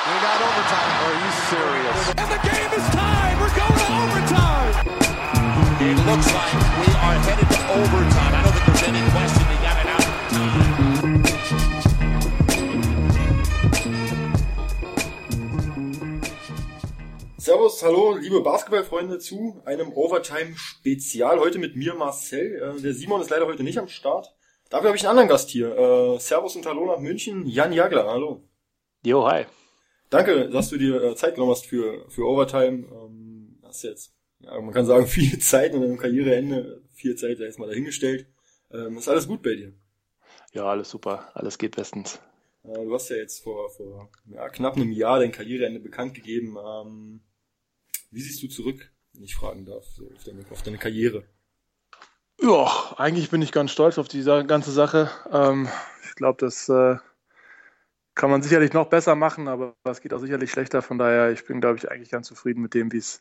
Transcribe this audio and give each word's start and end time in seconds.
We 0.00 0.14
got 0.24 0.40
overtime. 0.40 0.92
Are 1.04 1.12
you 1.12 1.30
serious? 1.52 2.00
And 2.16 2.28
the 2.32 2.40
game 2.48 2.72
is 2.72 2.86
tied. 2.88 3.36
We're 3.36 3.52
going 3.52 3.78
to 3.84 3.88
overtime. 4.00 4.72
It 5.78 5.96
looks 6.08 6.28
like 6.32 6.54
we 6.80 6.88
are 7.04 7.16
headed 7.26 7.48
to 7.52 7.60
overtime. 7.80 8.32
I 8.32 8.40
don't 8.42 8.54
think 8.54 8.64
there's 8.64 8.84
any 8.88 9.02
question 9.12 9.44
they 9.50 9.60
got 9.60 9.76
it 9.76 9.88
out 9.92 10.00
of 10.00 10.12
time. 10.32 10.60
Servus, 17.36 17.82
hallo, 17.82 18.14
liebe 18.16 18.40
Basketballfreunde 18.40 19.18
zu 19.18 19.60
einem 19.66 19.92
Overtime-Spezial. 19.92 21.38
Heute 21.40 21.58
mit 21.58 21.76
mir 21.76 21.92
Marcel. 21.94 22.74
Äh, 22.78 22.80
der 22.80 22.94
Simon 22.94 23.20
ist 23.20 23.28
leider 23.28 23.44
heute 23.46 23.62
nicht 23.64 23.78
am 23.78 23.88
Start. 23.88 24.34
Dafür 24.70 24.88
habe 24.88 24.96
ich 24.96 25.02
einen 25.02 25.10
anderen 25.10 25.28
Gast 25.28 25.50
hier. 25.50 25.76
Äh, 25.76 26.18
Servus 26.18 26.56
und 26.56 26.64
Hallo 26.64 26.86
nach 26.86 27.00
München. 27.00 27.44
Jan 27.46 27.74
Jagler, 27.74 28.06
hallo. 28.06 28.48
Jo, 29.04 29.26
hi. 29.30 29.44
Danke, 30.10 30.50
dass 30.50 30.70
du 30.70 30.76
dir 30.76 31.02
äh, 31.02 31.14
Zeit 31.14 31.36
genommen 31.36 31.52
hast 31.52 31.66
für, 31.66 32.04
für 32.10 32.26
Overtime. 32.26 32.86
Ähm, 32.92 33.58
hast 33.62 33.84
jetzt, 33.84 34.12
ja, 34.40 34.60
man 34.60 34.74
kann 34.74 34.84
sagen, 34.84 35.06
viel 35.08 35.38
Zeit 35.38 35.72
in 35.72 35.80
deinem 35.80 35.98
Karriereende, 35.98 36.82
viel 36.92 37.14
Zeit 37.14 37.38
sei 37.38 37.44
jetzt 37.44 37.60
mal 37.60 37.68
dahingestellt. 37.68 38.26
Ähm, 38.72 38.98
ist 38.98 39.08
alles 39.08 39.28
gut 39.28 39.42
bei 39.42 39.54
dir? 39.54 39.72
Ja, 40.52 40.64
alles 40.64 40.90
super, 40.90 41.30
alles 41.34 41.58
geht 41.58 41.76
bestens. 41.76 42.20
Äh, 42.64 42.84
du 42.84 42.92
hast 42.92 43.08
ja 43.08 43.16
jetzt 43.16 43.40
vor, 43.42 43.70
vor 43.70 44.10
ja, 44.26 44.48
knapp 44.48 44.76
einem 44.76 44.90
Jahr 44.90 45.20
dein 45.20 45.32
Karriereende 45.32 45.78
bekannt 45.78 46.14
gegeben. 46.14 46.56
Ähm, 46.58 47.20
wie 48.10 48.20
siehst 48.20 48.42
du 48.42 48.48
zurück, 48.48 48.92
wenn 49.12 49.22
ich 49.22 49.36
fragen 49.36 49.64
darf, 49.64 49.86
so 49.86 50.10
auf, 50.12 50.24
deine, 50.24 50.44
auf 50.50 50.62
deine 50.62 50.78
Karriere? 50.78 51.24
Ja, 52.42 52.94
eigentlich 52.96 53.30
bin 53.30 53.42
ich 53.42 53.52
ganz 53.52 53.70
stolz 53.70 53.98
auf 53.98 54.08
die 54.08 54.24
ganze 54.24 54.72
Sache. 54.72 55.08
Ähm, 55.30 55.68
ich 56.04 56.16
glaube, 56.16 56.38
das 56.40 56.68
äh, 56.68 56.96
kann 58.20 58.30
man 58.30 58.42
sicherlich 58.42 58.74
noch 58.74 58.88
besser 58.88 59.14
machen, 59.14 59.48
aber 59.48 59.74
es 59.84 60.02
geht 60.02 60.12
auch 60.12 60.18
sicherlich 60.18 60.50
schlechter. 60.50 60.82
Von 60.82 60.98
daher, 60.98 61.32
ich 61.32 61.46
bin, 61.46 61.62
glaube 61.62 61.78
ich, 61.78 61.90
eigentlich 61.90 62.10
ganz 62.10 62.26
zufrieden 62.26 62.60
mit 62.60 62.74
dem, 62.74 62.92
wie 62.92 62.98
es 62.98 63.18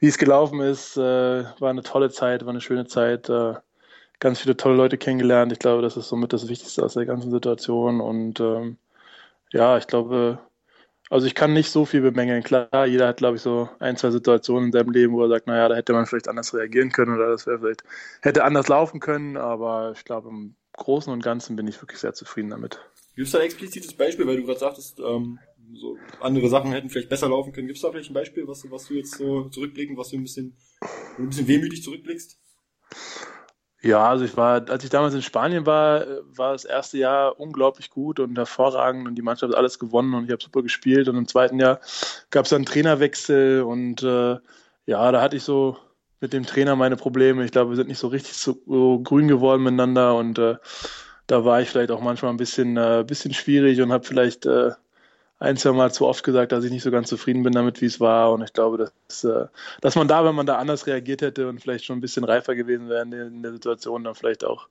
wie 0.00 0.08
es 0.08 0.18
gelaufen 0.18 0.58
ist. 0.58 0.96
Äh, 0.96 1.44
war 1.60 1.70
eine 1.70 1.84
tolle 1.84 2.10
Zeit, 2.10 2.42
war 2.44 2.50
eine 2.50 2.60
schöne 2.60 2.88
Zeit. 2.88 3.28
Äh, 3.28 3.54
ganz 4.18 4.40
viele 4.40 4.56
tolle 4.56 4.74
Leute 4.74 4.98
kennengelernt. 4.98 5.52
Ich 5.52 5.60
glaube, 5.60 5.80
das 5.80 5.96
ist 5.96 6.08
somit 6.08 6.32
das 6.32 6.48
Wichtigste 6.48 6.82
aus 6.82 6.94
der 6.94 7.06
ganzen 7.06 7.30
Situation. 7.30 8.00
Und 8.00 8.40
ähm, 8.40 8.78
ja, 9.52 9.78
ich 9.78 9.86
glaube, 9.86 10.40
also 11.08 11.24
ich 11.28 11.36
kann 11.36 11.52
nicht 11.52 11.70
so 11.70 11.84
viel 11.84 12.00
bemängeln. 12.00 12.42
Klar, 12.42 12.86
jeder 12.86 13.06
hat, 13.06 13.18
glaube 13.18 13.36
ich, 13.36 13.42
so 13.42 13.68
ein, 13.78 13.96
zwei 13.96 14.10
Situationen 14.10 14.66
in 14.66 14.72
seinem 14.72 14.90
Leben, 14.90 15.12
wo 15.12 15.22
er 15.22 15.28
sagt, 15.28 15.46
naja, 15.46 15.68
da 15.68 15.76
hätte 15.76 15.92
man 15.92 16.06
vielleicht 16.06 16.26
anders 16.26 16.52
reagieren 16.52 16.90
können 16.90 17.14
oder 17.14 17.28
das 17.30 17.46
wäre 17.46 17.60
vielleicht, 17.60 17.84
hätte 18.22 18.42
anders 18.42 18.66
laufen 18.66 18.98
können. 18.98 19.36
Aber 19.36 19.92
ich 19.94 20.04
glaube, 20.04 20.30
im 20.30 20.56
Großen 20.72 21.12
und 21.12 21.22
Ganzen 21.22 21.54
bin 21.54 21.68
ich 21.68 21.80
wirklich 21.80 22.00
sehr 22.00 22.14
zufrieden 22.14 22.50
damit. 22.50 22.80
Gibt 23.14 23.26
es 23.26 23.32
da 23.32 23.38
ein 23.38 23.44
explizites 23.44 23.92
Beispiel, 23.92 24.26
weil 24.26 24.38
du 24.38 24.44
gerade 24.44 24.58
sagtest, 24.58 25.00
ähm, 25.00 25.38
so 25.74 25.96
andere 26.20 26.48
Sachen 26.48 26.72
hätten 26.72 26.90
vielleicht 26.90 27.08
besser 27.08 27.28
laufen 27.28 27.52
können. 27.52 27.66
Gibt 27.66 27.76
es 27.76 27.82
da 27.82 27.90
vielleicht 27.90 28.10
ein 28.10 28.14
Beispiel, 28.14 28.46
was, 28.46 28.70
was 28.70 28.86
du 28.88 28.94
jetzt 28.94 29.16
so 29.16 29.48
zurückblicken, 29.48 29.96
was 29.96 30.10
du 30.10 30.16
ein 30.16 30.22
bisschen, 30.22 30.56
ein 31.18 31.28
bisschen 31.28 31.48
wehmütig 31.48 31.82
zurückblickst? 31.82 32.38
Ja, 33.82 34.08
also 34.08 34.24
ich 34.24 34.36
war, 34.36 34.68
als 34.68 34.84
ich 34.84 34.90
damals 34.90 35.12
in 35.14 35.22
Spanien 35.22 35.66
war, 35.66 36.06
war 36.36 36.52
das 36.52 36.64
erste 36.64 36.98
Jahr 36.98 37.40
unglaublich 37.40 37.90
gut 37.90 38.20
und 38.20 38.38
hervorragend 38.38 39.08
und 39.08 39.16
die 39.16 39.22
Mannschaft 39.22 39.52
hat 39.52 39.58
alles 39.58 39.80
gewonnen 39.80 40.14
und 40.14 40.24
ich 40.24 40.30
habe 40.30 40.42
super 40.42 40.62
gespielt 40.62 41.08
und 41.08 41.16
im 41.16 41.26
zweiten 41.26 41.58
Jahr 41.58 41.80
gab 42.30 42.44
es 42.44 42.50
dann 42.50 42.58
einen 42.58 42.66
Trainerwechsel 42.66 43.62
und 43.62 44.04
äh, 44.04 44.36
ja, 44.86 45.12
da 45.12 45.20
hatte 45.20 45.36
ich 45.36 45.42
so 45.42 45.76
mit 46.20 46.32
dem 46.32 46.46
Trainer 46.46 46.76
meine 46.76 46.96
Probleme. 46.96 47.44
Ich 47.44 47.50
glaube, 47.50 47.70
wir 47.70 47.76
sind 47.76 47.88
nicht 47.88 47.98
so 47.98 48.06
richtig 48.06 48.34
so, 48.34 48.56
so 48.66 49.00
grün 49.00 49.26
geworden 49.26 49.64
miteinander 49.64 50.14
und 50.14 50.38
äh, 50.38 50.56
da 51.32 51.46
war 51.46 51.62
ich 51.62 51.70
vielleicht 51.70 51.90
auch 51.90 52.00
manchmal 52.02 52.30
ein 52.30 52.36
bisschen, 52.36 52.76
äh, 52.76 53.04
bisschen 53.06 53.32
schwierig 53.32 53.80
und 53.80 53.90
habe 53.90 54.04
vielleicht 54.04 54.44
äh, 54.44 54.72
ein, 55.38 55.56
zwei 55.56 55.72
Mal 55.72 55.90
zu 55.90 56.06
oft 56.06 56.22
gesagt, 56.22 56.52
dass 56.52 56.62
ich 56.62 56.70
nicht 56.70 56.82
so 56.82 56.90
ganz 56.90 57.08
zufrieden 57.08 57.42
bin 57.42 57.54
damit, 57.54 57.80
wie 57.80 57.86
es 57.86 58.00
war. 58.00 58.32
Und 58.32 58.42
ich 58.42 58.52
glaube, 58.52 58.92
dass, 59.08 59.24
äh, 59.24 59.46
dass 59.80 59.96
man 59.96 60.08
da, 60.08 60.26
wenn 60.26 60.34
man 60.34 60.44
da 60.44 60.58
anders 60.58 60.86
reagiert 60.86 61.22
hätte 61.22 61.48
und 61.48 61.58
vielleicht 61.60 61.86
schon 61.86 61.96
ein 61.96 62.02
bisschen 62.02 62.24
reifer 62.24 62.54
gewesen 62.54 62.90
wäre 62.90 63.02
in 63.02 63.10
der, 63.10 63.26
in 63.28 63.42
der 63.42 63.52
Situation, 63.52 64.04
dann 64.04 64.14
vielleicht 64.14 64.44
auch 64.44 64.68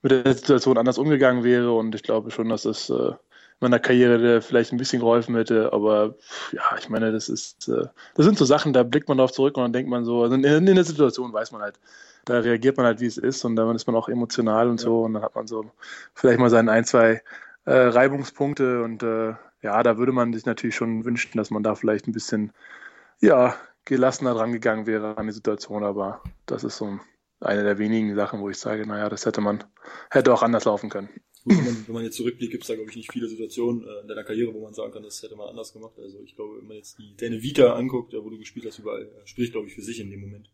mit 0.00 0.12
der 0.12 0.34
Situation 0.34 0.78
anders 0.78 0.96
umgegangen 0.96 1.44
wäre. 1.44 1.72
Und 1.72 1.94
ich 1.94 2.02
glaube 2.02 2.30
schon, 2.30 2.48
dass 2.48 2.62
das 2.62 2.88
äh, 2.88 3.12
meiner 3.60 3.78
Karriere 3.78 4.40
vielleicht 4.40 4.72
ein 4.72 4.78
bisschen 4.78 5.00
geholfen 5.00 5.36
hätte. 5.36 5.74
Aber 5.74 6.14
ja, 6.52 6.62
ich 6.78 6.88
meine, 6.88 7.12
das 7.12 7.28
ist, 7.28 7.68
äh, 7.68 7.84
das 8.14 8.24
sind 8.24 8.38
so 8.38 8.46
Sachen, 8.46 8.72
da 8.72 8.82
blickt 8.82 9.08
man 9.08 9.18
darauf 9.18 9.32
zurück 9.32 9.58
und 9.58 9.62
dann 9.62 9.72
denkt 9.74 9.90
man 9.90 10.06
so, 10.06 10.22
also 10.22 10.36
in, 10.36 10.44
in 10.44 10.74
der 10.74 10.84
Situation 10.84 11.34
weiß 11.34 11.52
man 11.52 11.60
halt, 11.60 11.78
da 12.28 12.40
reagiert 12.40 12.76
man 12.76 12.86
halt, 12.86 13.00
wie 13.00 13.06
es 13.06 13.16
ist 13.16 13.44
und 13.44 13.56
dann 13.56 13.74
ist 13.74 13.86
man 13.86 13.96
auch 13.96 14.08
emotional 14.08 14.68
und 14.68 14.80
ja. 14.80 14.84
so 14.84 15.02
und 15.04 15.14
dann 15.14 15.22
hat 15.22 15.34
man 15.34 15.46
so 15.46 15.70
vielleicht 16.14 16.38
mal 16.38 16.50
seine 16.50 16.70
ein, 16.70 16.84
zwei 16.84 17.22
äh, 17.64 17.72
Reibungspunkte 17.72 18.82
und 18.82 19.02
äh, 19.02 19.34
ja, 19.62 19.82
da 19.82 19.98
würde 19.98 20.12
man 20.12 20.32
sich 20.32 20.46
natürlich 20.46 20.76
schon 20.76 21.04
wünschen, 21.04 21.36
dass 21.36 21.50
man 21.50 21.62
da 21.62 21.74
vielleicht 21.74 22.06
ein 22.06 22.12
bisschen, 22.12 22.52
ja, 23.20 23.56
gelassener 23.84 24.34
dran 24.34 24.52
gegangen 24.52 24.86
wäre 24.86 25.16
an 25.16 25.26
die 25.26 25.32
Situation, 25.32 25.82
aber 25.82 26.22
das 26.46 26.62
ist 26.62 26.76
so 26.76 26.98
eine 27.40 27.62
der 27.62 27.78
wenigen 27.78 28.14
Sachen, 28.14 28.40
wo 28.40 28.50
ich 28.50 28.58
sage, 28.58 28.86
naja, 28.86 29.08
das 29.08 29.24
hätte 29.24 29.40
man, 29.40 29.64
hätte 30.10 30.32
auch 30.32 30.42
anders 30.42 30.64
laufen 30.64 30.90
können. 30.90 31.08
Gut, 31.44 31.56
wenn, 31.56 31.64
man, 31.64 31.86
wenn 31.86 31.94
man 31.94 32.04
jetzt 32.04 32.16
zurückblickt, 32.16 32.52
gibt 32.52 32.64
es 32.64 32.68
da, 32.68 32.74
glaube 32.74 32.90
ich, 32.90 32.96
nicht 32.96 33.12
viele 33.12 33.28
Situationen 33.28 33.84
äh, 33.84 34.00
in 34.02 34.08
deiner 34.08 34.24
Karriere, 34.24 34.52
wo 34.52 34.60
man 34.60 34.74
sagen 34.74 34.92
kann, 34.92 35.02
das 35.02 35.22
hätte 35.22 35.36
man 35.36 35.48
anders 35.48 35.72
gemacht. 35.72 35.94
Also 35.98 36.20
ich 36.22 36.36
glaube, 36.36 36.58
wenn 36.58 36.66
man 36.66 36.76
jetzt 36.76 36.98
die, 36.98 37.16
deine 37.16 37.42
Vita 37.42 37.74
anguckt, 37.74 38.12
wo 38.12 38.28
du 38.28 38.38
gespielt 38.38 38.66
hast, 38.66 38.78
überall, 38.80 39.02
äh, 39.02 39.26
spricht, 39.26 39.52
glaube 39.52 39.68
ich, 39.68 39.74
für 39.74 39.82
sich 39.82 40.00
in 40.00 40.10
dem 40.10 40.20
Moment. 40.20 40.50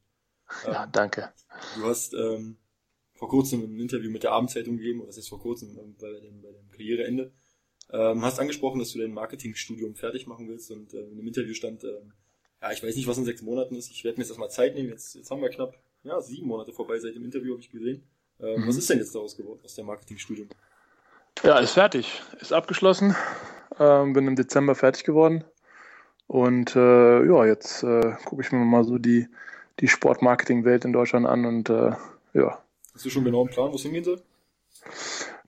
Ja, 0.66 0.86
danke. 0.86 1.32
Du 1.76 1.84
hast 1.84 2.14
ähm, 2.14 2.56
vor 3.14 3.28
kurzem 3.28 3.62
ein 3.62 3.78
Interview 3.78 4.10
mit 4.10 4.22
der 4.22 4.32
Abendzeitung 4.32 4.76
gegeben, 4.76 5.02
was 5.06 5.16
ist 5.16 5.28
vor 5.28 5.40
kurzem 5.40 5.78
ähm, 5.78 5.96
bei, 6.00 6.10
dem, 6.20 6.42
bei 6.42 6.52
dem 6.52 6.68
Karriereende. 6.70 7.32
Ähm, 7.92 8.22
hast 8.22 8.40
angesprochen, 8.40 8.78
dass 8.78 8.92
du 8.92 8.98
dein 8.98 9.12
Marketingstudium 9.12 9.94
fertig 9.94 10.26
machen 10.26 10.48
willst 10.48 10.70
und 10.70 10.94
äh, 10.94 11.02
in 11.02 11.16
dem 11.16 11.26
Interview 11.26 11.54
stand, 11.54 11.84
ähm, 11.84 12.12
ja, 12.60 12.72
ich 12.72 12.82
weiß 12.82 12.96
nicht, 12.96 13.06
was 13.06 13.18
in 13.18 13.24
sechs 13.24 13.42
Monaten 13.42 13.76
ist, 13.76 13.90
ich 13.90 14.04
werde 14.04 14.18
mir 14.18 14.22
jetzt 14.22 14.30
erstmal 14.30 14.50
Zeit 14.50 14.74
nehmen, 14.74 14.88
jetzt, 14.88 15.14
jetzt 15.14 15.30
haben 15.30 15.42
wir 15.42 15.50
knapp 15.50 15.78
ja, 16.02 16.20
sieben 16.20 16.48
Monate 16.48 16.72
vorbei 16.72 16.98
seit 16.98 17.14
dem 17.14 17.24
Interview, 17.24 17.52
habe 17.52 17.60
ich 17.60 17.70
gesehen. 17.70 18.06
Ähm, 18.40 18.62
mhm. 18.62 18.68
Was 18.68 18.76
ist 18.76 18.88
denn 18.90 18.98
jetzt 18.98 19.14
daraus 19.14 19.36
geworden, 19.36 19.60
aus 19.64 19.74
dem 19.74 19.86
Marketingstudium? 19.86 20.48
Ja, 21.42 21.58
ist 21.58 21.72
fertig, 21.72 22.22
ist 22.40 22.52
abgeschlossen, 22.52 23.14
ähm, 23.78 24.12
bin 24.12 24.26
im 24.26 24.36
Dezember 24.36 24.74
fertig 24.74 25.04
geworden 25.04 25.44
und 26.26 26.74
äh, 26.74 27.26
ja, 27.26 27.44
jetzt 27.44 27.82
äh, 27.82 28.16
gucke 28.24 28.42
ich 28.42 28.50
mir 28.50 28.58
mal 28.58 28.84
so 28.84 28.98
die 28.98 29.28
die 29.80 29.88
Sportmarketing-Welt 29.88 30.84
in 30.84 30.92
Deutschland 30.92 31.26
an 31.26 31.44
und 31.46 31.70
äh, 31.70 31.92
ja. 32.32 32.62
Hast 32.94 33.04
du 33.04 33.10
schon 33.10 33.24
genau 33.24 33.42
einen 33.42 33.50
Plan, 33.50 33.72
wo 33.72 33.76
es 33.76 33.82
hingehen 33.82 34.04
soll? 34.04 34.22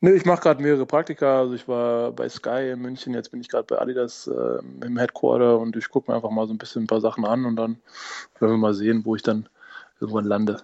Nee, 0.01 0.13
ich 0.13 0.25
mache 0.25 0.43
gerade 0.43 0.63
mehrere 0.63 0.85
Praktika. 0.85 1.41
Also 1.41 1.55
ich 1.55 1.67
war 1.69 2.13
bei 2.13 2.29
Sky 2.29 2.71
in 2.73 2.81
München, 2.81 3.15
jetzt 3.15 3.31
bin 3.31 3.41
ich 3.41 3.49
gerade 3.49 3.65
bei 3.65 3.81
Adidas 3.81 4.27
äh, 4.27 4.59
im 4.85 4.99
Headquarter 4.99 5.59
und 5.59 5.77
ich 5.77 5.89
gucke 5.89 6.11
mir 6.11 6.17
einfach 6.17 6.31
mal 6.31 6.47
so 6.47 6.53
ein 6.53 6.59
bisschen 6.59 6.85
ein 6.85 6.87
paar 6.87 7.01
Sachen 7.01 7.25
an 7.25 7.47
und 7.47 7.57
dann 7.57 7.81
werden 8.39 8.53
wir 8.53 8.59
mal 8.59 8.75
sehen, 8.75 9.05
wo 9.05 9.17
ich 9.17 9.23
dann 9.23 9.49
irgendwann 10.01 10.27
lande. 10.27 10.63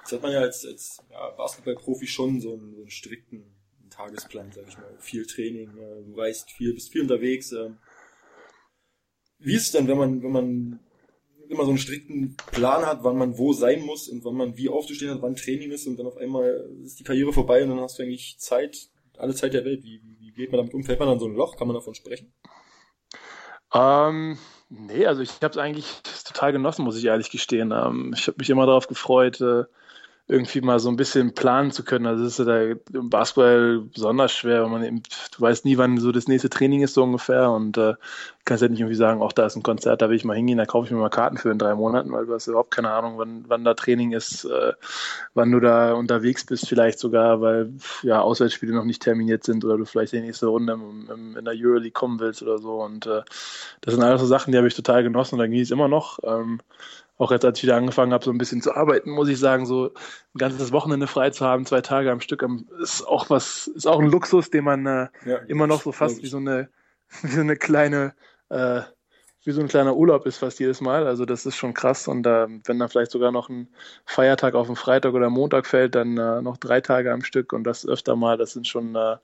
Jetzt 0.00 0.12
hat 0.12 0.22
man 0.22 0.32
ja 0.32 0.40
als, 0.40 0.66
als 0.66 1.02
ja, 1.10 1.30
Basketballprofi 1.36 2.06
schon 2.06 2.40
so 2.40 2.54
einen, 2.54 2.74
so 2.74 2.80
einen 2.80 2.90
strikten 2.90 3.44
Tagesplan, 3.90 4.50
sag 4.52 4.66
ich 4.66 4.76
mal. 4.76 4.94
Viel 4.98 5.26
Training, 5.26 5.70
äh, 5.78 6.04
du 6.04 6.18
reist 6.18 6.50
viel, 6.50 6.74
bist 6.74 6.90
viel 6.90 7.02
unterwegs. 7.02 7.52
Äh. 7.52 7.70
Wie 9.38 9.54
ist 9.54 9.66
es 9.66 9.72
denn, 9.72 9.86
wenn 9.86 9.98
man, 9.98 10.22
wenn 10.22 10.32
man 10.32 10.80
immer 11.48 11.64
so 11.64 11.70
einen 11.70 11.78
strikten 11.78 12.36
Plan 12.52 12.86
hat, 12.86 13.02
wann 13.02 13.16
man 13.16 13.38
wo 13.38 13.52
sein 13.52 13.84
muss 13.84 14.08
und 14.08 14.24
wann 14.24 14.34
man 14.34 14.56
wie 14.56 14.68
aufzustehen 14.68 15.10
hat, 15.10 15.22
wann 15.22 15.36
Training 15.36 15.70
ist 15.70 15.86
und 15.86 15.98
dann 15.98 16.06
auf 16.06 16.16
einmal 16.16 16.68
ist 16.84 16.98
die 16.98 17.04
Karriere 17.04 17.32
vorbei 17.32 17.62
und 17.62 17.70
dann 17.70 17.80
hast 17.80 17.98
du 17.98 18.02
eigentlich 18.02 18.38
Zeit, 18.38 18.88
alle 19.16 19.34
Zeit 19.34 19.54
der 19.54 19.64
Welt. 19.64 19.82
Wie, 19.82 20.02
wie, 20.18 20.32
geht 20.32 20.52
man 20.52 20.58
damit 20.58 20.74
um? 20.74 20.84
Fällt 20.84 21.00
man 21.00 21.08
dann 21.08 21.18
so 21.18 21.26
ein 21.26 21.34
Loch? 21.34 21.56
Kann 21.56 21.66
man 21.66 21.74
davon 21.74 21.94
sprechen? 21.94 22.32
Ähm, 23.74 24.38
nee, 24.68 25.04
also 25.04 25.20
ich 25.20 25.32
habe 25.42 25.50
es 25.50 25.58
eigentlich 25.58 25.86
total 26.24 26.52
genossen, 26.52 26.84
muss 26.84 26.96
ich 26.96 27.04
ehrlich 27.04 27.30
gestehen. 27.30 27.72
Ähm, 27.72 28.14
ich 28.16 28.26
habe 28.28 28.36
mich 28.38 28.48
immer 28.50 28.66
darauf 28.66 28.86
gefreut, 28.86 29.40
äh, 29.40 29.64
irgendwie 30.28 30.60
mal 30.60 30.78
so 30.78 30.90
ein 30.90 30.96
bisschen 30.96 31.32
planen 31.34 31.70
zu 31.70 31.82
können. 31.82 32.06
Also 32.06 32.24
es 32.24 32.38
ist 32.38 32.46
ja 32.46 32.74
im 32.92 33.08
Basketball 33.08 33.80
besonders 33.80 34.32
schwer, 34.32 34.62
weil 34.62 34.70
man 34.70 34.84
eben, 34.84 35.02
du 35.34 35.40
weißt 35.40 35.64
nie, 35.64 35.78
wann 35.78 35.96
so 35.96 36.12
das 36.12 36.28
nächste 36.28 36.50
Training 36.50 36.82
ist 36.82 36.92
so 36.92 37.02
ungefähr 37.02 37.50
und 37.50 37.78
äh, 37.78 37.94
kannst 38.44 38.62
ja 38.62 38.68
nicht 38.68 38.80
irgendwie 38.80 38.94
sagen, 38.94 39.22
auch 39.22 39.32
da 39.32 39.46
ist 39.46 39.56
ein 39.56 39.62
Konzert, 39.62 40.02
da 40.02 40.10
will 40.10 40.16
ich 40.16 40.26
mal 40.26 40.36
hingehen, 40.36 40.58
da 40.58 40.66
kaufe 40.66 40.86
ich 40.86 40.92
mir 40.92 40.98
mal 40.98 41.08
Karten 41.08 41.38
für 41.38 41.50
in 41.50 41.58
drei 41.58 41.74
Monaten, 41.74 42.12
weil 42.12 42.26
du 42.26 42.34
hast 42.34 42.46
überhaupt 42.46 42.70
keine 42.70 42.90
Ahnung, 42.90 43.16
wann, 43.16 43.44
wann 43.48 43.64
da 43.64 43.72
Training 43.72 44.12
ist, 44.12 44.44
äh, 44.44 44.74
wann 45.32 45.50
du 45.50 45.60
da 45.60 45.94
unterwegs 45.94 46.44
bist 46.44 46.68
vielleicht 46.68 46.98
sogar, 46.98 47.40
weil 47.40 47.72
ja 48.02 48.20
Auswärtsspiele 48.20 48.74
noch 48.74 48.84
nicht 48.84 49.02
terminiert 49.02 49.44
sind 49.44 49.64
oder 49.64 49.78
du 49.78 49.86
vielleicht 49.86 50.12
die 50.12 50.20
nächste 50.20 50.48
Runde 50.48 50.74
im, 50.74 51.08
im, 51.10 51.36
in 51.38 51.44
der 51.46 51.54
Euroleague 51.56 51.92
kommen 51.92 52.20
willst 52.20 52.42
oder 52.42 52.58
so 52.58 52.82
und 52.82 53.06
äh, 53.06 53.22
das 53.80 53.94
sind 53.94 54.02
alles 54.02 54.20
so 54.20 54.26
Sachen, 54.26 54.52
die 54.52 54.58
habe 54.58 54.68
ich 54.68 54.74
total 54.74 55.02
genossen 55.02 55.36
und 55.36 55.38
da 55.38 55.46
genieße 55.46 55.64
ich 55.64 55.70
immer 55.70 55.88
noch. 55.88 56.18
Ähm, 56.22 56.60
auch 57.18 57.32
jetzt, 57.32 57.44
als 57.44 57.58
ich 57.58 57.64
wieder 57.64 57.76
angefangen 57.76 58.12
habe, 58.12 58.24
so 58.24 58.30
ein 58.30 58.38
bisschen 58.38 58.62
zu 58.62 58.74
arbeiten, 58.74 59.10
muss 59.10 59.28
ich 59.28 59.38
sagen, 59.38 59.66
so 59.66 59.86
ein 59.86 60.38
ganzes 60.38 60.72
Wochenende 60.72 61.08
frei 61.08 61.30
zu 61.30 61.44
haben, 61.44 61.66
zwei 61.66 61.80
Tage 61.80 62.10
am 62.10 62.20
Stück, 62.20 62.44
ist 62.80 63.06
auch 63.06 63.28
was, 63.28 63.66
ist 63.66 63.86
auch 63.86 63.98
ein 63.98 64.10
Luxus, 64.10 64.50
den 64.50 64.64
man 64.64 64.86
äh, 64.86 65.08
ja, 65.26 65.36
immer 65.48 65.66
noch 65.66 65.82
so 65.82 65.92
fast 65.92 66.22
wie 66.22 66.28
so 66.28 66.38
eine, 66.38 66.68
wie 67.22 67.28
so 67.32 67.40
eine 67.40 67.56
kleine, 67.56 68.14
äh, 68.48 68.82
wie 69.44 69.52
so 69.52 69.60
ein 69.60 69.68
kleiner 69.68 69.96
Urlaub 69.96 70.26
ist 70.26 70.38
fast 70.38 70.60
jedes 70.60 70.80
Mal. 70.80 71.06
Also 71.06 71.24
das 71.24 71.46
ist 71.46 71.56
schon 71.56 71.74
krass. 71.74 72.06
Und 72.06 72.26
äh, 72.26 72.46
wenn 72.64 72.78
dann 72.78 72.88
vielleicht 72.88 73.10
sogar 73.10 73.32
noch 73.32 73.48
ein 73.48 73.68
Feiertag 74.04 74.54
auf 74.54 74.66
den 74.66 74.76
Freitag 74.76 75.14
oder 75.14 75.30
Montag 75.30 75.66
fällt, 75.66 75.94
dann 75.94 76.18
äh, 76.18 76.42
noch 76.42 76.56
drei 76.56 76.80
Tage 76.80 77.12
am 77.12 77.22
Stück 77.22 77.52
und 77.52 77.64
das 77.64 77.86
öfter 77.86 78.14
mal, 78.14 78.36
das 78.36 78.52
sind 78.52 78.68
schon, 78.68 78.94
äh, 78.94 79.16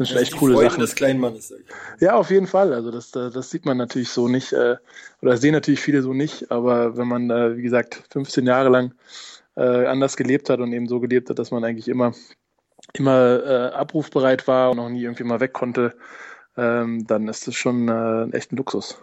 das 0.00 0.08
sind 0.08 0.16
schon 0.16 0.22
echt 0.22 0.36
coole 0.38 0.56
Sachen. 0.56 0.80
des 0.80 0.94
kleinen 0.94 1.20
Mannes. 1.20 1.52
Ja, 1.98 2.14
auf 2.14 2.30
jeden 2.30 2.46
Fall. 2.46 2.72
Also 2.72 2.90
das, 2.90 3.10
das 3.10 3.50
sieht 3.50 3.66
man 3.66 3.76
natürlich 3.76 4.08
so 4.08 4.28
nicht, 4.28 4.54
äh, 4.54 4.76
oder 5.20 5.36
sehen 5.36 5.52
natürlich 5.52 5.80
viele 5.80 6.00
so 6.00 6.14
nicht, 6.14 6.50
aber 6.50 6.96
wenn 6.96 7.06
man, 7.06 7.28
äh, 7.30 7.58
wie 7.58 7.62
gesagt, 7.62 8.02
15 8.10 8.46
Jahre 8.46 8.70
lang 8.70 8.94
äh, 9.56 9.84
anders 9.84 10.16
gelebt 10.16 10.48
hat 10.48 10.60
und 10.60 10.72
eben 10.72 10.88
so 10.88 11.00
gelebt 11.00 11.28
hat, 11.28 11.38
dass 11.38 11.50
man 11.50 11.64
eigentlich 11.64 11.86
immer, 11.86 12.14
immer 12.94 13.44
äh, 13.44 13.74
abrufbereit 13.74 14.48
war 14.48 14.70
und 14.70 14.78
noch 14.78 14.88
nie 14.88 15.02
irgendwie 15.02 15.24
mal 15.24 15.40
weg 15.40 15.52
konnte, 15.52 15.94
ähm, 16.56 17.06
dann 17.06 17.28
ist 17.28 17.46
das 17.46 17.54
schon 17.54 17.88
äh, 17.88 18.34
echt 18.34 18.52
ein 18.52 18.56
Luxus. 18.56 18.98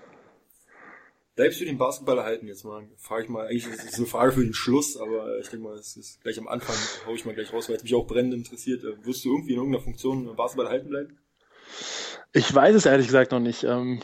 Bleibst 1.38 1.62
du 1.62 1.66
den 1.66 1.78
Basketball 1.78 2.18
erhalten 2.18 2.48
jetzt 2.48 2.66
mal? 2.66 2.84
Frage 2.98 3.26
ich 3.26 3.30
mal, 3.30 3.46
eigentlich 3.46 3.68
ist 3.68 3.88
es 3.88 4.00
eine 4.00 4.08
Frage 4.08 4.32
für 4.32 4.44
den 4.44 4.56
Schluss, 4.56 4.98
aber 4.98 5.38
ich 5.38 5.48
denke 5.50 5.68
mal, 5.68 5.76
es 5.76 5.96
ist 5.96 6.20
gleich 6.24 6.40
am 6.40 6.48
Anfang, 6.48 6.76
hau 7.06 7.14
ich 7.14 7.26
mal 7.26 7.36
gleich 7.36 7.54
raus, 7.54 7.70
weil 7.70 7.76
es 7.76 7.84
mich 7.84 7.94
auch 7.94 8.08
brennend 8.08 8.34
interessiert. 8.34 8.84
Äh, 8.84 9.06
wirst 9.06 9.24
du 9.24 9.30
irgendwie 9.30 9.52
in 9.52 9.58
irgendeiner 9.58 9.84
Funktion 9.84 10.36
Basketball 10.36 10.66
erhalten 10.66 10.90
bleiben? 10.90 11.20
Ich 12.34 12.54
weiß 12.54 12.76
es 12.76 12.88
ehrlich 12.88 13.06
gesagt 13.06 13.32
noch 13.32 13.40
nicht. 13.40 13.64
Ähm, 13.66 14.00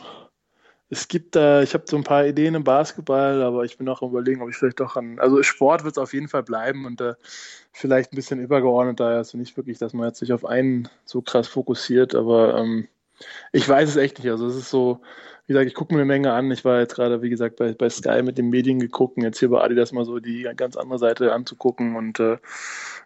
es 0.90 1.08
gibt 1.08 1.34
da, 1.34 1.60
ich 1.60 1.74
habe 1.74 1.82
so 1.88 1.96
ein 1.96 2.04
paar 2.04 2.24
Ideen 2.24 2.54
im 2.54 2.62
Basketball, 2.62 3.42
aber 3.42 3.64
ich 3.64 3.78
bin 3.78 3.88
auch 3.88 4.00
am 4.00 4.10
überlegen, 4.10 4.40
ob 4.40 4.48
ich 4.48 4.56
vielleicht 4.56 4.78
doch 4.78 4.94
an, 4.94 5.18
also 5.18 5.42
Sport 5.42 5.82
wird 5.82 5.96
es 5.96 5.98
auf 5.98 6.14
jeden 6.14 6.28
Fall 6.28 6.44
bleiben 6.44 6.86
und 6.86 7.00
äh, 7.00 7.14
vielleicht 7.72 8.12
ein 8.12 8.16
bisschen 8.16 8.38
übergeordnet 8.38 9.00
da, 9.00 9.08
also 9.08 9.38
nicht 9.38 9.56
wirklich, 9.56 9.78
dass 9.78 9.92
man 9.92 10.06
jetzt 10.06 10.20
sich 10.20 10.32
auf 10.32 10.44
einen 10.44 10.88
so 11.04 11.20
krass 11.20 11.48
fokussiert, 11.48 12.14
aber 12.14 12.56
ähm, 12.58 12.86
ich 13.52 13.68
weiß 13.68 13.90
es 13.90 13.96
echt 13.96 14.18
nicht. 14.18 14.30
Also 14.30 14.46
es 14.46 14.56
ist 14.56 14.70
so, 14.70 15.00
wie 15.46 15.52
gesagt, 15.52 15.68
ich 15.68 15.74
gucke 15.74 15.94
mir 15.94 16.00
eine 16.00 16.06
Menge 16.06 16.32
an. 16.32 16.50
Ich 16.50 16.64
war 16.64 16.80
jetzt 16.80 16.94
gerade, 16.94 17.22
wie 17.22 17.30
gesagt, 17.30 17.56
bei, 17.56 17.72
bei 17.72 17.90
Sky 17.90 18.22
mit 18.22 18.38
den 18.38 18.50
Medien 18.50 18.78
geguckt 18.78 19.16
und 19.16 19.22
jetzt 19.22 19.38
hier 19.38 19.50
bei 19.50 19.60
Adidas 19.60 19.92
mal 19.92 20.04
so 20.04 20.18
die 20.18 20.48
ganz 20.56 20.76
andere 20.76 20.98
Seite 20.98 21.32
anzugucken. 21.32 21.96
Und 21.96 22.20
äh, 22.20 22.38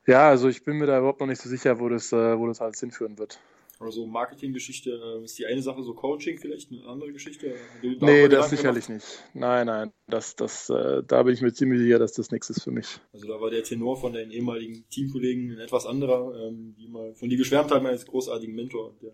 ja, 0.06 0.28
also 0.28 0.48
ich 0.48 0.64
bin 0.64 0.76
mir 0.76 0.86
da 0.86 0.98
überhaupt 0.98 1.20
noch 1.20 1.26
nicht 1.26 1.40
so 1.40 1.48
sicher, 1.48 1.80
wo 1.80 1.88
das, 1.88 2.12
äh, 2.12 2.38
wo 2.38 2.46
das 2.46 2.60
alles 2.60 2.80
hinführen 2.80 3.18
wird. 3.18 3.38
Also 3.80 4.06
Marketinggeschichte 4.06 4.90
äh, 4.90 5.24
ist 5.24 5.38
die 5.38 5.46
eine 5.46 5.62
Sache, 5.62 5.82
so 5.84 5.94
Coaching 5.94 6.38
vielleicht 6.38 6.72
eine 6.72 6.84
andere 6.86 7.12
Geschichte? 7.12 7.54
Nee, 8.00 8.28
das 8.28 8.50
sicherlich 8.50 8.86
gemacht? 8.86 9.04
nicht. 9.04 9.24
Nein, 9.34 9.66
nein, 9.66 9.92
das, 10.08 10.34
das, 10.34 10.68
äh, 10.68 11.02
da 11.06 11.22
bin 11.22 11.34
ich 11.34 11.42
mir 11.42 11.52
ziemlich 11.52 11.80
sicher, 11.80 12.00
dass 12.00 12.12
das 12.12 12.32
nichts 12.32 12.50
ist 12.50 12.64
für 12.64 12.72
mich. 12.72 12.98
Also 13.12 13.28
da 13.28 13.40
war 13.40 13.50
der 13.50 13.62
Tenor 13.62 13.96
von 13.96 14.12
deinen 14.12 14.32
ehemaligen 14.32 14.84
Teamkollegen 14.90 15.52
ein 15.52 15.60
etwas 15.60 15.86
anderer, 15.86 16.48
ähm, 16.48 16.74
die 16.76 16.88
mal 16.88 17.14
von 17.14 17.28
dir 17.28 17.38
geschwärmt 17.38 17.70
haben 17.70 17.86
als 17.86 18.04
großartigen 18.04 18.54
Mentor. 18.54 18.96
Der 19.00 19.12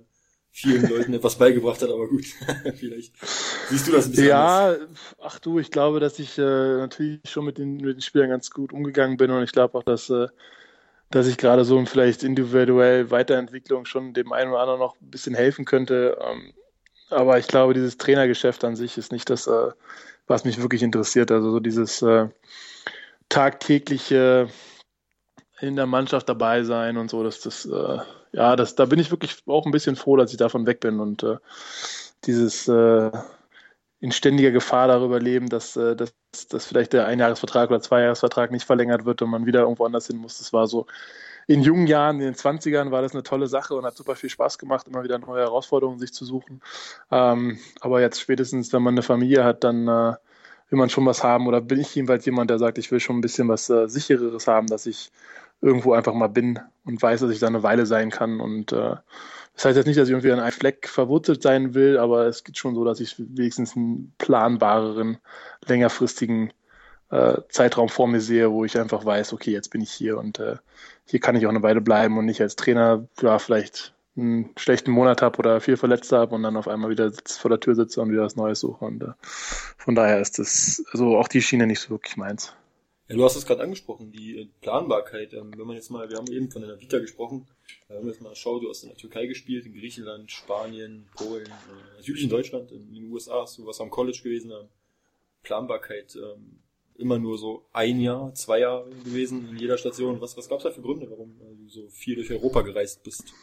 vielen 0.54 0.88
Leuten 0.88 1.14
etwas 1.14 1.36
beigebracht 1.38 1.82
hat, 1.82 1.90
aber 1.90 2.08
gut, 2.08 2.24
vielleicht 2.76 3.14
siehst 3.68 3.88
du 3.88 3.92
das 3.92 4.06
ein 4.06 4.12
bisschen 4.12 4.26
Ja, 4.28 4.32
anders. 4.32 4.78
ach 5.20 5.38
du, 5.40 5.58
ich 5.58 5.70
glaube, 5.70 6.00
dass 6.00 6.18
ich 6.18 6.38
äh, 6.38 6.42
natürlich 6.42 7.20
schon 7.28 7.44
mit 7.44 7.58
den, 7.58 7.76
mit 7.78 7.96
den 7.96 8.00
Spielern 8.00 8.30
ganz 8.30 8.50
gut 8.50 8.72
umgegangen 8.72 9.16
bin 9.16 9.30
und 9.30 9.42
ich 9.42 9.52
glaube 9.52 9.76
auch, 9.78 9.82
dass, 9.82 10.08
äh, 10.10 10.28
dass 11.10 11.26
ich 11.26 11.38
gerade 11.38 11.64
so 11.64 11.84
vielleicht 11.86 12.22
individuell 12.24 13.10
Weiterentwicklung 13.10 13.86
schon 13.86 14.14
dem 14.14 14.32
einen 14.32 14.50
oder 14.50 14.60
anderen 14.60 14.80
noch 14.80 14.96
ein 15.00 15.10
bisschen 15.10 15.34
helfen 15.34 15.64
könnte. 15.64 16.18
Ähm, 16.22 16.54
aber 17.10 17.38
ich 17.38 17.48
glaube, 17.48 17.74
dieses 17.74 17.98
Trainergeschäft 17.98 18.64
an 18.64 18.76
sich 18.76 18.98
ist 18.98 19.12
nicht 19.12 19.30
das, 19.30 19.46
äh, 19.46 19.70
was 20.26 20.44
mich 20.44 20.60
wirklich 20.62 20.82
interessiert. 20.82 21.30
Also 21.32 21.52
so 21.52 21.60
dieses 21.60 22.02
äh, 22.02 22.28
tagtägliche 23.28 24.48
in 25.60 25.76
der 25.76 25.86
Mannschaft 25.86 26.28
dabei 26.28 26.64
sein 26.64 26.96
und 26.96 27.10
so, 27.10 27.22
dass 27.22 27.40
das 27.40 27.66
äh, 27.66 27.98
ja, 28.34 28.56
das, 28.56 28.74
da 28.74 28.86
bin 28.86 28.98
ich 28.98 29.10
wirklich 29.10 29.36
auch 29.46 29.64
ein 29.64 29.72
bisschen 29.72 29.96
froh, 29.96 30.16
dass 30.16 30.32
ich 30.32 30.36
davon 30.36 30.66
weg 30.66 30.80
bin 30.80 31.00
und 31.00 31.22
äh, 31.22 31.36
dieses 32.24 32.66
äh, 32.68 33.10
in 34.00 34.12
ständiger 34.12 34.50
Gefahr 34.50 34.88
darüber 34.88 35.20
leben, 35.20 35.48
dass, 35.48 35.76
äh, 35.76 35.94
dass, 35.94 36.12
dass 36.48 36.66
vielleicht 36.66 36.92
der 36.92 37.06
Einjahresvertrag 37.06 37.70
oder 37.70 37.80
Zweijahresvertrag 37.80 38.50
nicht 38.50 38.66
verlängert 38.66 39.04
wird 39.04 39.22
und 39.22 39.30
man 39.30 39.46
wieder 39.46 39.60
irgendwo 39.60 39.84
anders 39.84 40.08
hin 40.08 40.16
muss. 40.16 40.38
Das 40.38 40.52
war 40.52 40.66
so 40.66 40.86
in 41.46 41.62
jungen 41.62 41.86
Jahren, 41.86 42.16
in 42.16 42.26
den 42.26 42.34
20ern 42.34 42.90
war 42.90 43.02
das 43.02 43.12
eine 43.12 43.22
tolle 43.22 43.46
Sache 43.46 43.74
und 43.74 43.84
hat 43.84 43.96
super 43.96 44.16
viel 44.16 44.30
Spaß 44.30 44.58
gemacht, 44.58 44.88
immer 44.88 45.04
wieder 45.04 45.18
neue 45.18 45.42
Herausforderungen 45.42 45.98
sich 45.98 46.12
zu 46.12 46.24
suchen. 46.24 46.60
Ähm, 47.10 47.58
aber 47.80 48.00
jetzt 48.00 48.20
spätestens, 48.20 48.72
wenn 48.72 48.82
man 48.82 48.94
eine 48.94 49.02
Familie 49.02 49.44
hat, 49.44 49.62
dann 49.62 49.86
äh, 49.86 50.14
will 50.70 50.78
man 50.78 50.90
schon 50.90 51.06
was 51.06 51.22
haben 51.22 51.46
oder 51.46 51.60
bin 51.60 51.80
ich 51.80 51.94
jedenfalls 51.94 52.24
jemand, 52.24 52.50
der 52.50 52.58
sagt, 52.58 52.78
ich 52.78 52.90
will 52.90 53.00
schon 53.00 53.18
ein 53.18 53.20
bisschen 53.20 53.48
was 53.48 53.70
äh, 53.70 53.88
sichereres 53.88 54.48
haben, 54.48 54.66
dass 54.66 54.86
ich 54.86 55.12
irgendwo 55.64 55.94
einfach 55.94 56.12
mal 56.12 56.28
bin 56.28 56.60
und 56.84 57.00
weiß, 57.00 57.20
dass 57.20 57.30
ich 57.30 57.38
da 57.38 57.46
eine 57.46 57.62
Weile 57.62 57.86
sein 57.86 58.10
kann. 58.10 58.40
Und 58.40 58.72
äh, 58.72 58.96
das 59.54 59.64
heißt 59.64 59.76
jetzt 59.76 59.86
nicht, 59.86 59.98
dass 59.98 60.08
ich 60.08 60.12
irgendwie 60.12 60.30
an 60.30 60.40
einem 60.40 60.52
Fleck 60.52 60.88
verwurzelt 60.88 61.42
sein 61.42 61.74
will, 61.74 61.96
aber 61.96 62.26
es 62.26 62.44
geht 62.44 62.58
schon 62.58 62.74
so, 62.74 62.84
dass 62.84 63.00
ich 63.00 63.16
wenigstens 63.18 63.74
einen 63.74 64.12
planbareren, 64.18 65.18
längerfristigen 65.66 66.52
äh, 67.10 67.38
Zeitraum 67.48 67.88
vor 67.88 68.08
mir 68.08 68.20
sehe, 68.20 68.50
wo 68.52 68.64
ich 68.64 68.78
einfach 68.78 69.06
weiß, 69.06 69.32
okay, 69.32 69.52
jetzt 69.52 69.70
bin 69.70 69.80
ich 69.80 69.90
hier 69.90 70.18
und 70.18 70.38
äh, 70.38 70.56
hier 71.06 71.20
kann 71.20 71.34
ich 71.34 71.46
auch 71.46 71.50
eine 71.50 71.62
Weile 71.62 71.80
bleiben 71.80 72.18
und 72.18 72.26
nicht 72.26 72.42
als 72.42 72.56
Trainer 72.56 73.08
ja, 73.22 73.38
vielleicht 73.38 73.94
einen 74.16 74.50
schlechten 74.56 74.90
Monat 74.90 75.22
habe 75.22 75.38
oder 75.38 75.60
viel 75.60 75.76
Verletzte 75.76 76.18
habe 76.18 76.34
und 76.34 76.42
dann 76.42 76.56
auf 76.56 76.68
einmal 76.68 76.90
wieder 76.90 77.10
vor 77.26 77.48
der 77.48 77.60
Tür 77.60 77.74
sitze 77.74 78.02
und 78.02 78.12
wieder 78.12 78.22
was 78.22 78.36
Neues 78.36 78.60
suche. 78.60 78.84
Und 78.84 79.02
äh, 79.02 79.12
von 79.78 79.94
daher 79.94 80.20
ist 80.20 80.38
das 80.38 80.84
also 80.92 81.16
auch 81.16 81.28
die 81.28 81.42
Schiene 81.42 81.66
nicht 81.66 81.80
so 81.80 81.90
wirklich 81.90 82.16
meins. 82.16 82.54
Ja, 83.08 83.16
du 83.16 83.24
hast 83.24 83.36
es 83.36 83.44
gerade 83.44 83.62
angesprochen, 83.62 84.12
die 84.12 84.38
äh, 84.38 84.48
Planbarkeit. 84.62 85.34
Ähm, 85.34 85.52
wenn 85.56 85.66
man 85.66 85.76
jetzt 85.76 85.90
mal, 85.90 86.08
wir 86.08 86.16
haben 86.16 86.30
eben 86.32 86.50
von 86.50 86.62
deiner 86.62 86.80
Vita 86.80 86.98
gesprochen, 86.98 87.46
äh, 87.88 87.94
wenn 87.94 88.04
man 88.04 88.12
jetzt 88.12 88.22
mal 88.22 88.34
schaut, 88.34 88.62
du 88.62 88.70
hast 88.70 88.82
in 88.82 88.88
der 88.88 88.96
Türkei 88.96 89.26
gespielt, 89.26 89.66
in 89.66 89.74
Griechenland, 89.74 90.30
Spanien, 90.30 91.06
Polen, 91.14 91.46
äh, 91.46 92.02
südlichen 92.02 92.30
Deutschland, 92.30 92.72
in 92.72 92.94
den 92.94 93.12
USA 93.12 93.42
hast 93.42 93.58
du 93.58 93.66
was 93.66 93.80
am 93.80 93.90
College 93.90 94.20
gewesen. 94.22 94.50
Ähm, 94.50 94.68
Planbarkeit, 95.42 96.16
ähm, 96.16 96.60
immer 96.96 97.18
nur 97.18 97.36
so 97.36 97.66
ein 97.72 98.00
Jahr, 98.00 98.32
zwei 98.34 98.60
Jahre 98.60 98.88
gewesen 99.04 99.50
in 99.50 99.58
jeder 99.58 99.76
Station. 99.76 100.20
Was, 100.22 100.36
was 100.38 100.48
gab 100.48 100.58
es 100.58 100.64
da 100.64 100.70
für 100.70 100.80
Gründe, 100.80 101.10
warum 101.10 101.36
du 101.38 101.68
so 101.68 101.88
viel 101.88 102.14
durch 102.14 102.30
Europa 102.30 102.62
gereist 102.62 103.02
bist? 103.02 103.34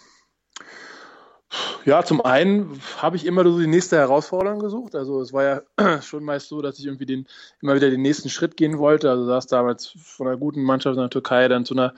Ja, 1.84 2.04
zum 2.04 2.22
einen 2.22 2.80
habe 2.98 3.18
ich 3.18 3.26
immer 3.26 3.44
so 3.44 3.60
die 3.60 3.68
nächste 3.68 3.98
Herausforderung 3.98 4.60
gesucht. 4.60 4.96
Also 4.96 5.22
es 5.22 5.34
war 5.34 5.44
ja 5.44 6.02
schon 6.02 6.24
meist 6.24 6.48
so, 6.48 6.62
dass 6.62 6.80
ich 6.80 6.86
irgendwie 6.86 7.06
den, 7.06 7.28
immer 7.62 7.76
wieder 7.76 7.90
den 7.90 8.02
nächsten 8.02 8.30
Schritt 8.30 8.56
gehen 8.56 8.78
wollte. 8.78 9.10
Also 9.10 9.26
saß 9.26 9.48
damals 9.48 9.94
von 9.98 10.28
einer 10.28 10.38
guten 10.38 10.64
Mannschaft 10.64 10.96
in 10.96 11.02
der 11.02 11.10
Türkei, 11.10 11.48
dann 11.48 11.66
zu 11.66 11.74
einer 11.74 11.94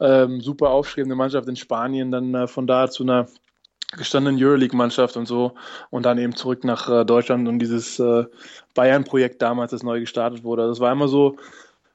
ähm, 0.00 0.40
super 0.40 0.70
aufstrebenden 0.70 1.16
Mannschaft 1.16 1.48
in 1.48 1.56
Spanien, 1.56 2.10
dann 2.10 2.34
äh, 2.34 2.46
von 2.46 2.66
da 2.66 2.90
zu 2.90 3.02
einer 3.02 3.28
gestandenen 3.96 4.42
Euroleague-Mannschaft 4.42 5.16
und 5.16 5.26
so 5.26 5.54
und 5.88 6.04
dann 6.04 6.18
eben 6.18 6.36
zurück 6.36 6.62
nach 6.64 6.90
äh, 6.90 7.04
Deutschland 7.06 7.48
und 7.48 7.58
dieses 7.58 7.98
äh, 7.98 8.24
Bayern-Projekt 8.74 9.40
damals, 9.40 9.70
das 9.70 9.82
neu 9.82 10.00
gestartet 10.00 10.44
wurde. 10.44 10.68
Das 10.68 10.80
war 10.80 10.92
immer 10.92 11.08
so, 11.08 11.36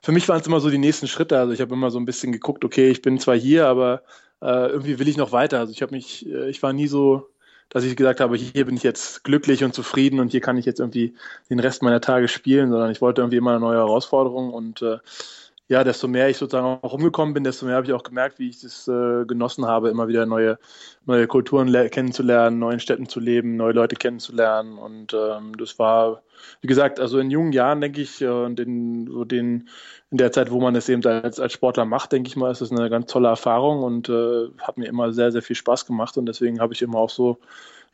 für 0.01 0.12
mich 0.12 0.27
waren 0.27 0.42
es 0.42 0.48
immer 0.48 0.60
so 0.60 0.71
die 0.71 0.80
nächsten 0.80 1.07
Schritte. 1.07 1.38
Also 1.38 1.54
ich 1.54 1.62
habe 1.62 1.75
immer 1.75 1.92
so 1.92 2.00
ein 2.00 2.06
bisschen 2.06 2.31
geguckt, 2.31 2.65
okay, 2.65 2.89
ich 2.89 3.04
bin 3.04 3.19
zwar 3.19 3.36
hier, 3.36 3.68
aber 3.68 4.01
äh, 4.44 4.68
irgendwie 4.68 5.00
will 5.00 5.07
ich 5.07 5.18
noch 5.18 5.31
weiter. 5.31 5.60
Also 5.60 5.72
ich 5.72 5.81
habe 5.81 5.95
mich, 5.95 6.28
äh, 6.28 6.50
ich 6.50 6.62
war 6.62 6.74
nie 6.74 6.88
so, 6.88 7.30
dass 7.69 7.86
ich 7.86 7.95
gesagt 7.95 8.19
habe, 8.19 8.36
hier 8.36 8.66
bin 8.66 8.75
ich 8.75 8.84
jetzt 8.84 9.24
glücklich 9.24 9.63
und 9.63 9.74
zufrieden 9.74 10.19
und 10.19 10.31
hier 10.31 10.42
kann 10.42 10.57
ich 10.57 10.66
jetzt 10.66 10.80
irgendwie 10.80 11.16
den 11.50 11.60
Rest 11.60 11.81
meiner 11.81 12.01
Tage 12.01 12.27
spielen, 12.27 12.70
sondern 12.70 12.91
ich 12.91 13.01
wollte 13.01 13.22
irgendwie 13.22 13.38
immer 13.38 13.51
eine 13.51 13.62
neue 13.62 13.77
Herausforderung 13.77 14.53
und 14.53 14.82
äh, 14.82 14.98
ja, 15.74 15.84
desto 15.84 16.08
mehr 16.08 16.30
ich 16.30 16.38
sozusagen 16.38 16.68
auch 16.68 16.94
rumgekommen 16.94 17.34
bin, 17.34 17.44
desto 17.44 17.65
mehr 17.65 17.74
habe 17.75 17.88
ich 17.88 17.94
auch 17.94 18.03
gemerkt, 18.03 18.38
wie 18.38 18.48
ich 18.48 18.62
das 18.62 18.88
äh, 18.88 19.25
genossen 19.25 19.65
habe, 19.65 19.89
immer 19.89 20.08
wieder 20.08 20.27
neue, 20.27 20.60
neue 21.08 21.25
Kulturen 21.25 21.74
kennenzulernen, 21.89 22.60
neuen 22.60 22.80
Städten 22.80 23.10
zu 23.10 23.20
leben, 23.20 23.56
neue 23.56 23.74
Leute 23.74 23.96
kennenzulernen. 23.96 24.77
Und 24.77 25.15
ähm, 25.15 25.58
das 25.58 25.80
war, 25.80 26.22
wie 26.62 26.68
gesagt, 26.68 27.00
also 27.00 27.18
in 27.18 27.32
jungen 27.32 27.53
Jahren, 27.53 27.82
denke 27.82 28.01
ich, 28.01 28.22
äh, 28.22 28.27
und 28.27 28.60
in, 28.60 29.08
so 29.08 29.25
den, 29.25 29.68
in 30.12 30.18
der 30.20 30.32
Zeit, 30.32 30.51
wo 30.51 30.62
man 30.62 30.75
es 30.75 30.89
eben 30.89 31.03
als, 31.08 31.39
als 31.39 31.53
Sportler 31.53 31.86
macht, 31.86 32.12
denke 32.12 32.27
ich 32.27 32.36
mal, 32.36 32.51
ist 32.51 32.62
das 32.62 32.72
eine 32.72 32.92
ganz 32.92 33.08
tolle 33.12 33.30
Erfahrung 33.30 33.82
und 33.82 34.10
äh, 34.10 34.50
hat 34.60 34.77
mir 34.77 34.86
immer 34.86 35.12
sehr, 35.12 35.32
sehr 35.32 35.42
viel 35.42 35.56
Spaß 35.56 35.88
gemacht. 35.88 36.20
Und 36.20 36.27
deswegen 36.27 36.60
habe 36.60 36.75
ich 36.75 36.84
immer 36.84 37.00
auch 37.00 37.10
so 37.10 37.39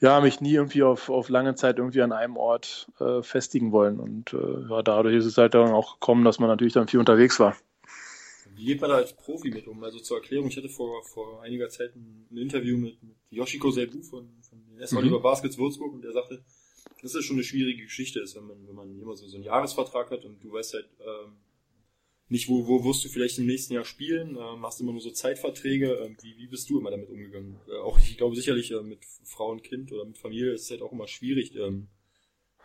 ja, 0.02 0.20
mich 0.20 0.42
nie 0.42 0.54
irgendwie 0.54 0.84
auf, 0.84 1.10
auf 1.10 1.30
lange 1.30 1.56
Zeit 1.56 1.78
irgendwie 1.78 2.02
an 2.02 2.12
einem 2.12 2.36
Ort 2.36 2.88
äh, 3.00 3.22
festigen 3.22 3.72
wollen. 3.72 4.02
Und 4.02 4.34
äh, 4.34 4.70
ja, 4.70 4.82
dadurch 4.82 5.16
ist 5.16 5.26
es 5.26 5.38
halt 5.38 5.54
dann 5.54 5.72
auch 5.72 5.94
gekommen, 5.94 6.26
dass 6.26 6.40
man 6.40 6.50
natürlich 6.50 6.74
dann 6.74 6.90
viel 6.90 7.00
unterwegs 7.00 7.40
war. 7.40 7.56
Wie 8.60 8.66
geht 8.66 8.82
man 8.82 8.90
da 8.90 8.98
als 8.98 9.14
Profi 9.14 9.52
mit 9.52 9.68
um? 9.68 9.82
Also 9.86 10.00
zur 10.00 10.18
Erklärung, 10.18 10.50
ich 10.50 10.58
hatte 10.58 10.68
vor, 10.68 11.02
vor 11.06 11.42
einiger 11.42 11.70
Zeit 11.70 11.96
ein, 11.96 12.28
ein 12.30 12.38
Interview 12.38 12.78
mit, 12.78 13.02
mit 13.02 13.16
Yoshiko 13.30 13.72
Seibu 13.72 14.02
von, 14.02 14.28
von 14.42 14.66
den 14.66 14.80
S. 14.80 14.94
Oliver 14.94 15.20
mhm. 15.20 15.24
Baskets 15.24 15.58
Würzburg 15.58 15.94
und 15.94 16.02
der 16.04 16.12
sagte, 16.12 16.44
dass 17.02 17.14
das 17.14 17.24
schon 17.24 17.38
eine 17.38 17.46
schwierige 17.46 17.84
Geschichte 17.84 18.20
ist, 18.20 18.36
wenn 18.36 18.44
man, 18.44 18.68
wenn 18.68 18.76
man 18.76 19.00
immer 19.00 19.16
so, 19.16 19.26
so 19.28 19.38
einen 19.38 19.46
Jahresvertrag 19.46 20.12
hat 20.12 20.26
und 20.26 20.44
du 20.44 20.52
weißt 20.52 20.74
halt, 20.74 20.90
ähm, 21.00 21.38
nicht, 22.28 22.50
wo, 22.50 22.68
wo 22.68 22.84
wirst 22.84 23.06
du 23.06 23.08
vielleicht 23.08 23.40
im 23.40 23.46
nächsten 23.46 23.74
Jahr 23.74 23.86
spielen, 23.86 24.38
ähm, 24.38 24.66
hast 24.66 24.82
immer 24.82 24.92
nur 24.92 25.00
so 25.00 25.12
Zeitverträge. 25.12 25.94
Ähm, 25.94 26.18
wie, 26.22 26.38
wie 26.38 26.48
bist 26.48 26.70
du 26.70 26.80
immer 26.80 26.92
damit 26.92 27.10
umgegangen? 27.10 27.62
Äh, 27.70 27.78
auch 27.78 27.98
ich 27.98 28.18
glaube 28.18 28.36
sicherlich 28.36 28.72
äh, 28.72 28.82
mit 28.82 29.00
Frau 29.24 29.52
und 29.52 29.64
Kind 29.64 29.94
oder 29.94 30.04
mit 30.04 30.18
Familie 30.18 30.52
ist 30.52 30.64
es 30.64 30.72
halt 30.72 30.82
auch 30.82 30.92
immer 30.92 31.08
schwierig, 31.08 31.56
ähm, 31.56 31.88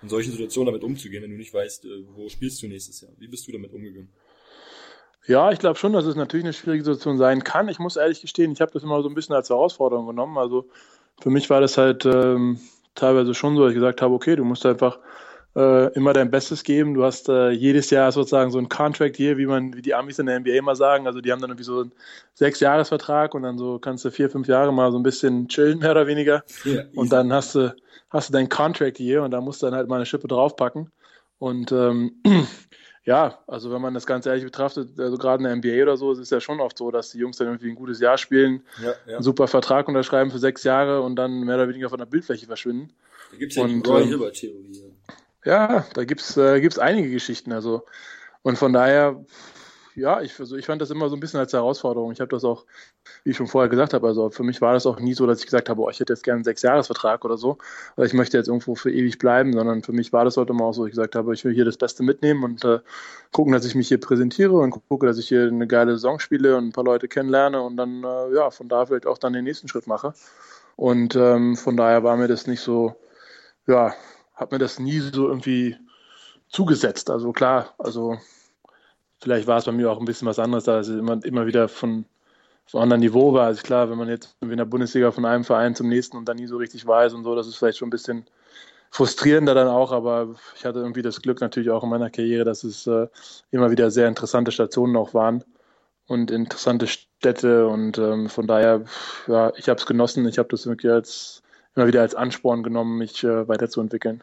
in 0.02 0.08
solchen 0.08 0.32
Situationen 0.32 0.66
damit 0.66 0.82
umzugehen, 0.82 1.22
wenn 1.22 1.30
du 1.30 1.36
nicht 1.36 1.54
weißt, 1.54 1.84
äh, 1.84 2.04
wo 2.16 2.28
spielst 2.28 2.60
du 2.62 2.66
nächstes 2.66 3.00
Jahr. 3.00 3.12
Wie 3.16 3.28
bist 3.28 3.46
du 3.46 3.52
damit 3.52 3.72
umgegangen? 3.72 4.10
Ja, 5.26 5.50
ich 5.50 5.58
glaube 5.58 5.78
schon, 5.78 5.92
dass 5.92 6.04
es 6.04 6.16
natürlich 6.16 6.44
eine 6.44 6.52
schwierige 6.52 6.84
Situation 6.84 7.16
sein 7.16 7.42
kann. 7.44 7.68
Ich 7.68 7.78
muss 7.78 7.96
ehrlich 7.96 8.20
gestehen, 8.20 8.52
ich 8.52 8.60
habe 8.60 8.72
das 8.72 8.82
immer 8.82 9.02
so 9.02 9.08
ein 9.08 9.14
bisschen 9.14 9.34
als 9.34 9.48
Herausforderung 9.48 10.06
genommen. 10.06 10.36
Also 10.36 10.68
für 11.20 11.30
mich 11.30 11.48
war 11.48 11.60
das 11.60 11.78
halt 11.78 12.04
ähm, 12.04 12.58
teilweise 12.94 13.34
schon 13.34 13.56
so, 13.56 13.62
dass 13.62 13.70
ich 13.70 13.76
gesagt 13.76 14.02
habe, 14.02 14.14
okay, 14.14 14.36
du 14.36 14.44
musst 14.44 14.66
einfach 14.66 14.98
äh, 15.56 15.92
immer 15.94 16.12
dein 16.12 16.30
Bestes 16.30 16.64
geben. 16.64 16.94
Du 16.94 17.04
hast 17.04 17.28
äh, 17.28 17.50
jedes 17.50 17.90
Jahr 17.90 18.12
sozusagen 18.12 18.50
so 18.50 18.58
ein 18.58 18.68
Contract 18.68 19.16
hier, 19.16 19.38
wie 19.38 19.46
man, 19.46 19.74
wie 19.74 19.82
die 19.82 19.94
Amis 19.94 20.18
in 20.18 20.26
der 20.26 20.40
NBA 20.40 20.52
immer 20.52 20.76
sagen. 20.76 21.06
Also 21.06 21.20
die 21.20 21.30
haben 21.32 21.40
dann 21.40 21.50
irgendwie 21.50 21.64
so 21.64 21.80
einen 21.80 21.92
Sechs-Jahres-Vertrag 22.34 23.34
und 23.34 23.42
dann 23.42 23.56
so 23.56 23.78
kannst 23.78 24.04
du 24.04 24.10
vier, 24.10 24.28
fünf 24.28 24.48
Jahre 24.48 24.72
mal 24.72 24.90
so 24.90 24.98
ein 24.98 25.02
bisschen 25.02 25.48
chillen, 25.48 25.78
mehr 25.80 25.92
oder 25.92 26.06
weniger. 26.06 26.44
Ja, 26.64 26.82
und 26.94 27.12
dann 27.12 27.32
hast 27.32 27.54
du, 27.54 27.74
hast 28.10 28.28
du 28.28 28.32
dein 28.32 28.48
Contract 28.48 28.98
hier 28.98 29.22
und 29.22 29.30
da 29.30 29.40
musst 29.40 29.62
du 29.62 29.66
dann 29.66 29.74
halt 29.74 29.88
mal 29.88 29.96
eine 29.96 30.06
Schippe 30.06 30.28
draufpacken. 30.28 30.90
Und 31.38 31.72
ähm, 31.72 32.22
ja, 33.04 33.38
also 33.46 33.70
wenn 33.70 33.82
man 33.82 33.92
das 33.92 34.06
ganz 34.06 34.24
ehrlich 34.24 34.44
betrachtet, 34.44 34.98
also 34.98 35.18
gerade 35.18 35.44
in 35.44 35.60
der 35.60 35.72
NBA 35.72 35.82
oder 35.82 35.96
so, 35.96 36.12
ist 36.12 36.18
es 36.18 36.30
ja 36.30 36.40
schon 36.40 36.60
oft 36.60 36.78
so, 36.78 36.90
dass 36.90 37.10
die 37.10 37.18
Jungs 37.18 37.36
dann 37.36 37.48
irgendwie 37.48 37.68
ein 37.68 37.74
gutes 37.74 38.00
Jahr 38.00 38.16
spielen, 38.16 38.62
ja, 38.82 38.94
ja. 39.06 39.14
einen 39.14 39.22
super 39.22 39.46
Vertrag 39.46 39.88
unterschreiben 39.88 40.30
für 40.30 40.38
sechs 40.38 40.64
Jahre 40.64 41.02
und 41.02 41.16
dann 41.16 41.40
mehr 41.40 41.56
oder 41.56 41.68
weniger 41.68 41.90
von 41.90 41.98
der 41.98 42.06
Bildfläche 42.06 42.46
verschwinden. 42.46 42.94
Da 43.30 43.36
gibt 43.36 43.52
es 43.52 43.56
ja 43.56 43.64
und, 43.64 43.86
die 43.86 43.90
Roy 43.90 44.02
ähm, 44.02 44.32
Theorie. 44.32 44.82
Ja, 45.44 45.86
da 45.92 46.04
gibt's 46.04 46.36
äh, 46.38 46.60
gibt's 46.60 46.78
einige 46.78 47.10
Geschichten. 47.10 47.52
Also 47.52 47.84
und 48.40 48.56
von 48.56 48.72
daher, 48.72 49.24
ja, 49.96 50.20
ich, 50.20 50.38
also 50.40 50.56
ich 50.56 50.66
fand 50.66 50.82
das 50.82 50.90
immer 50.90 51.08
so 51.08 51.16
ein 51.16 51.20
bisschen 51.20 51.40
als 51.40 51.52
Herausforderung. 51.52 52.12
Ich 52.12 52.20
habe 52.20 52.30
das 52.30 52.44
auch, 52.44 52.64
wie 53.22 53.30
ich 53.30 53.36
schon 53.36 53.46
vorher 53.46 53.68
gesagt 53.68 53.94
habe, 53.94 54.06
also 54.06 54.30
für 54.30 54.42
mich 54.42 54.60
war 54.60 54.72
das 54.72 54.86
auch 54.86 54.98
nie 54.98 55.14
so, 55.14 55.26
dass 55.26 55.38
ich 55.38 55.44
gesagt 55.46 55.68
habe, 55.68 55.80
oh, 55.82 55.90
ich 55.90 56.00
hätte 56.00 56.12
jetzt 56.12 56.24
gerne 56.24 56.36
einen 56.36 56.44
Sechsjahresvertrag 56.44 57.24
oder 57.24 57.36
so, 57.36 57.58
oder 57.96 58.06
ich 58.06 58.14
möchte 58.14 58.36
jetzt 58.36 58.48
irgendwo 58.48 58.74
für 58.74 58.90
ewig 58.90 59.18
bleiben, 59.18 59.52
sondern 59.52 59.82
für 59.82 59.92
mich 59.92 60.12
war 60.12 60.24
das 60.24 60.36
heute 60.36 60.52
mal 60.52 60.64
auch 60.64 60.72
so, 60.72 60.86
ich 60.86 60.92
gesagt 60.92 61.14
habe, 61.14 61.32
ich 61.34 61.44
will 61.44 61.54
hier 61.54 61.64
das 61.64 61.76
Beste 61.76 62.02
mitnehmen 62.02 62.44
und 62.44 62.64
äh, 62.64 62.80
gucken, 63.32 63.52
dass 63.52 63.64
ich 63.64 63.74
mich 63.74 63.88
hier 63.88 64.00
präsentiere 64.00 64.54
und 64.54 64.70
gucke, 64.88 65.06
dass 65.06 65.18
ich 65.18 65.28
hier 65.28 65.46
eine 65.46 65.66
geile 65.66 65.92
Saison 65.92 66.18
spiele 66.18 66.56
und 66.56 66.68
ein 66.68 66.72
paar 66.72 66.84
Leute 66.84 67.08
kennenlerne 67.08 67.62
und 67.62 67.76
dann, 67.76 68.04
äh, 68.04 68.34
ja, 68.34 68.50
von 68.50 68.68
da 68.68 68.86
vielleicht 68.86 69.06
auch 69.06 69.18
dann 69.18 69.32
den 69.32 69.44
nächsten 69.44 69.68
Schritt 69.68 69.86
mache. 69.86 70.14
Und 70.76 71.14
ähm, 71.14 71.56
von 71.56 71.76
daher 71.76 72.02
war 72.02 72.16
mir 72.16 72.28
das 72.28 72.46
nicht 72.46 72.60
so, 72.60 72.96
ja, 73.66 73.94
habe 74.34 74.56
mir 74.56 74.58
das 74.58 74.78
nie 74.78 74.98
so 74.98 75.28
irgendwie 75.28 75.76
zugesetzt. 76.48 77.10
Also 77.10 77.32
klar, 77.32 77.74
also 77.78 78.18
vielleicht 79.24 79.46
war 79.46 79.56
es 79.56 79.64
bei 79.64 79.72
mir 79.72 79.90
auch 79.90 79.98
ein 79.98 80.04
bisschen 80.04 80.28
was 80.28 80.38
anderes, 80.38 80.64
da 80.64 80.80
es 80.80 80.88
immer, 80.88 81.18
immer 81.24 81.46
wieder 81.46 81.66
von, 81.68 82.04
von 82.66 82.80
einem 82.80 82.92
anderen 82.92 83.00
Niveau 83.00 83.32
war. 83.32 83.46
Also 83.46 83.62
klar, 83.62 83.90
wenn 83.90 83.96
man 83.96 84.08
jetzt 84.08 84.36
in 84.42 84.56
der 84.56 84.66
Bundesliga 84.66 85.10
von 85.10 85.24
einem 85.24 85.44
Verein 85.44 85.74
zum 85.74 85.88
nächsten 85.88 86.18
und 86.18 86.28
dann 86.28 86.36
nie 86.36 86.46
so 86.46 86.58
richtig 86.58 86.86
weiß 86.86 87.14
und 87.14 87.24
so, 87.24 87.34
das 87.34 87.46
ist 87.46 87.56
vielleicht 87.56 87.78
schon 87.78 87.88
ein 87.88 87.90
bisschen 87.90 88.26
frustrierender 88.90 89.54
dann 89.54 89.66
auch, 89.66 89.92
aber 89.92 90.36
ich 90.56 90.66
hatte 90.66 90.80
irgendwie 90.80 91.02
das 91.02 91.22
Glück 91.22 91.40
natürlich 91.40 91.70
auch 91.70 91.82
in 91.82 91.88
meiner 91.88 92.10
Karriere, 92.10 92.44
dass 92.44 92.64
es 92.64 92.86
äh, 92.86 93.08
immer 93.50 93.70
wieder 93.70 93.90
sehr 93.90 94.08
interessante 94.08 94.52
Stationen 94.52 94.94
auch 94.96 95.14
waren 95.14 95.42
und 96.06 96.30
interessante 96.30 96.86
Städte 96.86 97.66
und 97.66 97.96
ähm, 97.96 98.28
von 98.28 98.46
daher, 98.46 98.84
ja, 99.26 99.52
ich 99.56 99.70
habe 99.70 99.80
es 99.80 99.86
genossen, 99.86 100.28
ich 100.28 100.38
habe 100.38 100.50
das 100.50 100.66
wirklich 100.66 100.92
als 100.92 101.42
immer 101.74 101.86
wieder 101.86 102.02
als 102.02 102.14
Ansporn 102.14 102.62
genommen, 102.62 102.98
mich 102.98 103.24
äh, 103.24 103.48
weiterzuentwickeln. 103.48 104.22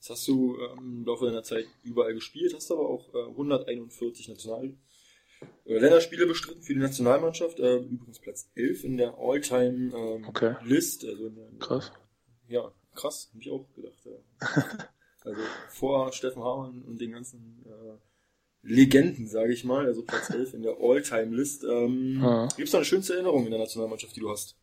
Das 0.00 0.10
hast 0.10 0.28
du 0.28 0.56
ähm, 0.58 1.00
im 1.00 1.04
Laufe 1.04 1.26
deiner 1.26 1.42
Zeit 1.42 1.66
überall 1.82 2.14
gespielt, 2.14 2.54
hast 2.54 2.70
aber 2.72 2.88
auch 2.88 3.12
äh, 3.14 3.28
141 3.28 4.28
National 4.28 4.74
äh, 5.66 5.78
Länderspiele 5.78 6.26
bestritten 6.26 6.62
für 6.62 6.72
die 6.72 6.80
Nationalmannschaft. 6.80 7.60
Äh, 7.60 7.76
übrigens 7.76 8.18
Platz 8.18 8.50
11 8.54 8.84
in 8.84 8.96
der 8.96 9.18
All-Time 9.18 9.94
ähm, 9.94 10.24
okay. 10.26 10.54
Also 10.62 11.32
krass. 11.58 11.92
Ja, 12.48 12.72
krass, 12.94 13.28
habe 13.32 13.42
ich 13.42 13.50
auch 13.50 13.66
gedacht. 13.74 13.98
Ja. 14.04 14.88
also 15.24 15.40
vor 15.68 16.12
Steffen 16.12 16.42
Hamann 16.42 16.82
und 16.82 16.98
den 16.98 17.12
ganzen 17.12 17.64
äh, 17.66 17.98
Legenden, 18.62 19.28
sage 19.28 19.52
ich 19.52 19.64
mal, 19.64 19.86
also 19.86 20.02
Platz 20.02 20.30
11 20.30 20.54
in 20.54 20.62
der 20.62 20.76
All-Time 20.80 21.36
List. 21.36 21.64
Ähm, 21.64 22.20
ah. 22.22 22.48
Gibt 22.56 22.68
es 22.68 22.72
da 22.72 22.78
eine 22.78 22.84
schönste 22.84 23.14
Erinnerung 23.14 23.44
in 23.44 23.50
der 23.50 23.60
Nationalmannschaft, 23.60 24.16
die 24.16 24.20
du 24.20 24.30
hast? 24.30 24.56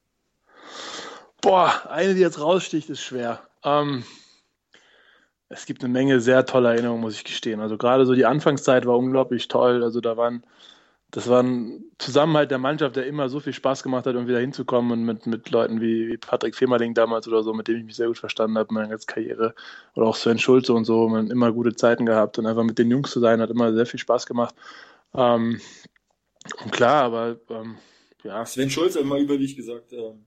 Boah, 1.42 1.88
eine, 1.90 2.16
die 2.16 2.22
jetzt 2.22 2.40
raussticht, 2.40 2.90
ist 2.90 3.02
schwer. 3.02 3.48
Ähm, 3.64 4.04
es 5.50 5.66
gibt 5.66 5.84
eine 5.84 5.94
Menge 5.94 6.20
sehr 6.20 6.46
toller 6.46 6.72
Erinnerungen, 6.72 7.02
muss 7.02 7.16
ich 7.16 7.24
gestehen. 7.24 7.62
Also 7.62 7.78
gerade 7.78 8.06
so 8.06 8.14
die 8.14 8.26
Anfangszeit 8.26 8.86
war 8.86 8.98
unglaublich 8.98 9.48
toll. 9.48 9.84
Also 9.84 10.02
da 10.02 10.18
waren, 10.18 10.44
das 11.12 11.30
war 11.30 11.42
ein 11.42 11.86
Zusammenhalt 12.00 12.52
der 12.52 12.58
Mannschaft, 12.58 12.98
der 12.98 13.08
immer 13.08 13.30
so 13.30 13.40
viel 13.40 13.54
Spaß 13.54 13.82
gemacht 13.82 14.06
hat, 14.06 14.16
um 14.16 14.28
wieder 14.28 14.40
hinzukommen 14.40 14.92
und 14.92 15.06
mit, 15.06 15.26
mit 15.26 15.50
Leuten 15.50 15.80
wie, 15.80 16.10
wie 16.10 16.18
Patrick 16.18 16.56
Femerling 16.56 16.94
damals 16.94 17.28
oder 17.28 17.44
so, 17.44 17.54
mit 17.54 17.68
dem 17.68 17.78
ich 17.78 17.86
mich 17.86 17.96
sehr 17.96 18.08
gut 18.08 18.18
verstanden 18.18 18.58
habe, 18.58 18.74
meine 18.74 18.90
ganze 18.90 19.06
Karriere. 19.06 19.56
Oder 19.96 20.08
auch 20.08 20.16
Sven 20.16 20.40
Schulze 20.40 20.74
und 20.74 20.84
so, 20.84 21.08
man 21.08 21.32
immer 21.32 21.54
gute 21.54 21.76
Zeiten 21.76 22.06
gehabt 22.06 22.38
und 22.40 22.46
einfach 22.46 22.64
mit 22.64 22.78
den 22.78 22.92
Jungs 22.92 23.12
zu 23.12 23.22
sein, 23.22 23.42
hat 23.42 23.50
immer 23.50 23.74
sehr 23.74 23.86
viel 23.86 24.00
Spaß 24.00 24.26
gemacht. 24.26 24.56
Ähm, 25.14 25.62
und 26.64 26.72
klar, 26.72 27.04
aber 27.04 27.40
ähm, 27.50 27.78
ja. 28.24 28.46
Sven 28.46 28.70
Schulze 28.70 29.00
hat 29.00 29.06
immer 29.06 29.18
über 29.18 29.38
dich 29.38 29.56
gesagt, 29.56 29.94
ähm, 29.94 30.26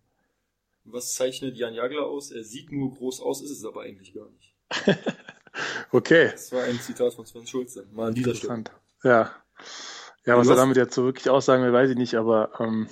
was 0.84 1.14
zeichnet 1.14 1.58
Jan 1.58 1.74
Jagler 1.74 2.06
aus? 2.06 2.30
Er 2.30 2.42
sieht 2.42 2.72
nur 2.72 2.94
groß 2.94 3.20
aus, 3.20 3.42
ist 3.42 3.50
es 3.50 3.64
aber 3.66 3.82
eigentlich 3.82 4.14
gar 4.14 4.28
nicht. 4.30 4.49
okay. 5.92 6.30
Das 6.32 6.52
war 6.52 6.64
ein 6.64 6.80
Zitat 6.80 7.14
von 7.14 7.26
Sven 7.26 7.46
Schulze. 7.46 7.86
Mal 7.92 8.08
an 8.08 8.14
dieser 8.14 8.34
Stelle. 8.34 8.64
Ja. 9.02 9.34
Ja, 10.26 10.36
was 10.36 10.48
er 10.48 10.56
damit 10.56 10.76
jetzt 10.76 10.94
so 10.94 11.04
wirklich 11.04 11.30
aussagen 11.30 11.62
will, 11.62 11.72
weiß 11.72 11.90
ich 11.90 11.96
nicht, 11.96 12.14
aber 12.14 12.50
ähm, 12.60 12.88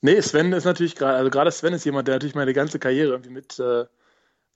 nee, 0.00 0.20
Sven 0.20 0.52
ist 0.52 0.64
natürlich 0.64 0.96
gerade, 0.96 1.16
also 1.16 1.30
gerade 1.30 1.50
Sven 1.52 1.72
ist 1.72 1.84
jemand, 1.84 2.08
der 2.08 2.16
natürlich 2.16 2.34
meine 2.34 2.52
ganze 2.52 2.80
Karriere 2.80 3.12
irgendwie 3.12 3.30
mit 3.30 3.58
äh, 3.60 3.86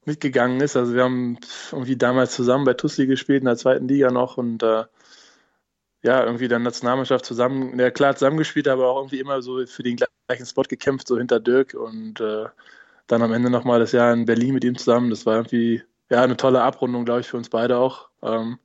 mitgegangen 0.04 0.60
ist. 0.60 0.76
Also 0.76 0.94
wir 0.94 1.04
haben 1.04 1.38
irgendwie 1.70 1.96
damals 1.96 2.34
zusammen 2.34 2.64
bei 2.64 2.74
Tussi 2.74 3.06
gespielt 3.06 3.40
in 3.40 3.46
der 3.46 3.56
zweiten 3.56 3.86
Liga 3.86 4.10
noch 4.10 4.36
und 4.38 4.62
äh, 4.62 4.84
ja, 6.02 6.24
irgendwie 6.24 6.48
der 6.48 6.58
Nationalmannschaft 6.58 7.24
zusammen, 7.24 7.78
ja 7.78 7.90
klar 7.90 8.16
zusammengespielt, 8.16 8.68
aber 8.68 8.88
auch 8.88 8.98
irgendwie 8.98 9.20
immer 9.20 9.42
so 9.42 9.64
für 9.66 9.82
den 9.82 9.96
gleichen 9.96 10.46
Spot 10.46 10.62
gekämpft, 10.62 11.08
so 11.08 11.18
hinter 11.18 11.40
Dirk 11.40 11.74
und 11.74 12.20
äh, 12.20 12.46
dann 13.08 13.22
am 13.22 13.32
Ende 13.32 13.50
nochmal 13.50 13.80
das 13.80 13.92
Jahr 13.92 14.12
in 14.12 14.24
Berlin 14.24 14.54
mit 14.54 14.64
ihm 14.64 14.78
zusammen. 14.78 15.10
Das 15.10 15.26
war 15.26 15.36
irgendwie, 15.36 15.82
ja, 16.10 16.22
eine 16.22 16.36
tolle 16.36 16.62
Abrundung, 16.62 17.04
glaube 17.04 17.20
ich, 17.20 17.28
für 17.28 17.36
uns 17.36 17.48
beide 17.48 17.78
auch, 17.78 18.08
ähm, 18.22 18.58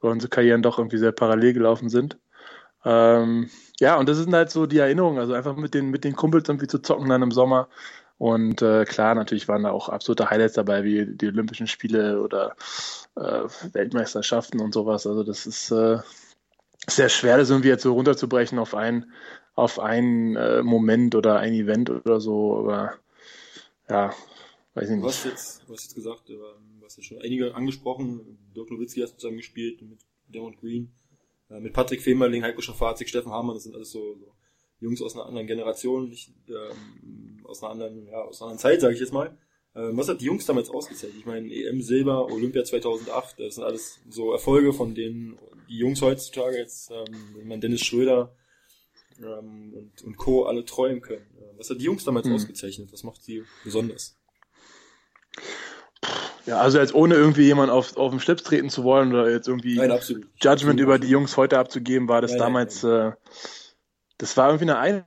weil 0.00 0.12
unsere 0.12 0.30
Karrieren 0.30 0.62
doch 0.62 0.78
irgendwie 0.78 0.98
sehr 0.98 1.12
parallel 1.12 1.52
gelaufen 1.54 1.88
sind. 1.88 2.18
Ähm, 2.84 3.50
ja, 3.80 3.96
und 3.96 4.08
das 4.08 4.18
sind 4.18 4.32
halt 4.34 4.50
so 4.50 4.66
die 4.66 4.78
Erinnerungen, 4.78 5.18
also 5.18 5.34
einfach 5.34 5.56
mit 5.56 5.74
den, 5.74 5.90
mit 5.90 6.04
den 6.04 6.16
Kumpels 6.16 6.48
irgendwie 6.48 6.68
zu 6.68 6.78
zocken 6.80 7.08
dann 7.08 7.22
im 7.22 7.32
Sommer. 7.32 7.68
Und 8.18 8.62
äh, 8.62 8.84
klar, 8.84 9.14
natürlich 9.14 9.48
waren 9.48 9.62
da 9.64 9.70
auch 9.70 9.88
absolute 9.88 10.30
Highlights 10.30 10.54
dabei, 10.54 10.84
wie 10.84 11.06
die 11.06 11.28
Olympischen 11.28 11.66
Spiele 11.66 12.20
oder 12.20 12.54
äh, 13.16 13.44
Weltmeisterschaften 13.72 14.60
und 14.60 14.74
sowas. 14.74 15.06
Also 15.06 15.24
das 15.24 15.46
ist, 15.46 15.70
äh, 15.70 15.98
sehr 16.88 17.08
schwer, 17.08 17.36
das 17.36 17.50
irgendwie 17.50 17.68
jetzt 17.68 17.82
so 17.82 17.92
runterzubrechen 17.92 18.58
auf 18.58 18.74
ein, 18.74 19.10
auf 19.54 19.78
einen 19.78 20.36
äh, 20.36 20.62
Moment 20.62 21.14
oder 21.14 21.38
ein 21.38 21.52
Event 21.52 21.90
oder 21.90 22.20
so, 22.20 22.58
aber 22.58 22.94
ja, 23.90 24.14
weiß 24.74 24.84
ich 24.84 24.90
nicht. 24.90 25.02
Du 25.02 25.08
hast 25.08 25.24
jetzt, 25.24 25.68
du 25.68 25.72
hast 25.74 25.84
jetzt 25.84 25.94
gesagt, 25.94 26.28
du 26.28 26.40
hast 26.84 26.96
ja 26.96 27.02
schon 27.02 27.18
einige 27.18 27.54
angesprochen, 27.54 28.38
Dirk 28.54 28.70
Nowitzki 28.70 29.00
hast 29.00 29.14
du 29.14 29.18
zusammen 29.18 29.38
gespielt 29.38 29.82
mit 29.82 30.00
Demont 30.28 30.58
Green, 30.58 30.92
äh, 31.50 31.60
mit 31.60 31.72
Patrick 31.72 32.00
Femerling, 32.00 32.42
Heiko 32.42 32.60
Schafazik, 32.60 33.08
Steffen 33.08 33.32
Hamann, 33.32 33.54
das 33.54 33.64
sind 33.64 33.74
alles 33.74 33.90
so, 33.90 34.14
so 34.14 34.32
Jungs 34.80 35.02
aus 35.02 35.14
einer 35.14 35.26
anderen 35.26 35.46
Generation, 35.46 36.08
nicht 36.08 36.32
ähm, 36.48 37.44
aus 37.44 37.62
einer 37.62 37.72
anderen, 37.72 38.06
ja, 38.06 38.22
aus 38.22 38.40
einer 38.40 38.50
anderen 38.50 38.60
Zeit, 38.60 38.80
sage 38.80 38.94
ich 38.94 39.00
jetzt 39.00 39.12
mal. 39.12 39.36
Ähm, 39.74 39.96
was 39.96 40.08
hat 40.08 40.20
die 40.20 40.24
Jungs 40.24 40.46
damals 40.46 40.70
ausgezeichnet? 40.70 41.18
Ich 41.18 41.26
meine, 41.26 41.52
EM 41.52 41.82
Silber, 41.82 42.26
Olympia 42.26 42.64
2008, 42.64 43.38
das 43.38 43.54
sind 43.56 43.64
alles 43.64 44.00
so 44.08 44.32
Erfolge, 44.32 44.72
von 44.72 44.94
denen 44.94 45.38
die 45.68 45.78
Jungs 45.78 46.02
heutzutage 46.02 46.56
jetzt, 46.56 46.90
ähm, 46.90 47.34
wenn 47.36 47.48
man 47.48 47.60
Dennis 47.60 47.82
Schröder 47.82 48.34
ähm, 49.22 49.74
und, 49.74 50.02
und 50.02 50.16
Co. 50.16 50.44
alle 50.44 50.64
träumen 50.64 51.00
können. 51.00 51.26
Was 51.60 51.68
hat 51.68 51.78
die 51.78 51.84
Jungs 51.84 52.04
damals 52.04 52.26
mhm. 52.26 52.36
ausgezeichnet? 52.36 52.90
Was 52.90 53.02
macht 53.02 53.22
sie 53.22 53.44
besonders? 53.64 54.16
Ja, 56.46 56.58
also 56.58 56.78
jetzt 56.78 56.94
ohne 56.94 57.14
irgendwie 57.16 57.42
jemand 57.42 57.70
auf, 57.70 57.98
auf 57.98 58.10
den 58.12 58.18
Schlips 58.18 58.44
treten 58.44 58.70
zu 58.70 58.82
wollen 58.82 59.12
oder 59.12 59.30
jetzt 59.30 59.46
irgendwie 59.46 59.76
nein, 59.76 59.92
Judgment 60.40 60.80
über 60.80 60.98
die 60.98 61.08
Jungs 61.08 61.36
heute 61.36 61.58
abzugeben, 61.58 62.08
war 62.08 62.22
das 62.22 62.30
nein, 62.30 62.38
damals, 62.38 62.82
nein, 62.82 63.10
äh, 63.10 63.12
das 64.16 64.38
war 64.38 64.48
irgendwie 64.48 64.70
eine 64.70 64.78
Einheit. 64.78 65.04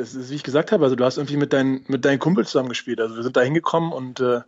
Das 0.00 0.16
ist, 0.16 0.30
wie 0.30 0.34
ich 0.34 0.42
gesagt 0.42 0.72
habe, 0.72 0.82
also 0.82 0.96
du 0.96 1.04
hast 1.04 1.18
irgendwie 1.18 1.36
mit, 1.36 1.52
deinen 1.52 1.84
mit 1.86 2.04
deinen 2.04 2.18
Kumpels 2.18 2.50
zusammengespielt. 2.50 3.00
Also 3.00 3.14
wir 3.14 3.22
sind 3.22 3.36
da 3.36 3.42
hingekommen 3.42 3.92
und 3.92 4.18
äh, 4.18 4.40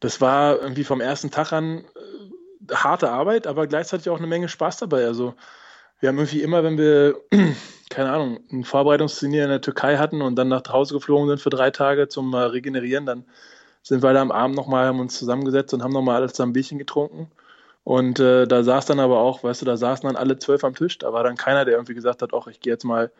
das 0.00 0.20
war 0.20 0.60
irgendwie 0.60 0.84
vom 0.84 1.00
ersten 1.00 1.30
Tag 1.30 1.54
an 1.54 1.78
äh, 1.78 2.74
harte 2.74 3.10
Arbeit, 3.10 3.46
aber 3.46 3.66
gleichzeitig 3.66 4.10
auch 4.10 4.18
eine 4.18 4.26
Menge 4.26 4.50
Spaß 4.50 4.76
dabei. 4.76 5.06
Also 5.06 5.34
wir 6.00 6.10
haben 6.10 6.18
irgendwie 6.18 6.42
immer, 6.42 6.62
wenn 6.62 6.76
wir, 6.76 7.16
keine 7.94 8.10
Ahnung, 8.10 8.40
ein 8.52 8.64
Vorbereitungsturnier 8.64 9.44
in 9.44 9.50
der 9.50 9.60
Türkei 9.60 9.96
hatten 9.96 10.20
und 10.20 10.36
dann 10.36 10.48
nach 10.48 10.62
Hause 10.68 10.94
geflogen 10.94 11.28
sind 11.28 11.40
für 11.40 11.50
drei 11.50 11.70
Tage 11.70 12.08
zum 12.08 12.34
äh, 12.34 12.38
Regenerieren, 12.38 13.06
dann 13.06 13.24
sind 13.82 14.02
wir 14.02 14.12
da 14.12 14.20
am 14.20 14.32
Abend 14.32 14.56
nochmal, 14.56 14.86
haben 14.86 15.00
uns 15.00 15.18
zusammengesetzt 15.18 15.72
und 15.74 15.82
haben 15.82 15.92
nochmal 15.92 16.16
alles 16.16 16.32
zusammen 16.32 16.50
ein 16.50 16.54
Bierchen 16.54 16.78
getrunken. 16.78 17.30
Und 17.84 18.18
äh, 18.18 18.46
da 18.46 18.64
saß 18.64 18.86
dann 18.86 18.98
aber 18.98 19.18
auch, 19.20 19.44
weißt 19.44 19.62
du, 19.62 19.66
da 19.66 19.76
saßen 19.76 20.06
dann 20.08 20.16
alle 20.16 20.38
zwölf 20.38 20.64
am 20.64 20.74
Tisch. 20.74 20.98
Da 20.98 21.12
war 21.12 21.22
dann 21.22 21.36
keiner, 21.36 21.64
der 21.66 21.74
irgendwie 21.74 21.94
gesagt 21.94 22.22
hat, 22.22 22.32
ach, 22.34 22.46
ich 22.46 22.60
gehe 22.60 22.72
jetzt 22.72 22.84
mal 22.84 23.12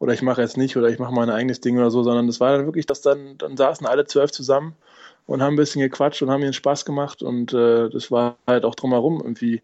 oder 0.00 0.12
ich 0.12 0.22
mache 0.22 0.42
jetzt 0.42 0.56
nicht 0.56 0.76
oder 0.76 0.88
ich 0.88 0.98
mache 0.98 1.12
mein 1.12 1.30
eigenes 1.30 1.60
Ding 1.60 1.78
oder 1.78 1.90
so, 1.90 2.02
sondern 2.02 2.26
das 2.26 2.40
war 2.40 2.56
dann 2.56 2.66
wirklich, 2.66 2.86
dass 2.86 3.00
dann, 3.00 3.38
dann 3.38 3.56
saßen 3.56 3.86
alle 3.86 4.06
zwölf 4.06 4.32
zusammen 4.32 4.74
und 5.26 5.42
haben 5.42 5.54
ein 5.54 5.56
bisschen 5.56 5.80
gequatscht 5.80 6.22
und 6.22 6.30
haben 6.30 6.42
ihnen 6.42 6.52
Spaß 6.52 6.84
gemacht 6.84 7.22
und 7.22 7.52
äh, 7.52 7.88
das 7.90 8.10
war 8.10 8.36
halt 8.46 8.64
auch 8.64 8.74
drumherum 8.74 9.20
irgendwie 9.20 9.62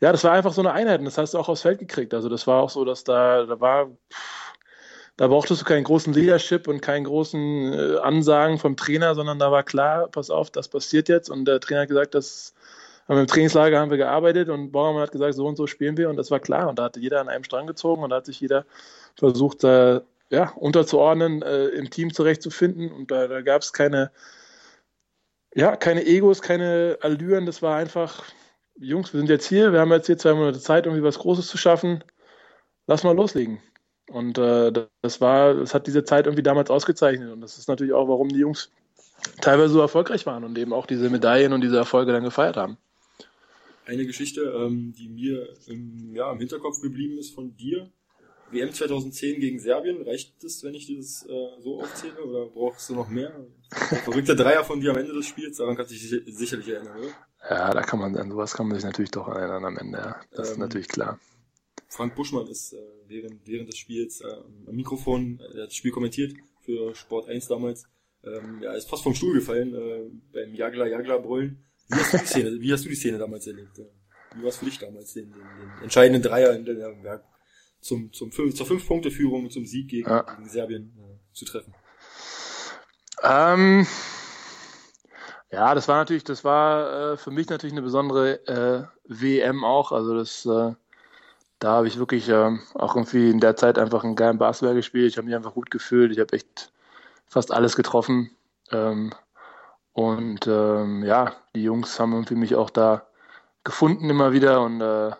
ja, 0.00 0.12
das 0.12 0.24
war 0.24 0.32
einfach 0.32 0.52
so 0.52 0.60
eine 0.60 0.72
Einheit 0.72 0.98
und 0.98 1.06
das 1.06 1.18
hast 1.18 1.34
du 1.34 1.38
auch 1.38 1.48
aufs 1.48 1.62
Feld 1.62 1.78
gekriegt. 1.78 2.12
Also 2.14 2.28
das 2.28 2.46
war 2.46 2.62
auch 2.62 2.70
so, 2.70 2.84
dass 2.84 3.04
da, 3.04 3.44
da 3.44 3.60
war, 3.60 3.90
da 5.16 5.28
brauchtest 5.28 5.62
du 5.62 5.64
keinen 5.64 5.84
großen 5.84 6.12
Leadership 6.12 6.68
und 6.68 6.82
keinen 6.82 7.04
großen 7.04 7.72
äh, 7.72 7.98
Ansagen 7.98 8.58
vom 8.58 8.76
Trainer, 8.76 9.14
sondern 9.14 9.38
da 9.38 9.50
war 9.50 9.62
klar, 9.62 10.08
pass 10.08 10.30
auf, 10.30 10.50
das 10.50 10.68
passiert 10.68 11.08
jetzt. 11.08 11.30
Und 11.30 11.46
der 11.46 11.60
Trainer 11.60 11.82
hat 11.82 11.88
gesagt, 11.88 12.14
das 12.14 12.54
haben 13.08 13.16
wir 13.16 13.22
im 13.22 13.26
Trainingslager 13.26 13.78
haben 13.78 13.90
wir 13.90 13.98
gearbeitet 13.98 14.48
und 14.48 14.72
Bauermann 14.72 15.02
hat 15.02 15.12
gesagt, 15.12 15.34
so 15.34 15.46
und 15.46 15.56
so 15.56 15.66
spielen 15.66 15.96
wir 15.96 16.10
und 16.10 16.16
das 16.16 16.30
war 16.30 16.40
klar. 16.40 16.68
Und 16.68 16.78
da 16.78 16.84
hatte 16.84 17.00
jeder 17.00 17.20
an 17.20 17.28
einem 17.28 17.44
Strang 17.44 17.66
gezogen 17.66 18.02
und 18.02 18.10
da 18.10 18.16
hat 18.16 18.26
sich 18.26 18.40
jeder 18.40 18.66
versucht, 19.14 19.64
da 19.64 20.02
ja, 20.30 20.50
unterzuordnen, 20.56 21.42
äh, 21.42 21.66
im 21.68 21.90
Team 21.90 22.12
zurechtzufinden. 22.12 22.90
Und 22.92 23.10
da, 23.10 23.28
da 23.28 23.40
gab 23.42 23.62
es 23.62 23.72
keine, 23.72 24.10
ja, 25.54 25.76
keine 25.76 26.04
Egos, 26.04 26.42
keine 26.42 26.98
Allüren. 27.00 27.46
Das 27.46 27.62
war 27.62 27.76
einfach, 27.76 28.24
Jungs, 28.78 29.12
wir 29.12 29.18
sind 29.18 29.30
jetzt 29.30 29.48
hier, 29.48 29.72
wir 29.72 29.80
haben 29.80 29.90
jetzt 29.92 30.06
hier 30.06 30.18
zwei 30.18 30.34
Monate 30.34 30.60
Zeit, 30.60 30.86
irgendwie 30.86 31.02
was 31.02 31.18
Großes 31.18 31.46
zu 31.46 31.56
schaffen. 31.56 32.04
Lass 32.86 33.04
mal 33.04 33.16
loslegen. 33.16 33.60
Und 34.08 34.38
äh, 34.38 34.72
das 35.02 35.20
war, 35.20 35.54
das 35.54 35.74
hat 35.74 35.86
diese 35.86 36.04
Zeit 36.04 36.26
irgendwie 36.26 36.42
damals 36.42 36.70
ausgezeichnet. 36.70 37.32
Und 37.32 37.40
das 37.40 37.58
ist 37.58 37.68
natürlich 37.68 37.92
auch, 37.92 38.08
warum 38.08 38.28
die 38.28 38.38
Jungs 38.38 38.70
teilweise 39.40 39.72
so 39.72 39.80
erfolgreich 39.80 40.26
waren 40.26 40.44
und 40.44 40.56
eben 40.58 40.72
auch 40.72 40.86
diese 40.86 41.10
Medaillen 41.10 41.52
und 41.52 41.62
diese 41.62 41.76
Erfolge 41.76 42.12
dann 42.12 42.22
gefeiert 42.22 42.56
haben. 42.56 42.76
Eine 43.86 44.04
Geschichte, 44.04 44.42
ähm, 44.42 44.94
die 44.96 45.08
mir 45.08 45.48
im, 45.66 46.14
ja, 46.14 46.30
im 46.32 46.38
Hinterkopf 46.38 46.80
geblieben 46.80 47.18
ist 47.18 47.34
von 47.34 47.56
dir. 47.56 47.90
WM 48.50 48.72
2010 48.72 49.40
gegen 49.40 49.58
Serbien, 49.58 50.02
reicht 50.02 50.34
das, 50.42 50.62
wenn 50.62 50.74
ich 50.74 50.86
das 50.94 51.26
äh, 51.28 51.62
so 51.62 51.80
aufzähle, 51.80 52.22
oder 52.22 52.46
brauchst 52.46 52.88
du 52.88 52.94
noch 52.94 53.08
mehr? 53.08 53.32
Verrückter 54.04 54.36
Dreier 54.36 54.62
von 54.62 54.80
dir 54.80 54.92
am 54.92 54.98
Ende 54.98 55.14
des 55.14 55.26
Spiels, 55.26 55.56
daran 55.56 55.76
kannst 55.76 55.90
du 55.90 55.96
dich 55.96 56.36
sicherlich 56.36 56.68
erinnern, 56.68 56.96
oder? 56.96 57.08
Ja, 57.48 57.72
da 57.72 57.82
kann 57.82 58.00
man, 58.00 58.16
an 58.16 58.30
sowas 58.30 58.54
kann 58.54 58.66
man 58.66 58.76
sich 58.76 58.84
natürlich 58.84 59.10
doch 59.10 59.28
erinnern 59.28 59.64
am 59.64 59.78
Ende, 59.78 59.98
ja. 59.98 60.20
Das 60.32 60.48
ähm, 60.48 60.52
ist 60.54 60.58
natürlich 60.58 60.88
klar. 60.88 61.18
Frank 61.88 62.14
Buschmann 62.14 62.46
ist 62.48 62.72
äh, 62.72 62.78
während, 63.06 63.46
während 63.46 63.68
des 63.68 63.78
Spiels 63.78 64.20
äh, 64.20 64.26
am 64.66 64.74
Mikrofon, 64.74 65.40
er 65.40 65.62
hat 65.62 65.68
das 65.68 65.74
Spiel 65.74 65.92
kommentiert 65.92 66.34
für 66.62 66.94
Sport 66.94 67.28
1 67.28 67.46
damals. 67.46 67.86
Ähm, 68.24 68.60
ja, 68.62 68.72
ist 68.72 68.88
fast 68.88 69.04
vom 69.04 69.14
Stuhl 69.14 69.34
gefallen 69.34 69.74
äh, 69.74 70.10
beim 70.32 70.54
Jagler 70.54 70.86
Jagler 70.86 71.20
brüllen. 71.20 71.64
Wie 71.88 71.94
hast 71.94 72.12
du 72.12 72.18
die 72.18 72.26
Szene, 72.26 72.60
wie 72.60 72.72
hast 72.72 72.84
du 72.84 72.88
die 72.88 72.96
Szene 72.96 73.18
damals 73.18 73.46
erlebt? 73.46 73.78
Wie 74.34 74.42
war 74.42 74.48
es 74.48 74.56
für 74.56 74.64
dich 74.64 74.78
damals, 74.78 75.12
den, 75.14 75.30
den, 75.30 75.40
den 75.40 75.82
entscheidenden 75.84 76.22
Dreier 76.22 76.54
in 76.54 76.64
der, 76.64 76.76
ja, 76.76 77.20
zum, 77.80 78.12
zum 78.12 78.32
zur 78.32 78.66
Fünf-Punkte-Führung, 78.66 79.48
zum 79.50 79.64
Sieg 79.64 79.88
gegen, 79.88 80.08
ja. 80.08 80.22
gegen 80.22 80.48
Serbien 80.48 80.92
äh, 80.98 81.34
zu 81.34 81.44
treffen? 81.44 81.72
Ähm, 83.22 83.86
ja, 85.50 85.74
das 85.74 85.88
war 85.88 85.96
natürlich, 85.96 86.24
das 86.24 86.44
war 86.44 87.12
äh, 87.12 87.16
für 87.16 87.30
mich 87.30 87.48
natürlich 87.48 87.72
eine 87.74 87.82
besondere 87.82 88.46
äh, 88.46 88.84
WM 89.04 89.64
auch. 89.64 89.92
Also 89.92 90.14
das 90.16 90.44
äh, 90.46 90.74
da 91.58 91.72
habe 91.72 91.88
ich 91.88 91.98
wirklich 91.98 92.28
ähm, 92.28 92.60
auch 92.74 92.96
irgendwie 92.96 93.30
in 93.30 93.40
der 93.40 93.56
Zeit 93.56 93.78
einfach 93.78 94.04
einen 94.04 94.16
geilen 94.16 94.38
Basketball 94.38 94.74
gespielt. 94.74 95.10
Ich 95.10 95.16
habe 95.16 95.26
mich 95.26 95.34
einfach 95.34 95.54
gut 95.54 95.70
gefühlt. 95.70 96.12
Ich 96.12 96.18
habe 96.18 96.34
echt 96.34 96.70
fast 97.26 97.52
alles 97.52 97.76
getroffen. 97.76 98.30
Ähm, 98.70 99.12
und 99.92 100.46
ähm, 100.46 101.02
ja, 101.04 101.32
die 101.54 101.62
Jungs 101.62 101.98
haben 101.98 102.12
irgendwie 102.12 102.34
mich 102.34 102.54
auch 102.54 102.68
da 102.70 103.06
gefunden 103.64 104.10
immer 104.10 104.32
wieder. 104.32 104.60
Und 104.60 104.82
äh, 104.82 105.12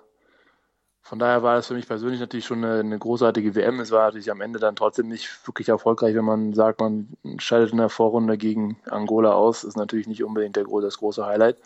von 1.07 1.21
daher 1.21 1.45
war 1.45 1.55
das 1.55 1.69
für 1.69 1.75
mich 1.75 1.87
persönlich 1.87 2.19
natürlich 2.19 2.47
schon 2.47 2.65
eine, 2.65 2.81
eine, 2.81 2.99
großartige 2.99 3.55
WM. 3.55 3.79
Es 3.79 3.93
war 3.93 4.07
natürlich 4.07 4.29
am 4.33 4.41
Ende 4.41 4.59
dann 4.59 4.75
trotzdem 4.75 5.07
nicht 5.07 5.47
wirklich 5.47 5.69
erfolgreich, 5.69 6.17
wenn 6.17 6.25
man 6.25 6.53
sagt, 6.53 6.81
man 6.81 7.17
scheidet 7.39 7.71
in 7.71 7.79
der 7.79 7.91
Vorrunde 7.91 8.37
gegen 8.37 8.81
Angola 8.91 9.31
aus. 9.31 9.63
Ist 9.63 9.77
natürlich 9.77 10.09
nicht 10.09 10.25
unbedingt 10.25 10.57
der, 10.57 10.65
das 10.65 10.99
große 10.99 11.25
Highlight. 11.25 11.59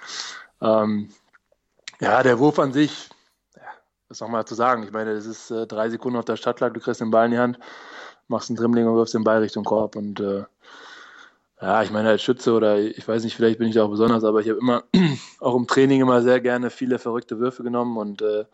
Ähm, 0.61 1.09
ja, 2.01 2.23
der 2.23 2.39
Wurf 2.39 2.59
an 2.59 2.75
sich, 2.75 3.09
was 4.11 4.21
nochmal 4.21 4.45
zu 4.45 4.55
sagen? 4.55 4.83
Ich 4.83 4.93
meine, 4.93 5.13
es 5.13 5.25
ist 5.25 5.51
äh, 5.51 5.67
drei 5.67 5.89
Sekunden 5.89 6.19
auf 6.19 6.27
der 6.27 6.37
Stadtlag, 6.37 6.75
du 6.75 6.81
kriegst 6.81 7.01
den 7.01 7.11
Ball 7.11 7.25
in 7.25 7.33
die 7.33 7.39
Hand, 7.39 7.59
machst 8.29 8.51
einen 8.51 8.59
Dribbling 8.59 8.87
und 8.87 8.97
wirfst 8.97 9.15
den 9.15 9.25
Ball 9.25 9.39
Richtung 9.39 9.65
Korb. 9.65 9.97
Und 9.97 10.21
äh, 10.21 10.45
ja, 11.63 11.83
ich 11.83 11.91
meine, 11.91 12.11
als 12.11 12.21
Schütze 12.21 12.53
oder 12.53 12.79
ich 12.79 13.09
weiß 13.09 13.25
nicht, 13.25 13.37
vielleicht 13.37 13.59
bin 13.59 13.69
ich 13.69 13.75
da 13.77 13.85
auch 13.85 13.91
besonders, 13.91 14.23
aber 14.23 14.41
ich 14.41 14.51
habe 14.51 14.59
immer, 14.59 14.85
auch 15.41 15.57
im 15.57 15.67
Training 15.67 16.03
immer 16.03 16.21
sehr 16.21 16.41
gerne 16.41 16.69
viele 16.69 16.99
verrückte 16.99 17.39
Würfe 17.39 17.63
genommen 17.63 17.97
und 17.97 18.21
äh, 18.21 18.45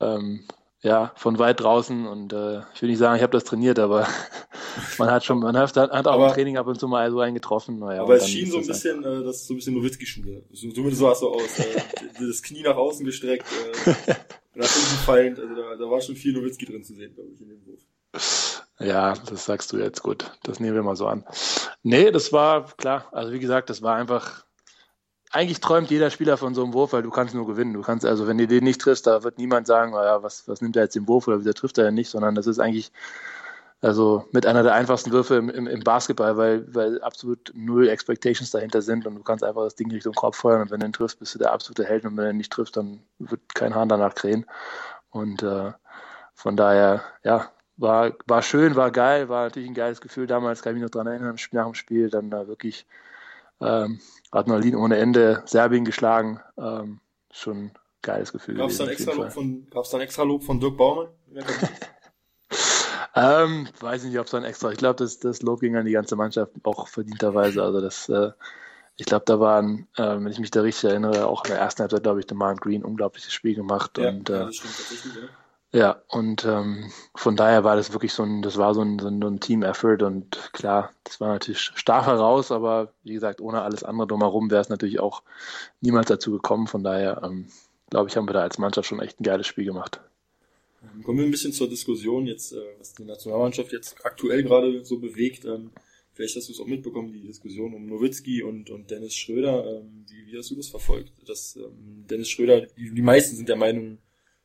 ähm, 0.00 0.46
ja, 0.82 1.12
von 1.16 1.38
weit 1.38 1.60
draußen 1.60 2.06
und 2.06 2.32
äh, 2.32 2.60
ich 2.74 2.80
will 2.80 2.88
nicht 2.88 2.98
sagen, 2.98 3.16
ich 3.16 3.22
habe 3.22 3.32
das 3.32 3.44
trainiert, 3.44 3.78
aber 3.78 4.08
man 4.98 5.10
hat 5.10 5.24
schon, 5.24 5.40
man 5.40 5.56
hat, 5.56 5.76
hat 5.76 6.06
auch 6.06 6.12
aber, 6.12 6.28
im 6.28 6.32
Training 6.32 6.56
ab 6.56 6.66
und 6.66 6.80
zu 6.80 6.88
mal 6.88 7.10
so 7.10 7.20
einen 7.20 7.34
getroffen. 7.34 7.78
Naja, 7.78 8.02
aber 8.02 8.16
es 8.16 8.28
schien 8.28 8.50
so 8.50 8.58
ein 8.58 8.66
bisschen, 8.66 9.04
äh, 9.04 9.22
das 9.22 9.36
ist 9.36 9.46
so 9.46 9.54
ein 9.54 9.56
bisschen 9.58 9.74
Nowitzki-Schule. 9.74 10.42
Zumindest 10.54 10.98
so 10.98 11.08
hast 11.08 11.22
du 11.22 11.28
aus. 11.28 11.58
Äh, 11.58 11.82
das 12.26 12.42
Knie 12.42 12.62
nach 12.62 12.76
außen 12.76 13.04
gestreckt, 13.04 13.46
äh, 13.84 13.90
nach 14.54 14.68
hinten 14.68 15.04
fallend, 15.04 15.38
also 15.38 15.54
da, 15.54 15.76
da 15.76 15.90
war 15.90 16.00
schon 16.00 16.16
viel 16.16 16.32
Nowitzki 16.32 16.64
drin 16.64 16.82
zu 16.82 16.94
sehen, 16.94 17.14
glaube 17.14 17.30
ich, 17.34 17.40
in 17.42 17.48
dem 17.48 17.66
Wurf. 17.66 17.80
Ja, 18.78 19.14
das 19.28 19.44
sagst 19.44 19.72
du 19.72 19.76
jetzt 19.76 20.02
gut. 20.02 20.32
Das 20.42 20.58
nehmen 20.58 20.74
wir 20.74 20.82
mal 20.82 20.96
so 20.96 21.06
an. 21.06 21.24
Nee, 21.82 22.10
das 22.10 22.32
war 22.32 22.74
klar. 22.76 23.06
Also 23.12 23.32
wie 23.32 23.38
gesagt, 23.38 23.68
das 23.68 23.82
war 23.82 23.96
einfach 23.96 24.46
eigentlich 25.30 25.60
träumt 25.60 25.90
jeder 25.90 26.10
Spieler 26.10 26.36
von 26.36 26.54
so 26.54 26.64
einem 26.64 26.72
Wurf, 26.72 26.92
weil 26.92 27.02
du 27.02 27.10
kannst 27.10 27.34
nur 27.34 27.46
gewinnen. 27.46 27.72
Du 27.72 27.82
kannst, 27.82 28.04
also 28.04 28.26
wenn 28.26 28.38
du 28.38 28.46
den 28.46 28.64
nicht 28.64 28.80
triffst, 28.80 29.06
da 29.06 29.22
wird 29.22 29.38
niemand 29.38 29.66
sagen, 29.66 29.92
naja, 29.92 30.22
was, 30.22 30.48
was 30.48 30.60
nimmt 30.60 30.76
er 30.76 30.82
jetzt 30.84 30.96
den 30.96 31.06
Wurf 31.08 31.28
oder 31.28 31.38
wieso 31.38 31.52
trifft 31.52 31.78
er 31.78 31.84
ja 31.84 31.90
nicht, 31.90 32.10
sondern 32.10 32.34
das 32.34 32.46
ist 32.46 32.58
eigentlich 32.58 32.92
also 33.82 34.26
mit 34.32 34.44
einer 34.44 34.62
der 34.62 34.74
einfachsten 34.74 35.10
Würfe 35.10 35.36
im, 35.36 35.48
im, 35.48 35.66
im, 35.66 35.80
Basketball, 35.80 36.36
weil, 36.36 36.74
weil 36.74 37.00
absolut 37.00 37.50
null 37.54 37.88
Expectations 37.88 38.50
dahinter 38.50 38.82
sind 38.82 39.06
und 39.06 39.14
du 39.14 39.22
kannst 39.22 39.42
einfach 39.42 39.64
das 39.64 39.74
Ding 39.74 39.90
Richtung 39.90 40.12
Korb 40.12 40.34
feuern 40.34 40.60
und 40.60 40.70
wenn 40.70 40.80
du 40.80 40.86
ihn 40.86 40.92
triffst, 40.92 41.18
bist 41.18 41.34
du 41.34 41.38
der 41.38 41.52
absolute 41.52 41.84
Held 41.84 42.04
und 42.04 42.16
wenn 42.16 42.24
du 42.24 42.30
ihn 42.30 42.36
nicht 42.36 42.52
triffst, 42.52 42.76
dann 42.76 43.00
wird 43.18 43.40
kein 43.54 43.74
Hahn 43.74 43.88
danach 43.88 44.14
krähen. 44.14 44.44
Und 45.10 45.42
äh, 45.42 45.72
von 46.34 46.56
daher, 46.56 47.02
ja, 47.24 47.50
war, 47.78 48.12
war 48.26 48.42
schön, 48.42 48.76
war 48.76 48.90
geil, 48.90 49.30
war 49.30 49.44
natürlich 49.44 49.70
ein 49.70 49.74
geiles 49.74 50.02
Gefühl 50.02 50.26
damals, 50.26 50.60
kann 50.60 50.72
ich 50.72 50.82
mich 50.82 50.82
noch 50.82 50.90
dran 50.90 51.06
erinnern, 51.06 51.36
nach 51.52 51.64
dem 51.64 51.74
Spiel, 51.74 52.10
dann 52.10 52.30
da 52.30 52.48
wirklich 52.48 52.86
ähm, 53.60 54.00
Adrenalin 54.30 54.76
ohne 54.76 54.98
Ende, 54.98 55.42
Serbien 55.46 55.84
geschlagen. 55.84 56.40
Ähm, 56.56 57.00
schon 57.32 57.56
ein 57.56 57.72
geiles 58.02 58.32
Gefühl. 58.32 58.56
Gab 58.56 58.70
es 58.70 58.78
dann, 58.78 58.88
extra 58.88 59.12
Lob 59.12 59.32
von, 59.32 59.66
gab's 59.70 59.90
dann 59.90 60.00
extra 60.00 60.22
Lob 60.22 60.42
von 60.42 60.60
Dirk 60.60 60.76
Baumann? 60.76 61.08
ähm, 63.14 63.68
weiß 63.80 64.04
nicht, 64.04 64.18
ob 64.18 64.26
es 64.26 64.30
dann 64.32 64.44
extra. 64.44 64.70
Ich 64.70 64.78
glaube, 64.78 64.96
das, 64.96 65.18
das 65.18 65.42
Lob 65.42 65.60
ging 65.60 65.76
an 65.76 65.86
die 65.86 65.92
ganze 65.92 66.16
Mannschaft 66.16 66.52
auch 66.62 66.88
verdienterweise. 66.88 67.62
Also 67.62 67.80
das, 67.80 68.08
äh, 68.08 68.30
ich 68.96 69.06
glaube, 69.06 69.24
da 69.26 69.40
waren, 69.40 69.88
äh, 69.96 70.02
wenn 70.02 70.28
ich 70.28 70.38
mich 70.38 70.50
da 70.50 70.62
richtig 70.62 70.90
erinnere, 70.90 71.26
auch 71.26 71.44
in 71.44 71.50
der 71.50 71.60
ersten 71.60 71.82
Halbzeit, 71.82 72.02
glaube 72.02 72.20
ich, 72.20 72.26
der 72.26 72.36
Mark 72.36 72.60
Green 72.60 72.84
unglaubliches 72.84 73.32
Spiel 73.32 73.54
gemacht. 73.54 73.98
Ja, 73.98 74.10
und, 74.10 74.28
ja, 74.28 74.42
äh, 74.42 74.46
das 74.46 74.56
stimmt 74.56 74.76
tatsächlich, 74.76 75.14
ja. 75.14 75.28
Ja, 75.72 76.02
und 76.08 76.44
ähm, 76.44 76.90
von 77.14 77.36
daher 77.36 77.62
war 77.62 77.76
das 77.76 77.92
wirklich 77.92 78.12
so 78.12 78.24
ein, 78.24 78.42
das 78.42 78.56
war 78.56 78.74
so 78.74 78.82
ein, 78.82 78.98
so 78.98 79.06
ein 79.06 79.38
Team-Effort 79.38 80.02
und 80.02 80.50
klar, 80.52 80.92
das 81.04 81.20
war 81.20 81.28
natürlich 81.28 81.60
stark 81.60 82.06
heraus, 82.06 82.50
aber 82.50 82.92
wie 83.04 83.12
gesagt, 83.12 83.40
ohne 83.40 83.62
alles 83.62 83.84
andere 83.84 84.08
drumherum 84.08 84.50
wäre 84.50 84.60
es 84.60 84.68
natürlich 84.68 84.98
auch 84.98 85.22
niemals 85.80 86.08
dazu 86.08 86.32
gekommen. 86.32 86.66
Von 86.66 86.82
daher, 86.82 87.22
ähm, 87.22 87.46
glaube 87.88 88.08
ich, 88.08 88.16
haben 88.16 88.28
wir 88.28 88.32
da 88.32 88.40
als 88.40 88.58
Mannschaft 88.58 88.88
schon 88.88 89.00
echt 89.00 89.20
ein 89.20 89.24
geiles 89.24 89.46
Spiel 89.46 89.64
gemacht. 89.64 90.00
Kommen 91.04 91.18
wir 91.18 91.24
ein 91.24 91.30
bisschen 91.30 91.52
zur 91.52 91.68
Diskussion 91.68 92.26
jetzt, 92.26 92.52
äh, 92.52 92.60
was 92.80 92.94
die 92.94 93.04
Nationalmannschaft 93.04 93.70
jetzt 93.72 94.04
aktuell 94.04 94.42
gerade 94.42 94.84
so 94.84 94.98
bewegt. 94.98 95.44
Ähm, 95.44 95.70
vielleicht 96.14 96.34
hast 96.34 96.48
du 96.48 96.52
es 96.52 96.58
auch 96.58 96.66
mitbekommen, 96.66 97.12
die 97.12 97.20
Diskussion 97.20 97.74
um 97.74 97.86
Nowitzki 97.86 98.42
und, 98.42 98.70
und 98.70 98.90
Dennis 98.90 99.14
Schröder. 99.14 99.82
Ähm, 99.82 100.04
wie, 100.08 100.32
wie 100.32 100.36
hast 100.36 100.50
du 100.50 100.56
das 100.56 100.68
verfolgt? 100.68 101.12
Dass 101.28 101.54
ähm, 101.54 102.06
Dennis 102.10 102.28
Schröder, 102.28 102.62
die, 102.62 102.92
die 102.92 103.02
meisten 103.02 103.36
sind 103.36 103.48
der 103.48 103.56
Meinung, 103.56 103.98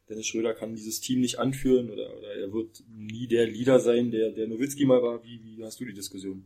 Dennis 0.09 0.27
Schröder 0.27 0.53
kann 0.53 0.75
dieses 0.75 1.01
Team 1.01 1.21
nicht 1.21 1.39
anführen 1.39 1.89
oder, 1.89 2.15
oder 2.15 2.35
er 2.35 2.53
wird 2.53 2.83
nie 2.87 3.27
der 3.27 3.47
Leader 3.47 3.79
sein, 3.79 4.11
der, 4.11 4.31
der 4.31 4.47
Nowitzki 4.47 4.85
mal 4.85 5.01
war. 5.01 5.23
Wie, 5.23 5.41
wie 5.43 5.63
hast 5.63 5.79
du 5.79 5.85
die 5.85 5.93
Diskussion 5.93 6.45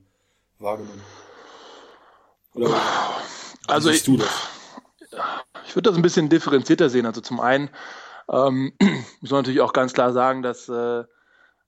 wahrgenommen? 0.59 1.01
Oder 2.53 2.73
also 3.67 3.89
ich, 3.89 4.03
du 4.03 4.17
das? 4.17 4.29
Ich 5.67 5.75
würde 5.75 5.89
das 5.89 5.97
ein 5.97 6.01
bisschen 6.01 6.29
differenzierter 6.29 6.89
sehen. 6.89 7.05
Also 7.05 7.21
zum 7.21 7.39
einen 7.39 7.69
ähm, 8.31 8.73
muss 9.21 9.31
man 9.31 9.39
natürlich 9.39 9.61
auch 9.61 9.73
ganz 9.73 9.93
klar 9.93 10.13
sagen, 10.13 10.41
dass, 10.41 10.69
äh, 10.69 11.03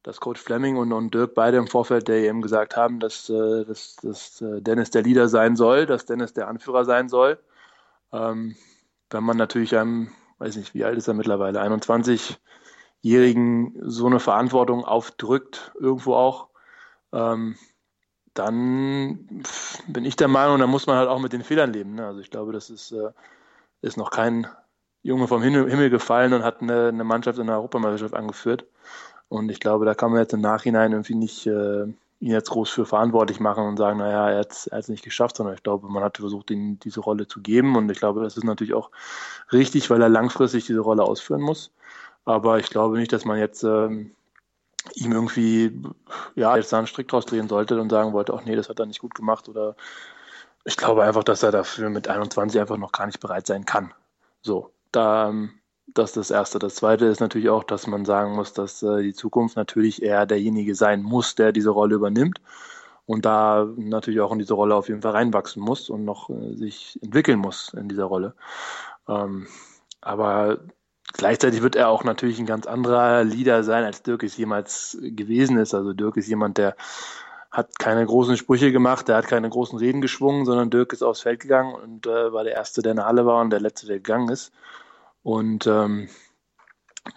dass 0.04 0.20
Coach 0.20 0.42
Fleming 0.42 0.78
und, 0.78 0.94
und 0.94 1.14
Dirk 1.14 1.34
beide 1.36 1.58
im 1.58 1.68
Vorfeld 1.68 2.08
der 2.08 2.28
EM 2.28 2.42
gesagt 2.42 2.78
haben, 2.78 3.00
dass, 3.00 3.30
äh, 3.30 3.66
dass, 3.66 3.98
dass 3.98 4.42
äh, 4.42 4.62
Dennis 4.62 4.92
der 4.92 5.04
Leader 5.04 5.28
sein 5.28 5.56
soll, 5.56 5.86
dass 5.86 6.06
Dennis 6.06 6.34
der 6.34 6.48
Anführer 6.48 6.86
sein 6.86 7.10
soll. 7.10 7.38
Ähm, 8.14 8.56
wenn 9.10 9.24
man 9.24 9.38
natürlich 9.38 9.76
einem 9.78 10.12
weiß 10.42 10.56
nicht, 10.56 10.74
wie 10.74 10.84
alt 10.84 10.98
ist 10.98 11.08
er 11.08 11.14
mittlerweile, 11.14 11.62
21-Jährigen 11.62 13.80
so 13.84 14.08
eine 14.08 14.20
Verantwortung 14.20 14.84
aufdrückt, 14.84 15.72
irgendwo 15.80 16.16
auch, 16.16 16.48
ähm, 17.14 17.56
dann 18.34 19.44
bin 19.88 20.06
ich 20.06 20.16
der 20.16 20.30
Meinung, 20.30 20.60
da 20.60 20.68
muss 20.68 20.88
man 20.88 20.98
halt 20.98 21.10
auch 21.10 21.20
mit 21.20 21.34
den 21.34 21.44
Fehlern 21.44 21.72
leben. 21.72 21.96
Ne? 21.96 22.08
Also 22.08 22.22
ich 22.22 22.32
glaube, 22.32 22.54
das 22.54 22.70
ist, 22.70 22.92
äh, 22.92 23.12
ist 23.82 23.98
noch 23.98 24.10
kein 24.10 24.48
Junge 25.04 25.28
vom 25.28 25.44
Himmel, 25.44 25.90
gefallen 25.90 26.34
und 26.34 26.44
hat 26.44 26.62
eine, 26.62 26.88
eine, 26.88 27.04
Mannschaft 27.04 27.40
in 27.40 27.48
der 27.48 27.58
Europameisterschaft 27.58 28.16
angeführt. 28.16 28.66
Und 29.30 29.50
ich 29.50 29.60
glaube, 29.60 29.86
da 29.86 29.96
kann 29.96 30.12
man 30.12 30.22
jetzt 30.22 30.34
im 30.34 30.42
Nachhinein 30.42 30.92
irgendwie 30.92 31.16
nicht 31.16 31.48
äh, 31.48 31.88
ihn 32.22 32.32
jetzt 32.32 32.52
groß 32.52 32.70
für 32.70 32.86
verantwortlich 32.86 33.40
machen 33.40 33.66
und 33.66 33.78
sagen, 33.78 33.98
naja, 33.98 34.30
er 34.30 34.40
hat 34.40 34.68
es 34.72 34.88
nicht 34.88 35.04
geschafft, 35.04 35.38
sondern 35.38 35.56
ich 35.56 35.64
glaube, 35.64 35.90
man 35.90 36.04
hat 36.04 36.18
versucht, 36.18 36.52
ihm 36.52 36.80
diese 36.80 37.00
Rolle 37.00 37.28
zu 37.28 37.42
geben 37.42 37.76
und 37.76 37.90
ich 37.90 37.98
glaube, 37.98 38.22
das 38.22 38.38
ist 38.38 38.44
natürlich 38.44 38.76
auch 38.76 38.92
richtig, 39.52 39.90
weil 39.90 40.02
er 40.02 40.10
langfristig 40.10 40.66
diese 40.68 40.82
Rolle 40.82 41.04
ausführen 41.04 41.42
muss. 41.42 41.72
Aber 42.24 42.60
ich 42.60 42.70
glaube 42.70 43.00
nicht, 43.00 43.12
dass 43.12 43.26
man 43.26 43.40
jetzt 43.40 43.64
ähm, 43.64 44.12
ihm 44.94 45.12
irgendwie 45.12 45.82
ja 46.36 46.56
jetzt 46.56 46.72
da 46.72 46.78
einen 46.78 46.88
Strick 46.88 47.08
draus 47.08 47.26
drehen 47.26 47.50
sollte 47.50 47.82
und 47.82 47.90
sagen 47.90 48.14
wollte, 48.14 48.34
ach 48.36 48.46
nee, 48.46 48.56
das 48.56 48.70
hat 48.70 48.80
er 48.80 48.86
nicht 48.86 49.02
gut 49.02 49.16
gemacht 49.16 49.50
oder 49.50 49.76
ich 50.64 50.78
glaube 50.78 51.04
einfach, 51.04 51.24
dass 51.24 51.42
er 51.42 51.52
dafür 51.52 51.90
mit 51.90 52.08
21 52.08 52.62
einfach 52.62 52.78
noch 52.78 52.92
gar 52.92 53.08
nicht 53.08 53.20
bereit 53.20 53.48
sein 53.48 53.66
kann. 53.66 53.94
So, 54.44 54.72
da 54.92 55.30
ähm, 55.30 55.61
das 55.94 56.12
ist 56.12 56.18
das 56.18 56.32
Erste. 56.32 56.60
Das 56.60 56.76
Zweite 56.76 57.06
ist 57.06 57.20
natürlich 57.20 57.50
auch, 57.50 57.64
dass 57.64 57.88
man 57.88 58.06
sagen 58.06 58.36
muss, 58.36 58.54
dass 58.54 58.84
äh, 58.84 59.02
die 59.02 59.14
Zukunft 59.14 59.56
natürlich 59.56 60.02
eher 60.02 60.26
derjenige 60.26 60.76
sein 60.76 61.02
muss, 61.04 61.36
der 61.36 61.52
diese 61.52 61.70
Rolle 61.70 61.96
übernimmt 61.96 62.40
und 63.06 63.26
da 63.26 63.68
natürlich 63.78 64.22
auch 64.22 64.32
in 64.32 64.40
diese 64.40 64.54
Rolle 64.54 64.76
auf 64.76 64.88
jeden 64.88 65.02
Fall 65.02 65.12
reinwachsen 65.12 65.62
muss 65.62 65.90
und 65.90 66.06
noch 66.06 66.30
äh, 66.30 66.56
sich 66.56 67.00
entwickeln 67.02 67.40
muss 67.40 67.74
in 67.74 67.90
dieser 67.90 68.06
Rolle. 68.06 68.36
Ähm, 69.08 69.48
aber 70.02 70.60
gleichzeitig 71.14 71.62
wird 71.62 71.76
er 71.76 71.90
auch 71.90 72.04
natürlich 72.04 72.40
ein 72.40 72.46
ganz 72.46 72.68
anderer 72.68 73.24
Leader 73.24 73.64
sein, 73.64 73.84
als 73.84 74.04
Dirk 74.04 74.24
es 74.24 74.38
jemals 74.38 74.98
gewesen 75.02 75.58
ist. 75.58 75.74
Also 75.74 75.94
Dirk 75.94 76.18
ist 76.18 76.28
jemand, 76.28 76.58
der 76.58 76.76
hat 77.52 77.80
keine 77.80 78.06
großen 78.06 78.38
Sprüche 78.38 78.72
gemacht, 78.72 79.10
der 79.10 79.18
hat 79.18 79.28
keine 79.28 79.50
großen 79.50 79.78
Reden 79.78 80.00
geschwungen, 80.00 80.46
sondern 80.46 80.70
Dirk 80.70 80.94
ist 80.94 81.04
aufs 81.04 81.22
Feld 81.22 81.42
gegangen 81.42 81.76
und 81.76 82.08
äh, 82.08 82.32
war 82.32 82.46
der 82.46 82.54
Erste, 82.54 82.82
der 82.82 82.92
in 82.92 82.98
der 82.98 83.08
Halle 83.08 83.26
war 83.26 83.42
und 83.42 83.50
der 83.50 83.60
Letzte, 83.60 83.88
der 83.88 83.98
gegangen 83.98 84.30
ist 84.30 84.54
und 85.24 85.68
ähm, 85.68 86.10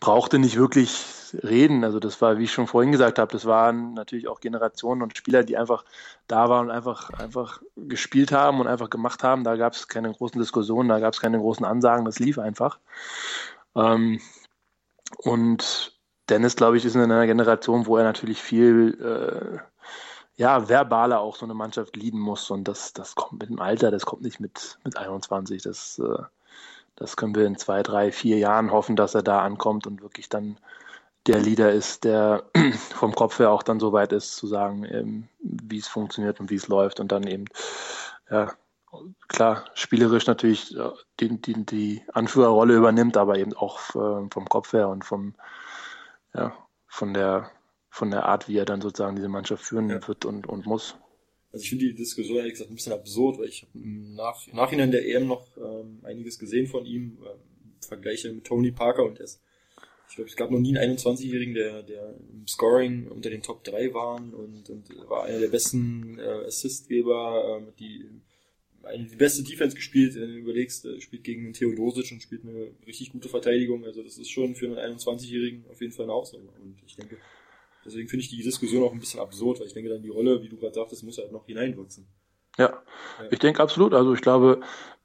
brauchte 0.01 0.39
nicht 0.39 0.57
wirklich 0.57 1.37
reden. 1.43 1.85
Also 1.85 2.01
das 2.01 2.21
war, 2.23 2.39
wie 2.39 2.45
ich 2.45 2.53
schon 2.53 2.67
vorhin 2.67 2.93
gesagt 2.93 3.19
habe, 3.19 3.33
das 3.33 3.45
waren 3.45 3.95
natürlich 3.95 4.29
auch 4.29 4.41
Generationen 4.41 5.03
und 5.03 5.17
Spieler, 5.17 5.43
die 5.43 5.57
einfach 5.57 5.85
da 6.27 6.49
waren 6.49 6.67
und 6.67 6.73
einfach, 6.73 7.11
einfach 7.11 7.61
gespielt 7.77 8.33
haben 8.33 8.61
und 8.61 8.67
einfach 8.67 8.91
gemacht 8.91 9.23
haben. 9.23 9.45
Da 9.45 9.57
gab 9.57 9.75
es 9.75 9.89
keine 9.89 10.13
großen 10.13 10.41
Diskussionen, 10.41 10.89
da 10.89 11.01
gab 11.01 11.15
es 11.15 11.21
keine 11.21 11.39
großen 11.39 11.65
Ansagen, 11.65 12.05
das 12.05 12.19
lief 12.19 12.39
einfach. 12.39 12.79
Ähm, 13.75 14.21
und 15.19 15.93
Dennis, 16.29 16.57
glaube 16.57 16.77
ich, 16.77 16.85
ist 16.85 16.95
in 16.95 17.03
einer 17.03 17.27
Generation, 17.27 17.87
wo 17.87 17.97
er 17.97 18.05
natürlich 18.05 18.43
viel 18.43 18.99
äh, 19.01 19.59
ja, 20.37 20.69
verbaler 20.69 21.21
auch 21.21 21.37
so 21.37 21.45
eine 21.45 21.55
Mannschaft 21.55 21.97
lieben 21.97 22.19
muss. 22.19 22.51
Und 22.51 22.67
das, 22.67 22.93
das 22.93 23.15
kommt 23.15 23.41
mit 23.41 23.51
dem 23.51 23.61
Alter, 23.61 23.91
das 23.91 24.07
kommt 24.07 24.23
nicht 24.23 24.41
mit, 24.41 24.79
mit 24.85 24.97
21. 24.97 25.63
Das 25.63 25.99
äh, 25.99 26.23
das 26.97 27.17
können 27.17 27.35
wir 27.35 27.47
in 27.47 27.57
zwei, 27.57 27.83
drei, 27.83 28.13
vier 28.13 28.39
Jahren 28.39 28.71
hoffen, 28.71 28.97
dass 28.97 29.15
er 29.15 29.23
da 29.23 29.41
ankommt 29.41 29.87
und 29.87 30.03
wirklich 30.03 30.29
dann 30.29 30.59
der 31.27 31.41
Leader 31.41 31.73
ist, 31.73 32.05
der 32.05 32.45
vom 32.95 33.15
Kopf 33.15 33.39
her 33.39 33.51
auch 33.51 33.63
dann 33.63 33.81
so 33.81 33.93
weit 33.93 34.13
ist, 34.13 34.37
zu 34.37 34.47
sagen, 34.47 34.85
ähm, 34.85 35.29
wie 35.41 35.79
es 35.79 35.89
funktioniert 35.89 36.41
und 36.41 36.51
wie 36.51 36.57
es 36.57 36.69
läuft 36.69 37.01
und 37.01 37.13
dann 37.13 37.27
eben, 37.27 37.47
ja, 38.31 38.53
klar, 39.29 39.65
spielerisch 39.75 40.27
natürlich 40.27 40.77
äh, 40.77 40.91
die, 41.21 41.41
die, 41.41 41.65
die 41.65 42.03
Anführerrolle 42.13 42.77
übernimmt, 42.77 43.17
aber 43.17 43.39
eben 43.39 43.55
auch 43.55 43.81
äh, 43.91 44.29
vom 44.31 44.49
Kopf 44.49 44.73
her 44.73 44.89
und 44.89 45.05
vom, 45.05 45.35
ja, 46.35 46.53
von 46.87 47.15
der, 47.15 47.51
von 47.91 48.11
der 48.11 48.27
Art, 48.27 48.49
wie 48.49 48.59
er 48.59 48.65
dann 48.65 48.81
sozusagen 48.81 49.17
diese 49.17 49.29
Mannschaft 49.29 49.65
führen 49.65 49.89
ja. 49.89 50.07
wird 50.07 50.25
und, 50.25 50.47
und 50.47 50.67
muss. 50.67 50.97
Also 51.55 51.63
ich 51.63 51.71
finde 51.71 51.85
die 51.85 51.95
Diskussion 51.95 52.39
ehrlich 52.39 52.55
gesagt 52.55 52.73
ein 52.73 52.75
bisschen 52.75 52.95
absurd, 52.95 53.39
weil 53.39 53.49
ich 53.49 53.63
habe 53.63 53.79
im 53.79 54.17
Nach 54.17 54.45
Nachhinein 54.53 54.91
der 54.91 55.07
EM 55.07 55.29
noch 55.29 55.47
ähm, 55.57 56.01
einiges 56.03 56.37
gesehen 56.37 56.67
von 56.67 56.85
ihm, 56.85 57.17
ähm, 57.25 57.39
Vergleiche 57.81 58.33
mit 58.33 58.45
Tony 58.45 58.73
Parker 58.73 59.05
und 59.05 59.21
es. 59.21 59.41
Ich 60.09 60.17
glaube, 60.17 60.29
es 60.29 60.35
gab 60.35 60.51
noch 60.51 60.59
nie 60.59 60.77
einen 60.77 60.97
21-Jährigen, 60.97 61.55
der, 61.55 61.85
der 61.85 62.17
im 62.33 62.45
Scoring 62.49 63.07
unter 63.07 63.31
den 63.31 63.43
Top 63.43 63.63
3 63.63 63.95
waren 63.95 64.35
und, 64.35 64.69
und 64.69 64.89
war 65.09 65.27
einer 65.27 65.39
der 65.39 65.47
besten 65.47 66.19
äh, 66.19 66.45
Assistgeber, 66.45 67.61
ähm, 67.61 67.73
die 67.79 68.05
eine, 68.83 69.05
die 69.05 69.15
beste 69.15 69.45
Defense 69.45 69.77
gespielt, 69.77 70.17
wenn 70.17 70.31
du 70.31 70.39
überlegst, 70.39 70.85
äh, 70.87 71.01
spielt 71.01 71.23
gegen 71.23 71.53
Theodosic 71.53 72.11
und 72.11 72.21
spielt 72.21 72.43
eine 72.43 72.73
richtig 72.85 73.13
gute 73.13 73.29
Verteidigung. 73.29 73.85
Also 73.85 74.03
das 74.03 74.19
ist 74.19 74.29
schon 74.29 74.57
für 74.57 74.67
einen 74.67 74.99
21-Jährigen 74.99 75.67
auf 75.71 75.81
jeden 75.81 75.93
Fall 75.93 76.07
eine 76.07 76.15
Ausnahme. 76.15 76.49
Und 76.61 76.83
ich 76.85 76.97
denke, 76.97 77.19
Deswegen 77.85 78.09
finde 78.09 78.25
ich 78.25 78.31
die 78.31 78.43
Diskussion 78.43 78.83
auch 78.83 78.93
ein 78.93 79.01
bisschen 79.01 79.21
absurd, 79.21 79.61
weil 79.61 79.67
ich 79.67 79.75
denke, 79.75 79.91
dann 79.91 80.03
die 80.03 80.09
Rolle, 80.09 80.43
wie 80.43 80.49
du 80.49 80.57
gerade 80.57 80.75
sagtest, 80.75 81.03
muss 81.03 81.19
halt 81.19 81.33
noch 81.33 81.47
hineinwachsen. 81.47 82.07
Ja, 82.57 82.69
ja. 82.69 83.27
ich 83.31 83.39
denke 83.39 83.63
absolut. 83.63 83.95
Also 83.95 84.15
ich 84.15 84.21
glaube, 84.21 84.61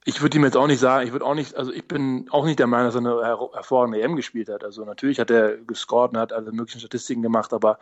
ich 0.05 0.21
würde 0.21 0.37
ihm 0.37 0.43
jetzt 0.43 0.57
auch 0.57 0.67
nicht 0.67 0.79
sagen, 0.79 1.05
ich 1.05 1.11
würde 1.11 1.25
auch 1.25 1.35
nicht, 1.35 1.55
also 1.55 1.71
ich 1.73 1.87
bin 1.87 2.27
auch 2.31 2.45
nicht 2.45 2.59
der 2.59 2.67
Meinung, 2.67 2.87
dass 2.87 2.95
er 2.95 2.99
eine 2.99 3.25
her 3.25 3.39
hervorragende 3.53 4.01
EM 4.01 4.15
gespielt 4.15 4.49
hat. 4.49 4.63
Also 4.63 4.85
natürlich 4.85 5.19
hat 5.19 5.31
er 5.31 5.57
gescored 5.57 6.11
und 6.11 6.19
hat 6.19 6.33
alle 6.33 6.51
möglichen 6.51 6.79
Statistiken 6.79 7.21
gemacht, 7.21 7.53
aber 7.53 7.79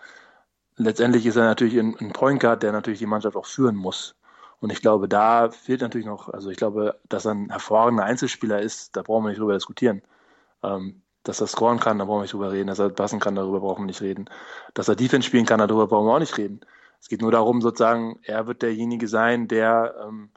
letztendlich 0.77 1.25
ist 1.25 1.35
er 1.35 1.43
natürlich 1.43 1.77
ein, 1.77 1.95
ein 1.99 2.13
Point 2.13 2.39
Guard, 2.39 2.63
der 2.63 2.71
natürlich 2.71 2.99
die 2.99 3.05
Mannschaft 3.05 3.35
auch 3.35 3.45
führen 3.45 3.75
muss. 3.75 4.15
Und 4.59 4.71
ich 4.71 4.81
glaube, 4.81 5.07
da 5.07 5.51
fehlt 5.51 5.81
natürlich 5.81 6.07
noch, 6.07 6.29
also 6.29 6.49
ich 6.49 6.57
glaube, 6.57 6.99
dass 7.09 7.25
er 7.25 7.33
ein 7.35 7.49
hervorragender 7.49 8.05
Einzelspieler 8.05 8.61
ist, 8.61 8.95
da 8.95 9.03
brauchen 9.03 9.25
wir 9.25 9.29
nicht 9.29 9.39
drüber 9.39 9.53
diskutieren. 9.53 10.01
Ähm, 10.63 11.03
dass 11.27 11.41
er 11.41 11.47
scoren 11.47 11.79
kann, 11.79 11.99
da 11.99 12.05
brauchen 12.05 12.19
wir 12.19 12.23
nicht 12.23 12.33
drüber 12.33 12.51
reden. 12.51 12.67
Dass 12.67 12.79
er 12.79 12.89
passen 12.89 13.19
kann, 13.19 13.35
darüber 13.35 13.59
brauchen 13.59 13.83
wir 13.83 13.87
nicht 13.87 14.01
reden. 14.01 14.29
Dass 14.73 14.87
er 14.87 14.95
Defense 14.95 15.27
spielen 15.27 15.45
kann, 15.45 15.59
darüber 15.59 15.87
brauchen 15.87 16.07
wir 16.07 16.13
auch 16.13 16.19
nicht 16.19 16.37
reden. 16.37 16.61
Es 16.99 17.09
geht 17.09 17.21
nur 17.21 17.31
darum, 17.31 17.61
sozusagen, 17.61 18.19
er 18.23 18.47
wird 18.47 18.61
derjenige 18.61 19.07
sein, 19.07 19.47
der 19.47 19.95
ähm, 20.07 20.29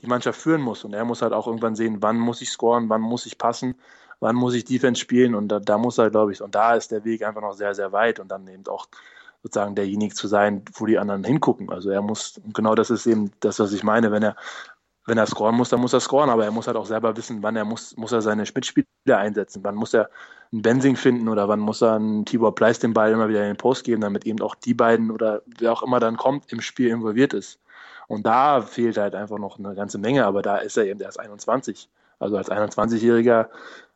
die 0.00 0.06
Mannschaft 0.06 0.40
führen 0.40 0.60
muss. 0.60 0.84
Und 0.84 0.94
er 0.94 1.04
muss 1.04 1.22
halt 1.22 1.32
auch 1.32 1.46
irgendwann 1.46 1.74
sehen, 1.74 1.98
wann 2.00 2.18
muss 2.18 2.40
ich 2.40 2.50
scoren, 2.50 2.88
wann 2.88 3.00
muss 3.00 3.26
ich 3.26 3.36
passen, 3.38 3.74
wann 4.20 4.36
muss 4.36 4.54
ich 4.54 4.64
Defense 4.64 5.00
spielen. 5.00 5.34
Und 5.34 5.48
da, 5.48 5.60
da 5.60 5.76
muss 5.76 5.98
er, 5.98 6.10
glaube 6.10 6.32
ich, 6.32 6.40
und 6.40 6.54
da 6.54 6.74
ist 6.74 6.92
der 6.92 7.04
Weg 7.04 7.22
einfach 7.22 7.42
noch 7.42 7.54
sehr, 7.54 7.74
sehr 7.74 7.92
weit. 7.92 8.20
Und 8.20 8.28
dann 8.28 8.46
eben 8.48 8.66
auch 8.68 8.86
sozusagen 9.42 9.74
derjenige 9.74 10.14
zu 10.14 10.28
sein, 10.28 10.62
wo 10.74 10.86
die 10.86 10.98
anderen 10.98 11.24
hingucken. 11.24 11.70
Also 11.70 11.90
er 11.90 12.02
muss, 12.02 12.38
und 12.38 12.54
genau 12.54 12.74
das 12.74 12.90
ist 12.90 13.06
eben 13.06 13.30
das, 13.40 13.58
was 13.58 13.72
ich 13.72 13.82
meine, 13.84 14.10
wenn 14.10 14.22
er 14.22 14.36
wenn 15.08 15.18
er 15.18 15.26
scoren 15.26 15.54
muss, 15.54 15.70
dann 15.70 15.80
muss 15.80 15.94
er 15.94 16.00
scoren, 16.00 16.28
aber 16.28 16.44
er 16.44 16.50
muss 16.50 16.66
halt 16.66 16.76
auch 16.76 16.86
selber 16.86 17.16
wissen, 17.16 17.42
wann 17.42 17.56
er 17.56 17.64
muss, 17.64 17.96
muss 17.96 18.12
er 18.12 18.20
seine 18.20 18.42
Mitspieler 18.42 18.86
einsetzen, 19.16 19.64
wann 19.64 19.74
muss 19.74 19.94
er 19.94 20.10
einen 20.52 20.62
Bensing 20.62 20.96
finden 20.96 21.28
oder 21.28 21.48
wann 21.48 21.60
muss 21.60 21.82
er 21.82 21.94
einen 21.94 22.24
Tibor 22.24 22.54
Pleiss 22.54 22.78
den 22.78 22.92
Ball 22.92 23.12
immer 23.12 23.28
wieder 23.28 23.40
in 23.40 23.48
den 23.48 23.56
Post 23.56 23.84
geben, 23.84 24.02
damit 24.02 24.26
eben 24.26 24.40
auch 24.40 24.54
die 24.54 24.74
beiden 24.74 25.10
oder 25.10 25.42
wer 25.58 25.72
auch 25.72 25.82
immer 25.82 25.98
dann 25.98 26.16
kommt, 26.16 26.52
im 26.52 26.60
Spiel 26.60 26.88
involviert 26.88 27.32
ist. 27.32 27.58
Und 28.06 28.26
da 28.26 28.62
fehlt 28.62 28.96
halt 28.98 29.14
einfach 29.14 29.38
noch 29.38 29.58
eine 29.58 29.74
ganze 29.74 29.98
Menge, 29.98 30.24
aber 30.24 30.42
da 30.42 30.58
ist 30.58 30.76
er 30.76 30.84
eben 30.84 31.00
erst 31.00 31.20
21. 31.20 31.88
Also 32.18 32.36
als 32.36 32.50
21-Jähriger, 32.50 33.48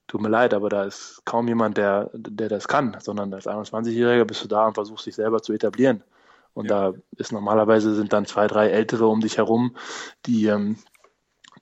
tut 0.07 0.21
mir 0.21 0.29
leid, 0.29 0.55
aber 0.55 0.69
da 0.69 0.85
ist 0.85 1.23
kaum 1.25 1.49
jemand, 1.49 1.77
der, 1.77 2.11
der 2.15 2.49
das 2.49 2.69
kann, 2.69 2.97
sondern 3.01 3.33
als 3.33 3.47
21-Jähriger 3.47 4.25
bist 4.25 4.45
du 4.45 4.49
da 4.49 4.67
und 4.67 4.75
versuchst 4.75 5.07
dich 5.07 5.15
selber 5.15 5.43
zu 5.43 5.53
etablieren. 5.53 6.03
Und 6.55 6.71
ja. 6.71 6.91
da 6.91 6.99
ist 7.17 7.33
normalerweise 7.33 7.95
sind 7.95 8.13
dann 8.13 8.27
zwei, 8.27 8.47
drei 8.47 8.69
Ältere 8.69 9.07
um 9.07 9.21
dich 9.21 9.39
herum, 9.39 9.75
die, 10.27 10.47
ähm, 10.47 10.77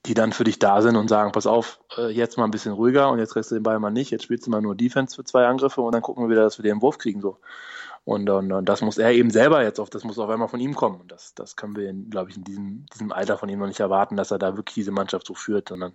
die 0.06 0.14
dann 0.14 0.32
für 0.32 0.44
dich 0.44 0.58
da 0.58 0.80
sind 0.80 0.96
und 0.96 1.08
sagen, 1.08 1.32
pass 1.32 1.46
auf, 1.46 1.80
äh, 1.96 2.08
jetzt 2.10 2.38
mal 2.38 2.44
ein 2.44 2.50
bisschen 2.50 2.72
ruhiger 2.72 3.10
und 3.10 3.18
jetzt 3.18 3.34
kriegst 3.34 3.50
du 3.50 3.54
den 3.54 3.62
Ball 3.62 3.78
mal 3.78 3.90
nicht, 3.90 4.10
jetzt 4.10 4.24
spielst 4.24 4.46
du 4.46 4.50
mal 4.50 4.62
nur 4.62 4.74
Defense 4.74 5.14
für 5.14 5.24
zwei 5.24 5.46
Angriffe 5.46 5.82
und 5.82 5.92
dann 5.92 6.02
gucken 6.02 6.24
wir 6.24 6.30
wieder, 6.30 6.42
dass 6.42 6.58
wir 6.58 6.62
den 6.62 6.80
Wurf 6.80 6.98
kriegen 6.98 7.20
so. 7.20 7.38
Und, 8.04 8.30
und, 8.30 8.50
und 8.50 8.68
das 8.68 8.80
muss 8.80 8.98
er 8.98 9.12
eben 9.12 9.30
selber 9.30 9.62
jetzt 9.62 9.78
auf, 9.78 9.90
das 9.90 10.04
muss 10.04 10.18
auf 10.18 10.30
einmal 10.30 10.48
von 10.48 10.60
ihm 10.60 10.74
kommen. 10.74 11.00
Und 11.00 11.12
das, 11.12 11.34
das 11.34 11.54
können 11.54 11.76
wir, 11.76 11.92
glaube 11.92 12.30
ich, 12.30 12.36
in 12.36 12.44
diesem, 12.44 12.86
diesem 12.86 13.12
Alter 13.12 13.36
von 13.36 13.48
ihm 13.48 13.58
noch 13.58 13.66
nicht 13.66 13.80
erwarten, 13.80 14.16
dass 14.16 14.30
er 14.30 14.38
da 14.38 14.56
wirklich 14.56 14.74
diese 14.74 14.90
Mannschaft 14.90 15.26
so 15.26 15.34
führt, 15.34 15.68
sondern 15.68 15.92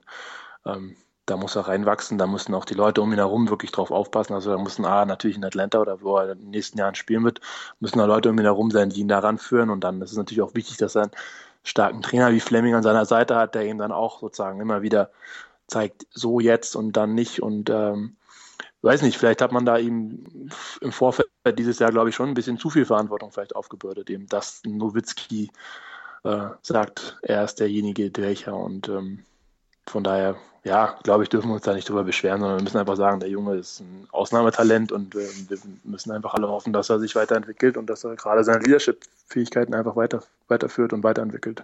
ähm, 0.65 0.95
da 1.25 1.37
muss 1.37 1.55
er 1.55 1.67
reinwachsen, 1.67 2.19
da 2.19 2.27
müssen 2.27 2.53
auch 2.53 2.65
die 2.65 2.75
Leute 2.75 3.01
um 3.01 3.11
ihn 3.11 3.17
herum 3.17 3.49
wirklich 3.49 3.71
drauf 3.71 3.89
aufpassen. 3.89 4.33
Also 4.33 4.51
da 4.51 4.61
müssen 4.61 4.85
A, 4.85 5.05
natürlich 5.05 5.37
in 5.37 5.43
Atlanta 5.43 5.79
oder 5.79 6.01
wo 6.01 6.17
er 6.17 6.33
in 6.33 6.39
den 6.39 6.49
nächsten 6.51 6.77
Jahren 6.77 6.95
spielen 6.95 7.23
wird, 7.23 7.41
müssen 7.79 7.97
da 7.97 8.05
Leute 8.05 8.29
um 8.29 8.37
ihn 8.37 8.45
herum 8.45 8.69
sein, 8.69 8.91
die 8.91 9.01
ihn 9.01 9.07
da 9.07 9.19
ranführen. 9.19 9.71
Und 9.71 9.83
dann 9.83 10.01
ist 10.01 10.11
es 10.11 10.17
natürlich 10.17 10.43
auch 10.43 10.53
wichtig, 10.53 10.77
dass 10.77 10.95
er 10.95 11.09
starken 11.65 12.01
Trainer 12.01 12.31
wie 12.31 12.39
Fleming 12.39 12.75
an 12.75 12.83
seiner 12.83 13.05
Seite 13.05 13.35
hat, 13.35 13.55
der 13.55 13.65
ihm 13.65 13.77
dann 13.77 13.91
auch 13.91 14.21
sozusagen 14.21 14.61
immer 14.61 14.81
wieder 14.81 15.11
zeigt, 15.67 16.05
so 16.11 16.39
jetzt 16.39 16.75
und 16.75 16.93
dann 16.93 17.15
nicht. 17.15 17.41
Und 17.41 17.69
ähm, 17.69 18.15
weiß 18.81 19.01
nicht, 19.01 19.17
vielleicht 19.17 19.41
hat 19.41 19.51
man 19.51 19.65
da 19.65 19.77
ihm 19.77 20.49
im 20.79 20.91
Vorfeld 20.91 21.27
dieses 21.57 21.79
Jahr, 21.79 21.91
glaube 21.91 22.09
ich, 22.09 22.15
schon 22.15 22.29
ein 22.29 22.35
bisschen 22.35 22.59
zu 22.59 22.69
viel 22.69 22.85
Verantwortung 22.85 23.31
vielleicht 23.31 23.55
aufgebürdet, 23.55 24.09
eben 24.09 24.27
dass 24.27 24.61
Nowitzki 24.63 25.51
äh, 26.23 26.49
sagt, 26.61 27.17
er 27.23 27.43
ist 27.43 27.59
derjenige, 27.59 28.11
welcher 28.15 28.55
und 28.55 28.87
ähm, 28.87 29.25
von 29.87 30.03
daher, 30.03 30.35
ja, 30.63 30.99
glaube 31.03 31.23
ich, 31.23 31.29
dürfen 31.29 31.49
wir 31.49 31.55
uns 31.55 31.63
da 31.63 31.73
nicht 31.73 31.87
drüber 31.87 32.03
beschweren, 32.03 32.39
sondern 32.39 32.59
wir 32.59 32.63
müssen 32.63 32.77
einfach 32.77 32.95
sagen, 32.95 33.19
der 33.19 33.29
Junge 33.29 33.55
ist 33.55 33.81
ein 33.81 34.07
Ausnahmetalent 34.11 34.91
und 34.91 35.15
äh, 35.15 35.27
wir 35.49 35.57
müssen 35.83 36.11
einfach 36.11 36.33
alle 36.33 36.47
hoffen, 36.47 36.73
dass 36.73 36.89
er 36.89 36.99
sich 36.99 37.15
weiterentwickelt 37.15 37.77
und 37.77 37.87
dass 37.87 38.03
er 38.03 38.15
gerade 38.15 38.43
seine 38.43 38.63
Leadership-Fähigkeiten 38.63 39.73
einfach 39.73 39.95
weiter, 39.95 40.23
weiterführt 40.47 40.93
und 40.93 41.03
weiterentwickelt. 41.03 41.63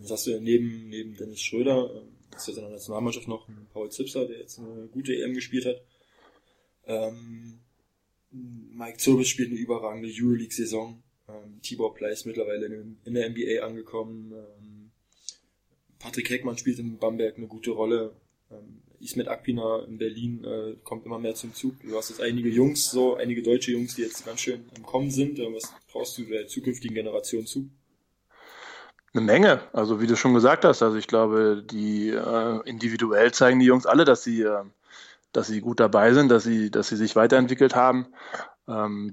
Jetzt 0.00 0.10
hast 0.10 0.26
du 0.26 0.40
neben, 0.40 0.88
neben 0.88 1.16
Dennis 1.16 1.40
Schröder, 1.40 1.90
äh, 1.94 2.00
hast 2.34 2.48
du 2.48 2.52
jetzt 2.52 2.58
in 2.58 2.64
der 2.64 2.72
Nationalmannschaft 2.72 3.28
noch 3.28 3.48
einen 3.48 3.68
Paul 3.72 3.90
Zipser, 3.90 4.26
der 4.26 4.38
jetzt 4.38 4.58
eine 4.58 4.88
gute 4.88 5.14
EM 5.14 5.34
gespielt 5.34 5.66
hat. 5.66 5.80
Ähm, 6.86 7.60
Mike 8.30 8.98
Zirbis 8.98 9.28
spielt 9.28 9.50
eine 9.50 9.58
überragende 9.58 10.08
Euroleague-Saison. 10.10 11.02
Ähm, 11.28 11.60
Tibor 11.62 11.94
Pleiss 11.94 12.24
mittlerweile 12.24 12.66
in, 12.66 12.98
in, 13.04 13.14
der 13.14 13.28
NBA 13.30 13.64
angekommen. 13.64 14.32
Ähm, 14.32 14.79
Patrick 16.00 16.30
Heckmann 16.30 16.58
spielt 16.58 16.80
in 16.80 16.98
Bamberg 16.98 17.36
eine 17.36 17.46
gute 17.46 17.70
Rolle. 17.70 18.12
Ähm, 18.50 18.82
Ismet 19.00 19.28
Akpina 19.28 19.84
in 19.86 19.98
Berlin 19.98 20.44
äh, 20.44 20.76
kommt 20.82 21.06
immer 21.06 21.18
mehr 21.18 21.34
zum 21.34 21.54
Zug. 21.54 21.74
Du 21.82 21.96
hast 21.96 22.10
jetzt 22.10 22.20
einige 22.20 22.48
Jungs, 22.48 22.90
so 22.90 23.16
einige 23.16 23.42
deutsche 23.42 23.72
Jungs, 23.72 23.94
die 23.94 24.02
jetzt 24.02 24.26
ganz 24.26 24.40
schön 24.40 24.64
im 24.76 24.82
Kommen 24.82 25.10
sind. 25.10 25.38
Äh, 25.38 25.54
was 25.54 25.72
traust 25.90 26.18
du 26.18 26.24
der 26.24 26.48
zukünftigen 26.48 26.94
Generation 26.94 27.46
zu? 27.46 27.70
Eine 29.12 29.24
Menge, 29.24 29.60
also 29.72 30.00
wie 30.00 30.06
du 30.06 30.16
schon 30.16 30.34
gesagt 30.34 30.64
hast, 30.64 30.82
also 30.82 30.96
ich 30.96 31.08
glaube, 31.08 31.64
die 31.68 32.10
äh, 32.10 32.60
individuell 32.64 33.32
zeigen 33.32 33.58
die 33.58 33.66
Jungs 33.66 33.84
alle, 33.84 34.04
dass 34.04 34.22
sie, 34.22 34.42
äh, 34.42 34.62
dass 35.32 35.48
sie 35.48 35.60
gut 35.60 35.80
dabei 35.80 36.12
sind, 36.12 36.30
dass 36.30 36.44
sie, 36.44 36.70
dass 36.70 36.88
sie 36.88 36.96
sich 36.96 37.16
weiterentwickelt 37.16 37.74
haben. 37.74 38.06
Ähm, 38.70 39.12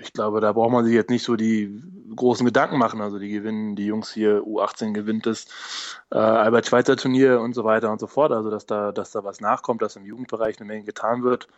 ich 0.00 0.12
glaube, 0.12 0.40
da 0.40 0.52
braucht 0.52 0.72
man 0.72 0.84
sich 0.84 0.94
jetzt 0.94 1.10
nicht 1.10 1.22
so 1.22 1.36
die 1.36 1.82
großen 2.14 2.44
Gedanken 2.44 2.78
machen. 2.78 3.00
Also 3.00 3.18
die 3.18 3.28
gewinnen, 3.30 3.76
die 3.76 3.86
Jungs 3.86 4.12
hier, 4.12 4.42
U18 4.42 4.92
gewinnt 4.92 5.26
das 5.26 5.46
äh, 6.10 6.18
Albert 6.18 6.66
Schweitzer 6.66 6.96
Turnier 6.96 7.40
und 7.40 7.54
so 7.54 7.64
weiter 7.64 7.90
und 7.90 8.00
so 8.00 8.06
fort. 8.06 8.32
Also 8.32 8.50
dass 8.50 8.66
da, 8.66 8.92
dass 8.92 9.12
da 9.12 9.24
was 9.24 9.40
nachkommt, 9.40 9.82
dass 9.82 9.96
im 9.96 10.04
Jugendbereich 10.04 10.58
eine 10.58 10.66
Menge 10.66 10.84
getan 10.84 11.22
wird, 11.22 11.48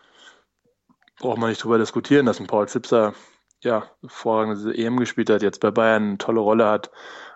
braucht 1.18 1.38
man 1.38 1.50
nicht 1.50 1.62
drüber 1.62 1.78
diskutieren, 1.78 2.26
dass 2.26 2.40
ein 2.40 2.46
Paul 2.46 2.68
Zipser 2.68 3.14
ja 3.62 3.84
vorrangige 4.06 4.76
EM 4.76 4.98
gespielt 4.98 5.30
hat, 5.30 5.42
jetzt 5.42 5.60
bei 5.60 5.70
Bayern 5.70 6.02
eine 6.04 6.18
tolle 6.18 6.40
Rolle 6.40 6.66
hat. 6.66 6.90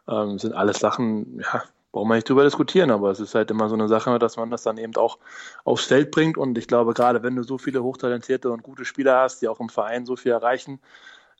Ähm, 0.08 0.38
sind 0.38 0.52
alles 0.54 0.78
Sachen, 0.78 1.40
ja, 1.40 1.62
brauchen 1.92 2.08
wir 2.08 2.14
nicht 2.14 2.28
drüber 2.28 2.44
diskutieren, 2.44 2.90
aber 2.90 3.10
es 3.10 3.20
ist 3.20 3.34
halt 3.34 3.50
immer 3.50 3.68
so 3.68 3.74
eine 3.74 3.86
Sache, 3.86 4.18
dass 4.18 4.36
man 4.36 4.50
das 4.50 4.62
dann 4.62 4.78
eben 4.78 4.96
auch 4.96 5.18
aufs 5.64 5.84
Feld 5.84 6.10
bringt. 6.10 6.38
Und 6.38 6.56
ich 6.56 6.66
glaube, 6.66 6.94
gerade 6.94 7.22
wenn 7.22 7.36
du 7.36 7.42
so 7.42 7.58
viele 7.58 7.82
hochtalentierte 7.82 8.50
und 8.50 8.62
gute 8.62 8.84
Spieler 8.84 9.20
hast, 9.20 9.42
die 9.42 9.48
auch 9.48 9.60
im 9.60 9.68
Verein 9.68 10.06
so 10.06 10.16
viel 10.16 10.32
erreichen, 10.32 10.80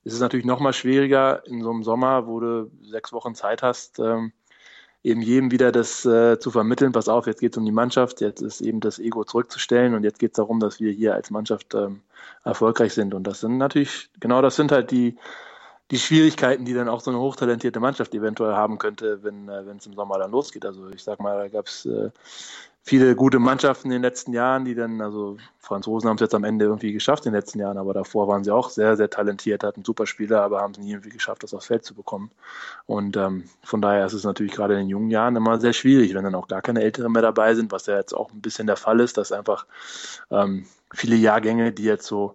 ist 0.05 0.13
es 0.13 0.21
natürlich 0.21 0.47
noch 0.47 0.61
mal 0.61 0.73
schwieriger 0.73 1.47
in 1.47 1.63
so 1.63 1.71
einem 1.71 1.83
Sommer, 1.83 2.27
wo 2.27 2.41
du 2.41 2.71
sechs 2.83 3.13
Wochen 3.13 3.35
Zeit 3.35 3.63
hast, 3.63 3.99
ähm, 3.99 4.33
eben 5.03 5.23
jedem 5.23 5.51
wieder 5.51 5.73
das 5.73 6.05
äh, 6.05 6.39
zu 6.39 6.51
vermitteln, 6.51 6.93
pass 6.93 7.09
auf, 7.09 7.27
jetzt 7.27 7.41
geht 7.41 7.53
es 7.53 7.59
um 7.59 7.65
die 7.65 7.73
Mannschaft, 7.73 8.21
jetzt 8.21 8.41
ist 8.41 8.61
eben 8.61 8.81
das 8.81 8.99
Ego 8.99 9.25
zurückzustellen 9.25 9.95
und 9.95 10.05
jetzt 10.05 10.19
geht 10.19 10.33
es 10.33 10.37
darum, 10.37 10.61
dass 10.61 10.81
wir 10.81 10.93
hier 10.93 11.15
als 11.15 11.31
Mannschaft 11.31 11.75
ähm, 11.75 12.03
erfolgreich 12.45 12.95
sind. 12.95 13.15
Und 13.15 13.27
das 13.27 13.41
sind 13.41 13.59
natürlich, 13.59 14.11
genau 14.21 14.43
das 14.43 14.57
sind 14.57 14.71
halt 14.71 14.91
die, 14.91 15.17
die 15.93 15.99
Schwierigkeiten, 15.99 16.65
die 16.65 16.73
dann 16.73 16.89
auch 16.89 17.01
so 17.01 17.11
eine 17.11 17.21
hochtalentierte 17.21 17.79
Mannschaft 17.79 18.15
eventuell 18.15 18.55
haben 18.55 18.79
könnte, 18.79 19.23
wenn 19.23 19.49
äh, 19.51 19.61
es 19.77 19.87
im 19.87 19.93
Sommer 19.93 20.19
dann 20.19 20.31
losgeht. 20.31 20.65
Also 20.65 20.89
ich 20.89 21.05
sag 21.05 21.21
mal, 21.21 21.39
da 21.39 21.49
gab 21.49 21.67
es 21.67 21.85
äh, 21.85 22.09
viele 22.83 23.15
gute 23.15 23.39
Mannschaften 23.39 23.89
in 23.89 23.93
den 23.93 24.03
letzten 24.03 24.33
Jahren, 24.33 24.65
die 24.65 24.75
dann, 24.75 25.03
also 25.03 25.37
Franzosen 25.59 26.09
haben 26.09 26.15
es 26.15 26.23
jetzt 26.23 26.35
am 26.35 26.45
Ende 26.45 26.65
irgendwie 26.65 26.95
geschafft 26.95 27.27
in 27.27 27.33
den 27.33 27.39
letzten 27.39 27.61
Jahren, 27.61 27.77
aber 27.77 27.93
davor 27.93 28.27
waren 28.27 28.43
sie 28.43 28.51
auch 28.51 28.71
sehr, 28.71 28.97
sehr 28.97 29.11
talentiert, 29.11 29.65
hatten 29.65 29.85
super 29.85 30.07
Spieler, 30.07 30.43
aber 30.43 30.63
haben 30.63 30.73
es 30.73 30.79
nie 30.79 30.93
irgendwie 30.93 31.11
geschafft, 31.11 31.43
das 31.43 31.53
aufs 31.53 31.67
Feld 31.67 31.85
zu 31.85 31.95
bekommen. 31.95 32.31
Und 32.87 33.19
ähm, 33.19 33.45
von 33.63 33.83
daher 33.83 34.07
ist 34.07 34.15
es 34.15 34.25
natürlich 34.25 34.53
gerade 34.53 34.73
in 34.73 34.81
den 34.81 34.89
jungen 34.89 35.11
Jahren 35.11 35.37
immer 35.37 35.61
sehr 35.61 35.75
schwierig, 35.75 36.15
wenn 36.15 36.25
dann 36.25 36.35
auch 36.35 36.49
gar 36.49 36.63
keine 36.63 36.81
Älteren 36.81 37.13
mehr 37.13 37.21
dabei 37.21 37.55
sind, 37.55 37.71
was 37.71 37.85
ja 37.85 37.99
jetzt 37.99 38.15
auch 38.15 38.33
ein 38.33 38.41
bisschen 38.41 38.67
der 38.67 38.77
Fall 38.77 38.99
ist, 39.01 39.19
dass 39.19 39.31
einfach 39.31 39.67
ähm, 40.31 40.65
viele 40.95 41.17
Jahrgänge, 41.17 41.71
die 41.71 41.85
jetzt 41.85 42.07
so 42.07 42.35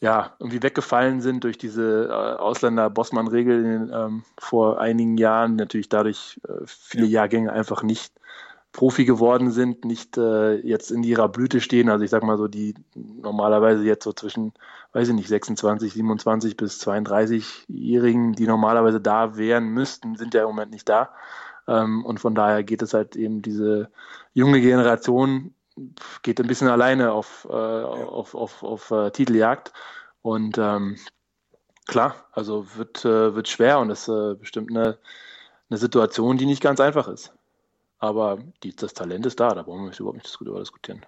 ja, 0.00 0.34
irgendwie 0.38 0.62
weggefallen 0.62 1.20
sind 1.20 1.44
durch 1.44 1.56
diese 1.56 2.08
äh, 2.08 2.38
Ausländer-Bossmann-Regel 2.38 3.90
ähm, 3.92 4.24
vor 4.38 4.78
einigen 4.80 5.16
Jahren, 5.16 5.56
natürlich 5.56 5.88
dadurch 5.88 6.40
äh, 6.46 6.52
viele 6.66 7.06
Jahrgänge 7.06 7.52
einfach 7.52 7.82
nicht 7.82 8.12
Profi 8.76 9.06
geworden 9.06 9.50
sind, 9.52 9.86
nicht 9.86 10.18
äh, 10.18 10.56
jetzt 10.56 10.90
in 10.90 11.02
ihrer 11.02 11.30
Blüte 11.30 11.62
stehen. 11.62 11.88
Also 11.88 12.04
ich 12.04 12.10
sag 12.10 12.22
mal 12.22 12.36
so, 12.36 12.46
die 12.46 12.74
normalerweise 12.94 13.82
jetzt 13.84 14.04
so 14.04 14.12
zwischen, 14.12 14.52
weiß 14.92 15.08
ich 15.08 15.14
nicht, 15.14 15.28
26, 15.28 15.94
27 15.94 16.58
bis 16.58 16.78
32-Jährigen, 16.86 18.34
die 18.34 18.46
normalerweise 18.46 19.00
da 19.00 19.38
wären 19.38 19.68
müssten, 19.68 20.16
sind 20.16 20.34
ja 20.34 20.42
im 20.42 20.48
Moment 20.48 20.72
nicht 20.72 20.90
da. 20.90 21.08
Ähm, 21.66 22.04
und 22.04 22.20
von 22.20 22.34
daher 22.34 22.62
geht 22.64 22.82
es 22.82 22.92
halt 22.92 23.16
eben 23.16 23.40
diese 23.40 23.88
junge 24.34 24.60
Generation 24.60 25.54
geht 26.22 26.40
ein 26.40 26.46
bisschen 26.46 26.68
alleine 26.68 27.12
auf, 27.12 27.46
äh, 27.48 27.52
auf, 27.52 28.34
auf, 28.34 28.62
auf 28.62 28.90
äh, 28.90 29.10
Titeljagd. 29.10 29.72
Und 30.22 30.58
ähm, 30.58 30.98
klar, 31.86 32.26
also 32.32 32.66
wird, 32.76 33.04
äh, 33.04 33.34
wird 33.34 33.48
schwer 33.48 33.78
und 33.78 33.90
ist 33.90 34.08
äh, 34.08 34.34
bestimmt 34.34 34.70
eine, 34.70 34.98
eine 35.68 35.78
Situation, 35.78 36.38
die 36.38 36.46
nicht 36.46 36.62
ganz 36.62 36.80
einfach 36.80 37.08
ist. 37.08 37.32
Aber 37.98 38.38
die, 38.62 38.74
das 38.74 38.94
Talent 38.94 39.26
ist 39.26 39.40
da, 39.40 39.54
da 39.54 39.62
brauchen 39.62 39.90
wir 39.90 39.98
überhaupt 39.98 40.18
nicht 40.18 40.38
drüber 40.38 40.58
diskutieren. 40.58 41.04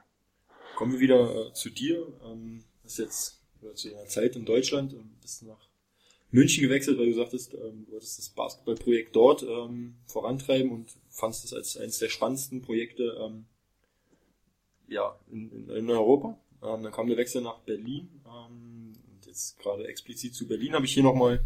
Kommen 0.77 0.93
wir 0.93 1.01
wieder 1.01 1.49
äh, 1.49 1.53
zu 1.53 1.71
dir. 1.71 2.07
Ähm, 2.25 2.65
hast 2.85 2.99
jetzt 2.99 3.43
zu 3.75 3.91
deiner 3.91 4.07
Zeit 4.07 4.37
in 4.37 4.45
Deutschland 4.45 4.93
ähm, 4.93 5.17
bist 5.21 5.43
nach 5.43 5.69
München 6.31 6.63
gewechselt, 6.63 6.99
weil 6.99 7.07
du 7.07 7.15
sagtest, 7.15 7.55
ähm, 7.55 7.85
du 7.87 7.93
wolltest 7.93 8.19
das 8.19 8.29
Basketballprojekt 8.31 9.17
dort 9.17 9.43
ähm, 9.43 9.97
vorantreiben 10.07 10.71
und 10.71 10.91
fandest 11.09 11.47
es 11.47 11.55
als 11.55 11.77
eines 11.77 11.99
der 11.99 12.09
spannendsten 12.09 12.63
Projekte 12.63 13.17
ähm, 13.21 13.47
ja, 14.89 15.19
in, 15.31 15.69
in, 15.69 15.91
Europa. 15.91 16.39
Ähm, 16.63 16.83
dann 16.83 16.93
kam 16.93 17.09
der 17.09 17.17
Wechsel 17.17 17.43
nach 17.43 17.59
Berlin. 17.61 18.09
Ähm, 18.27 18.93
und 19.13 19.27
jetzt 19.27 19.59
gerade 19.59 19.87
explizit 19.87 20.35
zu 20.35 20.47
Berlin 20.47 20.75
habe 20.75 20.87
ich 20.87 20.95
hier 20.95 21.03
nochmal 21.03 21.45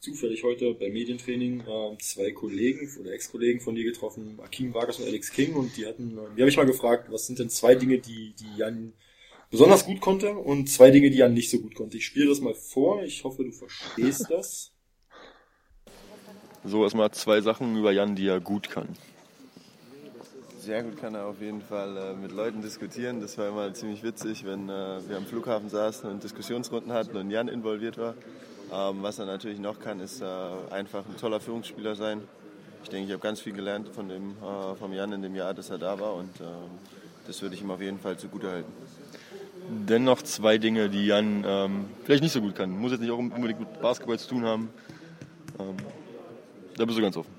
zufällig 0.00 0.44
heute 0.44 0.74
beim 0.74 0.92
Medientraining 0.92 1.60
äh, 1.60 1.98
zwei 1.98 2.30
Kollegen 2.32 2.88
oder 3.00 3.12
Ex-Kollegen 3.12 3.60
von 3.60 3.74
dir 3.74 3.84
getroffen, 3.84 4.38
Akim 4.40 4.72
Vargas 4.72 5.00
und 5.00 5.06
Alex 5.06 5.32
King, 5.32 5.54
und 5.54 5.76
die 5.76 5.86
hatten, 5.86 6.16
äh, 6.18 6.34
die 6.36 6.42
habe 6.42 6.48
ich 6.48 6.56
mal 6.56 6.66
gefragt, 6.66 7.10
was 7.10 7.26
sind 7.26 7.38
denn 7.38 7.50
zwei 7.50 7.74
Dinge, 7.74 7.98
die, 7.98 8.34
die 8.34 8.56
Jan 8.56 8.92
besonders 9.50 9.86
gut 9.86 10.00
konnte 10.00 10.30
und 10.30 10.68
zwei 10.68 10.90
Dinge, 10.90 11.10
die 11.10 11.18
Jan 11.18 11.34
nicht 11.34 11.50
so 11.50 11.58
gut 11.58 11.74
konnte. 11.74 11.96
Ich 11.96 12.06
spiele 12.06 12.28
das 12.28 12.40
mal 12.40 12.54
vor, 12.54 13.02
ich 13.02 13.24
hoffe, 13.24 13.44
du 13.44 13.50
verstehst 13.50 14.26
das. 14.30 14.72
So 16.64 16.84
erstmal 16.84 17.10
zwei 17.12 17.40
Sachen 17.40 17.76
über 17.76 17.92
Jan, 17.92 18.14
die 18.14 18.26
er 18.26 18.40
gut 18.40 18.70
kann 18.70 18.96
sehr 20.68 20.82
gut 20.82 21.00
kann 21.00 21.14
er 21.14 21.24
auf 21.24 21.40
jeden 21.40 21.62
Fall 21.62 21.96
äh, 21.96 22.12
mit 22.12 22.30
Leuten 22.30 22.60
diskutieren. 22.60 23.22
Das 23.22 23.38
war 23.38 23.48
immer 23.48 23.72
ziemlich 23.72 24.02
witzig, 24.02 24.44
wenn 24.44 24.68
äh, 24.68 24.98
wir 25.08 25.16
am 25.16 25.24
Flughafen 25.24 25.70
saßen 25.70 26.10
und 26.10 26.22
Diskussionsrunden 26.22 26.92
hatten 26.92 27.16
und 27.16 27.30
Jan 27.30 27.48
involviert 27.48 27.96
war. 27.96 28.12
Ähm, 28.70 28.98
was 29.00 29.18
er 29.18 29.24
natürlich 29.24 29.60
noch 29.60 29.80
kann, 29.80 29.98
ist 29.98 30.20
äh, 30.20 30.26
einfach 30.70 31.06
ein 31.06 31.16
toller 31.16 31.40
Führungsspieler 31.40 31.94
sein. 31.94 32.20
Ich 32.82 32.90
denke, 32.90 33.06
ich 33.06 33.12
habe 33.14 33.22
ganz 33.22 33.40
viel 33.40 33.54
gelernt 33.54 33.88
von 33.88 34.10
dem, 34.10 34.32
äh, 34.32 34.74
vom 34.78 34.92
Jan 34.92 35.10
in 35.12 35.22
dem 35.22 35.34
Jahr, 35.34 35.54
dass 35.54 35.70
er 35.70 35.78
da 35.78 35.98
war 35.98 36.12
und 36.16 36.38
ähm, 36.38 36.46
das 37.26 37.40
würde 37.40 37.54
ich 37.54 37.62
ihm 37.62 37.70
auf 37.70 37.80
jeden 37.80 37.98
Fall 37.98 38.18
zugutehalten. 38.18 38.70
Dennoch 39.70 40.20
zwei 40.20 40.58
Dinge, 40.58 40.90
die 40.90 41.06
Jan 41.06 41.44
ähm, 41.46 41.86
vielleicht 42.04 42.22
nicht 42.22 42.32
so 42.32 42.42
gut 42.42 42.54
kann. 42.54 42.78
Muss 42.78 42.92
jetzt 42.92 43.00
nicht 43.00 43.10
auch 43.10 43.16
unbedingt 43.16 43.60
mit 43.60 43.80
Basketball 43.80 44.18
zu 44.18 44.28
tun 44.28 44.44
haben. 44.44 44.68
Ähm, 45.58 45.76
da 46.76 46.84
bist 46.84 46.98
du 46.98 47.02
ganz 47.02 47.16
offen. 47.16 47.37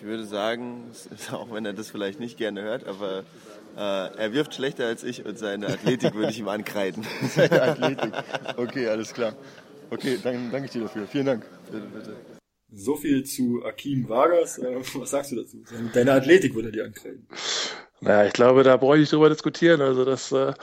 Ich 0.00 0.06
würde 0.06 0.24
sagen, 0.24 0.90
auch 1.32 1.52
wenn 1.52 1.66
er 1.66 1.74
das 1.74 1.90
vielleicht 1.90 2.20
nicht 2.20 2.38
gerne 2.38 2.62
hört, 2.62 2.86
aber 2.86 3.22
äh, 3.76 4.16
er 4.16 4.32
wirft 4.32 4.54
schlechter 4.54 4.86
als 4.86 5.04
ich 5.04 5.26
und 5.26 5.38
seine 5.38 5.66
Athletik 5.66 6.14
würde 6.14 6.30
ich 6.30 6.38
ihm 6.38 6.48
ankreiden. 6.48 7.04
seine 7.34 7.60
Athletik. 7.60 8.10
Okay, 8.56 8.88
alles 8.88 9.12
klar. 9.12 9.34
Okay, 9.90 10.18
dann 10.22 10.50
danke 10.50 10.66
ich 10.66 10.72
dir 10.72 10.82
dafür. 10.82 11.06
Vielen 11.06 11.26
Dank. 11.26 11.46
Bitte, 11.70 11.86
bitte. 11.94 12.16
So 12.72 12.96
viel 12.96 13.24
zu 13.24 13.62
Akim 13.62 14.08
Vargas. 14.08 14.56
Äh, 14.56 14.76
was 14.94 15.10
sagst 15.10 15.32
du 15.32 15.36
dazu? 15.36 15.62
Deine 15.92 16.12
Athletik 16.12 16.54
würde 16.54 16.68
er 16.68 16.72
dir 16.72 16.84
ankreiden. 16.86 17.26
Naja, 18.00 18.26
ich 18.26 18.32
glaube, 18.32 18.62
da 18.62 18.78
brauche 18.78 18.94
ich 18.94 19.00
nicht 19.00 19.12
drüber 19.12 19.28
diskutieren. 19.28 19.82
Also 19.82 20.06
das 20.06 20.32
äh, 20.32 20.54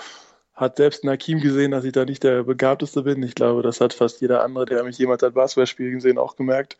hat 0.57 0.77
selbst 0.77 1.03
Nakim 1.03 1.39
gesehen, 1.39 1.71
dass 1.71 1.85
ich 1.85 1.91
da 1.91 2.03
nicht 2.03 2.23
der 2.23 2.43
Begabteste 2.43 3.03
bin. 3.03 3.21
Ich 3.21 3.35
glaube, 3.35 3.61
das 3.61 3.79
hat 3.79 3.93
fast 3.93 4.19
jeder 4.21 4.43
andere, 4.43 4.65
der 4.65 4.83
mich 4.83 4.97
jemals 4.97 5.23
ein 5.23 5.33
Basketballspiel 5.33 5.91
gesehen, 5.91 6.17
auch 6.17 6.35
gemerkt. 6.35 6.77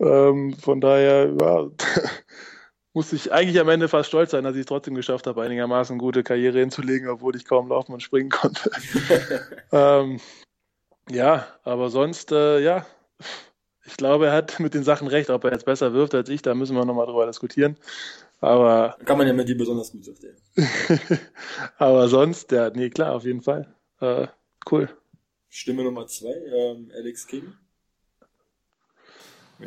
Ähm, 0.00 0.54
von 0.54 0.80
daher, 0.80 1.30
ja, 1.38 1.68
muss 2.94 3.12
ich 3.12 3.30
eigentlich 3.30 3.60
am 3.60 3.68
Ende 3.68 3.88
fast 3.88 4.08
stolz 4.08 4.30
sein, 4.30 4.44
dass 4.44 4.54
ich 4.54 4.60
es 4.60 4.66
trotzdem 4.66 4.94
geschafft 4.94 5.26
habe, 5.26 5.42
einigermaßen 5.42 5.98
gute 5.98 6.22
Karriere 6.22 6.58
hinzulegen, 6.58 7.10
obwohl 7.10 7.36
ich 7.36 7.44
kaum 7.44 7.68
laufen 7.68 7.92
und 7.92 8.02
springen 8.02 8.30
konnte. 8.30 8.70
ähm, 9.72 10.20
ja, 11.10 11.46
aber 11.64 11.90
sonst, 11.90 12.32
äh, 12.32 12.60
ja, 12.60 12.86
ich 13.84 13.96
glaube, 13.98 14.26
er 14.26 14.32
hat 14.32 14.58
mit 14.58 14.72
den 14.72 14.84
Sachen 14.84 15.06
recht. 15.06 15.28
Ob 15.28 15.44
er 15.44 15.52
jetzt 15.52 15.66
besser 15.66 15.92
wirft 15.92 16.14
als 16.14 16.30
ich, 16.30 16.40
da 16.40 16.54
müssen 16.54 16.76
wir 16.76 16.84
nochmal 16.86 17.06
drüber 17.06 17.26
diskutieren. 17.26 17.76
Aber. 18.40 18.96
Kann 19.04 19.18
man 19.18 19.26
ja 19.26 19.32
mit 19.32 19.48
dir 19.48 19.56
besonders 19.56 19.92
gut, 19.92 20.04
sagt 20.04 20.24
er. 20.24 20.32
aber 21.78 22.08
sonst, 22.08 22.52
ja, 22.52 22.70
nee, 22.70 22.90
klar, 22.90 23.14
auf 23.14 23.24
jeden 23.24 23.42
Fall. 23.42 23.74
Äh, 24.00 24.26
cool. 24.70 24.88
Stimme 25.48 25.84
Nummer 25.84 26.06
zwei, 26.06 26.34
ähm, 26.54 26.90
Alex 26.94 27.26
King. 27.26 27.54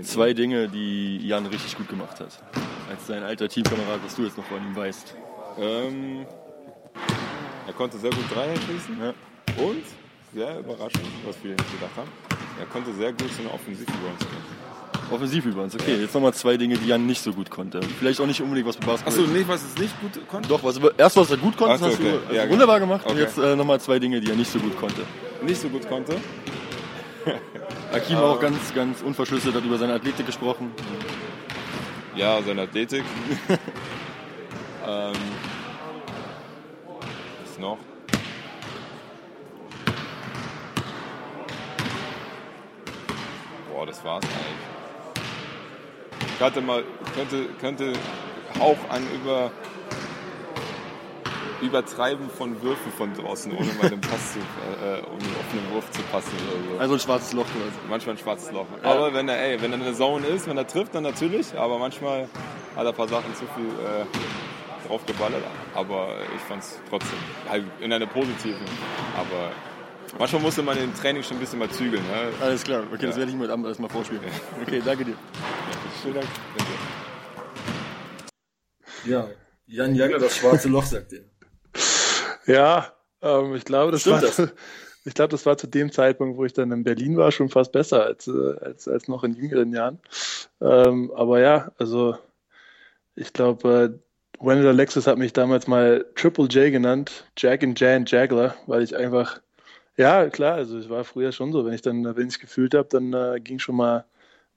Zwei 0.04 0.34
Dinge, 0.34 0.70
die 0.70 1.18
Jan 1.28 1.46
richtig 1.48 1.76
gut 1.76 1.90
gemacht 1.90 2.20
hat. 2.20 2.40
Als 2.90 3.08
sein 3.08 3.24
alter 3.24 3.50
Teamkamerad, 3.50 4.00
was 4.04 4.16
du 4.16 4.24
jetzt 4.24 4.38
noch 4.38 4.46
von 4.46 4.64
ihm 4.64 4.76
weißt. 4.76 5.16
Ähm, 5.60 6.26
er 7.68 7.74
konnte 7.74 7.98
sehr 7.98 8.12
gut 8.12 8.24
Dreier 8.34 8.56
schießen. 8.56 8.98
Ja. 9.02 9.14
Und, 9.62 9.84
sehr 10.34 10.60
überraschend, 10.60 11.04
was 11.26 11.36
viele 11.36 11.56
nicht 11.56 11.72
gedacht 11.74 11.98
haben, 11.98 12.10
er 12.58 12.66
konnte 12.68 12.94
sehr 12.94 13.12
gut 13.12 13.30
so 13.34 13.42
eine 13.42 13.52
Offensiv-Rebounds 15.12 15.12
machen. 15.12 15.16
Offensiv-Rebounds, 15.16 15.76
okay. 15.76 16.02
Jetzt 16.02 16.14
nochmal 16.14 16.34
zwei 16.34 16.58
Dinge, 16.58 16.78
die 16.78 16.88
Jan 16.88 17.06
nicht 17.06 17.22
so 17.22 17.34
gut 17.34 17.50
konnte. 17.50 17.82
Vielleicht 18.00 18.20
auch 18.20 18.26
nicht 18.26 18.42
unbedingt 18.42 18.68
was 18.68 18.78
mit 18.78 18.88
Basketball. 18.88 19.24
Achso, 19.24 19.32
nicht, 19.32 19.48
was 19.48 19.64
es 19.64 19.78
nicht 19.78 20.00
gut 20.02 20.28
konnte? 20.28 20.50
Doch, 20.50 20.64
was, 20.64 20.80
erst 20.98 21.18
was 21.18 21.32
er 21.32 21.38
gut 21.38 21.58
konnte, 21.58 21.78
so, 21.78 21.86
hast 21.86 22.00
okay. 22.00 22.20
du 22.30 22.36
ja, 22.36 22.50
wunderbar 22.50 22.80
gemacht. 22.80 23.02
Okay. 23.04 23.14
Und 23.14 23.20
jetzt 23.20 23.38
äh, 23.38 23.56
nochmal 23.56 23.80
zwei 23.80 24.00
Dinge, 24.00 24.20
die 24.22 24.30
er 24.30 24.36
nicht 24.36 24.52
so 24.52 24.60
gut 24.60 24.78
konnte. 24.78 25.04
Nicht 25.42 25.62
so 25.62 25.70
gut 25.70 25.88
konnte? 25.88 26.16
Akim 27.94 28.18
auch 28.18 28.40
ganz, 28.40 28.74
ganz 28.74 29.02
unverschlüsselt 29.02 29.56
hat 29.56 29.64
über 29.64 29.78
seine 29.78 29.94
Athletik 29.94 30.26
gesprochen. 30.26 30.72
Ja, 32.16 32.42
seine 32.42 32.64
Athletik. 32.64 33.04
ähm, 34.88 35.14
was 37.44 37.60
noch? 37.60 37.78
Boah, 43.72 43.86
das 43.86 44.04
war's 44.04 44.24
eigentlich. 44.24 44.71
Ich 46.42 46.48
hatte 46.48 46.60
mal, 46.60 46.84
könnte, 47.14 47.46
könnte 47.60 47.94
Hauch 48.60 48.90
an 48.90 49.04
über 49.14 49.52
Übertreiben 51.62 52.32
von 52.32 52.60
Würfen 52.64 52.92
von 52.98 53.14
draußen, 53.14 53.52
ohne 53.52 53.72
mal 53.74 53.86
einen 53.86 54.02
Pass 54.02 54.34
zu, 54.34 54.40
äh, 54.40 54.98
äh, 54.98 55.02
um 55.02 55.18
auf 55.18 55.52
einen 55.52 55.72
Wurf 55.72 55.92
zu 55.92 56.02
passen 56.12 56.32
oder 56.50 56.74
so. 56.74 56.80
Also 56.80 56.94
ein 56.96 57.00
schwarzes 57.00 57.34
Loch 57.34 57.46
quasi. 57.46 57.88
Manchmal 57.88 58.16
ein 58.16 58.18
schwarzes 58.18 58.52
Loch. 58.52 58.66
Aber 58.82 59.14
wenn 59.14 59.30
er, 59.30 59.40
ey, 59.40 59.62
wenn 59.62 59.72
er 59.72 59.82
eine 59.82 59.94
Zone 59.94 60.26
ist, 60.26 60.48
wenn 60.48 60.58
er 60.58 60.66
trifft, 60.66 60.96
dann 60.96 61.04
natürlich. 61.04 61.56
Aber 61.56 61.78
manchmal 61.78 62.22
hat 62.76 62.86
er 62.86 62.88
ein 62.88 62.96
paar 62.96 63.08
Sachen 63.08 63.36
zu 63.36 63.46
viel 63.56 63.68
äh, 63.68 64.88
draufgeballert. 64.88 65.44
Aber 65.76 66.08
ich 66.36 66.42
fand 66.42 66.64
es 66.64 66.80
trotzdem 66.90 67.20
halt 67.48 67.66
in 67.82 67.94
einer 67.94 68.08
positiven. 68.08 68.66
Aber 69.16 69.52
manchmal 70.18 70.42
musste 70.42 70.64
man 70.64 70.76
im 70.80 70.92
Training 70.96 71.22
schon 71.22 71.38
ein 71.38 71.40
bisschen 71.40 71.60
mal 71.60 71.70
zügeln. 71.70 72.02
Ne? 72.02 72.44
Alles 72.44 72.64
klar, 72.64 72.82
okay, 72.92 73.06
das 73.06 73.18
werde 73.18 73.30
ich 73.30 73.38
mir 73.38 73.48
Abend 73.48 73.68
erstmal 73.68 73.92
vorspielen. 73.92 74.24
Okay, 74.66 74.82
danke 74.84 75.06
dir. 75.06 75.16
Vielen 76.02 76.16
Dank. 76.16 76.28
Ja, 79.06 79.30
Jan 79.68 79.96
Jagler, 79.96 80.20
das 80.20 80.38
schwarze 80.38 80.68
Loch, 80.70 80.84
sagt 80.84 81.14
er. 81.14 81.22
Ja, 82.46 82.94
ähm, 83.22 83.56
ich 83.56 83.66
glaube, 83.66 83.92
das 83.92 84.02
Stimmt 84.02 84.22
war, 84.22 84.22
das? 84.22 84.40
ich 85.06 85.14
glaube, 85.14 85.30
das 85.30 85.46
war 85.46 85.58
zu 85.58 85.68
dem 85.68 85.92
Zeitpunkt, 85.92 86.38
wo 86.38 86.46
ich 86.46 86.54
dann 86.54 86.72
in 86.72 86.84
Berlin 86.84 87.18
war, 87.18 87.32
schon 87.32 87.50
fast 87.50 87.72
besser 87.72 88.04
als, 88.04 88.28
äh, 88.28 88.56
als, 88.62 88.88
als 88.88 89.08
noch 89.08 89.24
in 89.24 89.34
jüngeren 89.34 89.74
Jahren. 89.74 90.00
Ähm, 90.60 91.12
aber 91.16 91.40
ja, 91.40 91.72
also 91.78 92.18
ich 93.16 93.34
glaube, 93.34 94.00
äh, 94.00 94.46
Wendell 94.46 94.70
Alexis 94.70 95.08
hat 95.08 95.18
mich 95.18 95.34
damals 95.34 95.68
mal 95.68 96.06
Triple 96.16 96.46
J 96.46 96.72
genannt, 96.72 97.26
Jack 97.38 97.64
and 97.64 97.80
Jan 97.80 98.06
Jagler, 98.06 98.56
weil 98.66 98.82
ich 98.82 98.96
einfach, 98.96 99.40
ja 99.98 100.30
klar, 100.30 100.56
also 100.56 100.78
es 100.78 100.90
war 100.90 101.04
früher 101.04 101.32
schon 101.32 101.52
so, 101.52 101.66
wenn 101.66 101.74
ich 101.74 101.82
dann, 101.82 102.16
wenn 102.16 102.28
ich 102.28 102.40
gefühlt 102.40 102.74
habe, 102.74 102.88
dann 102.90 103.14
äh, 103.14 103.40
ging 103.40 103.60
schon 103.60 103.76
mal 103.76 104.06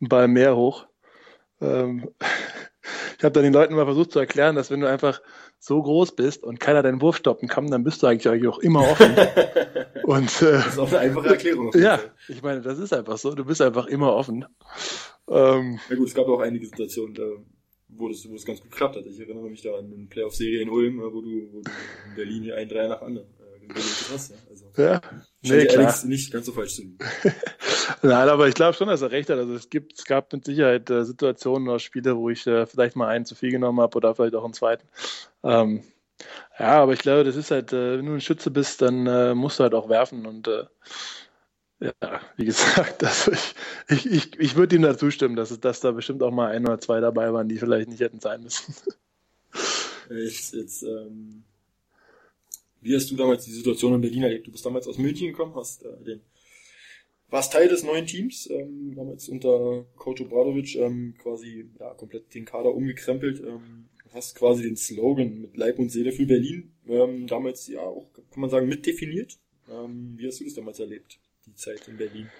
ein 0.00 0.08
Ball 0.08 0.28
mehr 0.28 0.56
hoch. 0.56 0.86
Ähm, 1.64 2.08
ich 3.18 3.24
habe 3.24 3.32
dann 3.32 3.44
den 3.44 3.52
Leuten 3.52 3.74
mal 3.74 3.84
versucht 3.84 4.12
zu 4.12 4.18
erklären, 4.18 4.56
dass 4.56 4.70
wenn 4.70 4.80
du 4.80 4.88
einfach 4.88 5.20
so 5.58 5.82
groß 5.82 6.14
bist 6.14 6.42
und 6.44 6.60
keiner 6.60 6.82
deinen 6.82 7.00
Wurf 7.00 7.16
stoppen 7.16 7.48
kann, 7.48 7.70
dann 7.70 7.84
bist 7.84 8.02
du 8.02 8.06
eigentlich, 8.06 8.28
eigentlich 8.28 8.48
auch 8.48 8.58
immer 8.58 8.82
offen. 8.82 9.12
und 10.04 10.42
äh, 10.42 10.52
Das 10.52 10.66
ist 10.66 10.78
auch 10.78 10.88
eine 10.88 10.98
einfache 10.98 11.28
Erklärung. 11.28 11.72
ja, 11.74 11.98
ich 12.28 12.42
meine, 12.42 12.60
das 12.60 12.78
ist 12.78 12.92
einfach 12.92 13.16
so. 13.16 13.34
Du 13.34 13.44
bist 13.46 13.62
einfach 13.62 13.86
immer 13.86 14.14
offen. 14.14 14.44
Ähm, 15.28 15.80
Ja 15.88 15.96
gut, 15.96 16.08
es 16.08 16.14
gab 16.14 16.26
auch 16.26 16.40
einige 16.40 16.66
Situationen, 16.66 17.14
da, 17.14 17.22
wo 17.88 18.08
das, 18.08 18.28
wo 18.28 18.34
das 18.34 18.44
ganz 18.44 18.60
gut 18.60 18.70
geklappt 18.70 18.96
hat. 18.96 19.06
Ich 19.06 19.18
erinnere 19.18 19.48
mich 19.48 19.62
da 19.62 19.74
an 19.78 19.90
eine 19.90 20.06
Playoff-Serie 20.06 20.60
in 20.60 20.68
Ulm, 20.68 20.98
wo 20.98 21.22
du, 21.22 21.48
wo 21.52 21.62
du 21.62 21.70
in 22.08 22.14
Berlin 22.16 22.42
hier 22.42 22.56
ein 22.56 22.68
Dreier 22.68 22.88
nach 22.88 23.00
anderen 23.00 23.28
äh, 23.28 23.74
hast. 24.12 24.32
Ja. 24.32 24.36
Also, 24.50 24.66
ja, 24.76 25.00
nee, 25.42 25.64
klar. 25.64 25.84
Alex 25.84 26.04
nicht 26.04 26.30
ganz 26.30 26.44
so 26.44 26.52
falsch 26.52 26.74
zu 26.74 26.82
liegen. 26.82 26.98
Nein, 28.02 28.28
aber 28.28 28.48
ich 28.48 28.54
glaube 28.54 28.74
schon, 28.74 28.88
dass 28.88 29.02
er 29.02 29.10
recht 29.10 29.30
hat. 29.30 29.38
Also 29.38 29.54
es 29.54 29.70
gibt, 29.70 29.98
es 29.98 30.04
gab 30.04 30.32
mit 30.32 30.44
Sicherheit 30.44 30.88
äh, 30.90 31.04
Situationen 31.04 31.68
oder 31.68 31.78
Spiele, 31.78 32.16
wo 32.16 32.30
ich 32.30 32.46
äh, 32.46 32.66
vielleicht 32.66 32.96
mal 32.96 33.08
einen 33.08 33.26
zu 33.26 33.34
viel 33.34 33.50
genommen 33.50 33.80
habe 33.80 33.96
oder 33.96 34.14
vielleicht 34.14 34.34
auch 34.34 34.44
einen 34.44 34.54
zweiten. 34.54 34.86
Ähm, 35.42 35.82
ja, 36.58 36.82
aber 36.82 36.92
ich 36.92 37.00
glaube, 37.00 37.24
das 37.24 37.36
ist 37.36 37.50
halt, 37.50 37.72
äh, 37.72 37.98
wenn 37.98 38.06
du 38.06 38.12
ein 38.12 38.20
Schütze 38.20 38.50
bist, 38.50 38.82
dann 38.82 39.06
äh, 39.06 39.34
musst 39.34 39.58
du 39.58 39.64
halt 39.64 39.74
auch 39.74 39.88
werfen 39.88 40.26
und 40.26 40.48
äh, 40.48 40.64
ja, 41.80 42.20
wie 42.36 42.44
gesagt, 42.44 43.02
also 43.04 43.32
ich, 43.32 43.54
ich, 43.88 44.06
ich, 44.06 44.38
ich 44.38 44.56
würde 44.56 44.76
ihm 44.76 44.82
da 44.82 44.96
zustimmen, 44.96 45.36
dass, 45.36 45.58
dass 45.60 45.80
da 45.80 45.90
bestimmt 45.90 46.22
auch 46.22 46.30
mal 46.30 46.50
ein 46.50 46.66
oder 46.66 46.80
zwei 46.80 47.00
dabei 47.00 47.32
waren, 47.32 47.48
die 47.48 47.58
vielleicht 47.58 47.88
nicht 47.88 48.00
hätten 48.00 48.20
sein 48.20 48.42
müssen. 48.42 48.74
Jetzt, 50.10 50.52
jetzt, 50.52 50.82
ähm, 50.82 51.44
wie 52.82 52.94
hast 52.94 53.10
du 53.10 53.16
damals 53.16 53.46
die 53.46 53.52
Situation 53.52 53.94
in 53.94 54.02
Berlin 54.02 54.24
erlebt? 54.24 54.46
Du 54.46 54.52
bist 54.52 54.66
damals 54.66 54.86
aus 54.86 54.98
München 54.98 55.28
gekommen, 55.28 55.54
hast 55.56 55.82
äh, 55.82 55.96
den, 56.04 56.20
warst 57.30 57.52
Teil 57.52 57.68
des 57.68 57.82
neuen 57.82 58.06
Teams, 58.06 58.48
ähm, 58.50 58.94
damals 58.94 59.28
unter 59.28 59.84
Coach 59.96 60.20
Obradovic 60.22 60.76
ähm, 60.76 61.14
quasi 61.18 61.68
ja, 61.80 61.94
komplett 61.94 62.34
den 62.34 62.44
Kader 62.44 62.74
umgekrempelt, 62.74 63.40
ähm, 63.40 63.86
hast 64.12 64.36
quasi 64.36 64.62
den 64.62 64.76
Slogan 64.76 65.40
mit 65.40 65.56
Leib 65.56 65.78
und 65.78 65.90
Seele 65.90 66.12
für 66.12 66.26
Berlin 66.26 66.74
ähm, 66.88 67.26
damals 67.26 67.66
ja 67.68 67.80
auch, 67.80 68.06
kann 68.30 68.40
man 68.40 68.50
sagen, 68.50 68.68
mitdefiniert. 68.68 69.38
Ähm, 69.70 70.14
wie 70.16 70.26
hast 70.26 70.40
du 70.40 70.44
das 70.44 70.54
damals 70.54 70.78
erlebt, 70.80 71.18
die 71.46 71.54
Zeit 71.54 71.88
in 71.88 71.96
Berlin? 71.96 72.30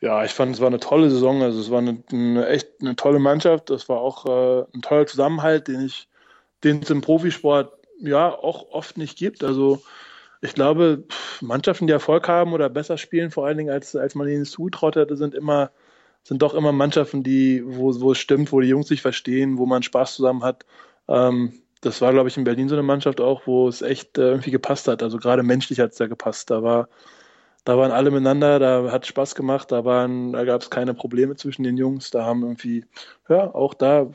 Ja, 0.00 0.24
ich 0.24 0.32
fand, 0.32 0.54
es 0.54 0.60
war 0.60 0.68
eine 0.68 0.80
tolle 0.80 1.10
Saison. 1.10 1.42
Also 1.42 1.60
es 1.60 1.70
war 1.70 1.78
eine, 1.78 2.02
eine 2.10 2.46
echt 2.48 2.68
eine 2.80 2.96
tolle 2.96 3.18
Mannschaft. 3.18 3.70
Das 3.70 3.88
war 3.88 4.00
auch 4.00 4.26
äh, 4.26 4.66
ein 4.74 4.82
toller 4.82 5.06
Zusammenhalt, 5.06 5.68
den 5.68 5.84
ich, 5.84 6.08
den 6.64 6.82
es 6.82 6.90
im 6.90 7.00
Profisport 7.00 7.72
ja 7.98 8.32
auch 8.32 8.70
oft 8.70 8.96
nicht 8.96 9.18
gibt. 9.18 9.44
Also 9.44 9.82
ich 10.40 10.54
glaube, 10.54 11.04
Mannschaften, 11.40 11.86
die 11.86 11.92
Erfolg 11.92 12.28
haben 12.28 12.52
oder 12.52 12.68
besser 12.70 12.96
spielen, 12.98 13.30
vor 13.30 13.46
allen 13.46 13.58
Dingen 13.58 13.70
als, 13.70 13.94
als 13.94 14.14
man 14.14 14.28
ihnen 14.28 14.44
zugetraut 14.44 14.96
hätte, 14.96 15.16
sind 15.16 15.34
immer, 15.34 15.70
sind 16.22 16.42
doch 16.42 16.54
immer 16.54 16.72
Mannschaften, 16.72 17.22
die, 17.22 17.62
wo, 17.66 17.98
wo 18.00 18.12
es 18.12 18.18
stimmt, 18.18 18.52
wo 18.52 18.60
die 18.60 18.68
Jungs 18.68 18.88
sich 18.88 19.02
verstehen, 19.02 19.58
wo 19.58 19.66
man 19.66 19.82
Spaß 19.82 20.14
zusammen 20.14 20.42
hat. 20.42 20.64
Ähm, 21.08 21.52
das 21.82 22.00
war, 22.00 22.12
glaube 22.12 22.28
ich, 22.28 22.36
in 22.36 22.44
Berlin 22.44 22.68
so 22.68 22.74
eine 22.74 22.82
Mannschaft 22.82 23.20
auch, 23.20 23.46
wo 23.46 23.68
es 23.68 23.82
echt 23.82 24.18
äh, 24.18 24.30
irgendwie 24.30 24.50
gepasst 24.50 24.88
hat. 24.88 25.02
Also 25.02 25.18
gerade 25.18 25.42
menschlich 25.42 25.80
hat 25.80 25.92
es 25.92 25.98
da 25.98 26.06
gepasst. 26.06 26.50
Da 26.50 26.62
war, 26.62 26.88
da 27.64 27.76
waren 27.78 27.92
alle 27.92 28.10
miteinander, 28.10 28.58
da 28.58 28.90
hat 28.90 29.06
Spaß 29.06 29.34
gemacht, 29.34 29.72
da 29.72 29.84
waren, 29.84 30.32
da 30.32 30.44
gab 30.44 30.62
es 30.62 30.70
keine 30.70 30.94
Probleme 30.94 31.36
zwischen 31.36 31.62
den 31.62 31.76
Jungs, 31.76 32.10
da 32.10 32.24
haben 32.24 32.42
irgendwie, 32.42 32.86
ja, 33.28 33.54
auch 33.54 33.74
da, 33.74 34.10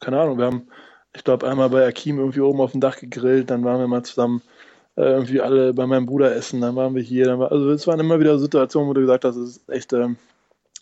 keine 0.00 0.20
Ahnung, 0.20 0.38
wir 0.38 0.46
haben, 0.46 0.68
ich 1.14 1.24
glaube, 1.24 1.48
einmal 1.48 1.70
bei 1.70 1.86
Akim 1.86 2.18
irgendwie 2.18 2.40
oben 2.40 2.60
auf 2.60 2.72
dem 2.72 2.80
Dach 2.80 2.98
gegrillt, 2.98 3.50
dann 3.50 3.64
waren 3.64 3.80
wir 3.80 3.88
mal 3.88 4.02
zusammen 4.02 4.42
irgendwie 4.96 5.40
alle 5.40 5.72
bei 5.74 5.86
meinem 5.86 6.06
Bruder 6.06 6.34
essen, 6.34 6.60
dann 6.60 6.76
waren 6.76 6.94
wir 6.94 7.02
hier, 7.02 7.38
war, 7.38 7.50
also 7.50 7.70
es 7.70 7.86
waren 7.86 8.00
immer 8.00 8.20
wieder 8.20 8.38
Situationen, 8.38 8.88
wo 8.88 8.94
du 8.94 9.00
gesagt 9.00 9.24
hast, 9.24 9.36
es 9.36 9.56
ist 9.56 9.68
echt, 9.70 9.92
ähm, 9.92 10.16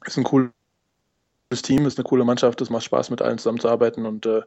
ist 0.05 0.19
ein 0.19 0.25
cooles 0.25 0.51
Team, 1.63 1.87
ist 1.87 1.99
eine 1.99 2.05
coole 2.05 2.25
Mannschaft, 2.25 2.61
es 2.61 2.71
macht 2.71 2.85
Spaß 2.85 3.11
mit 3.11 3.23
allen 3.23 3.39
zusammenzuarbeiten 3.39 4.07
und 4.07 4.27
äh, 4.27 4.43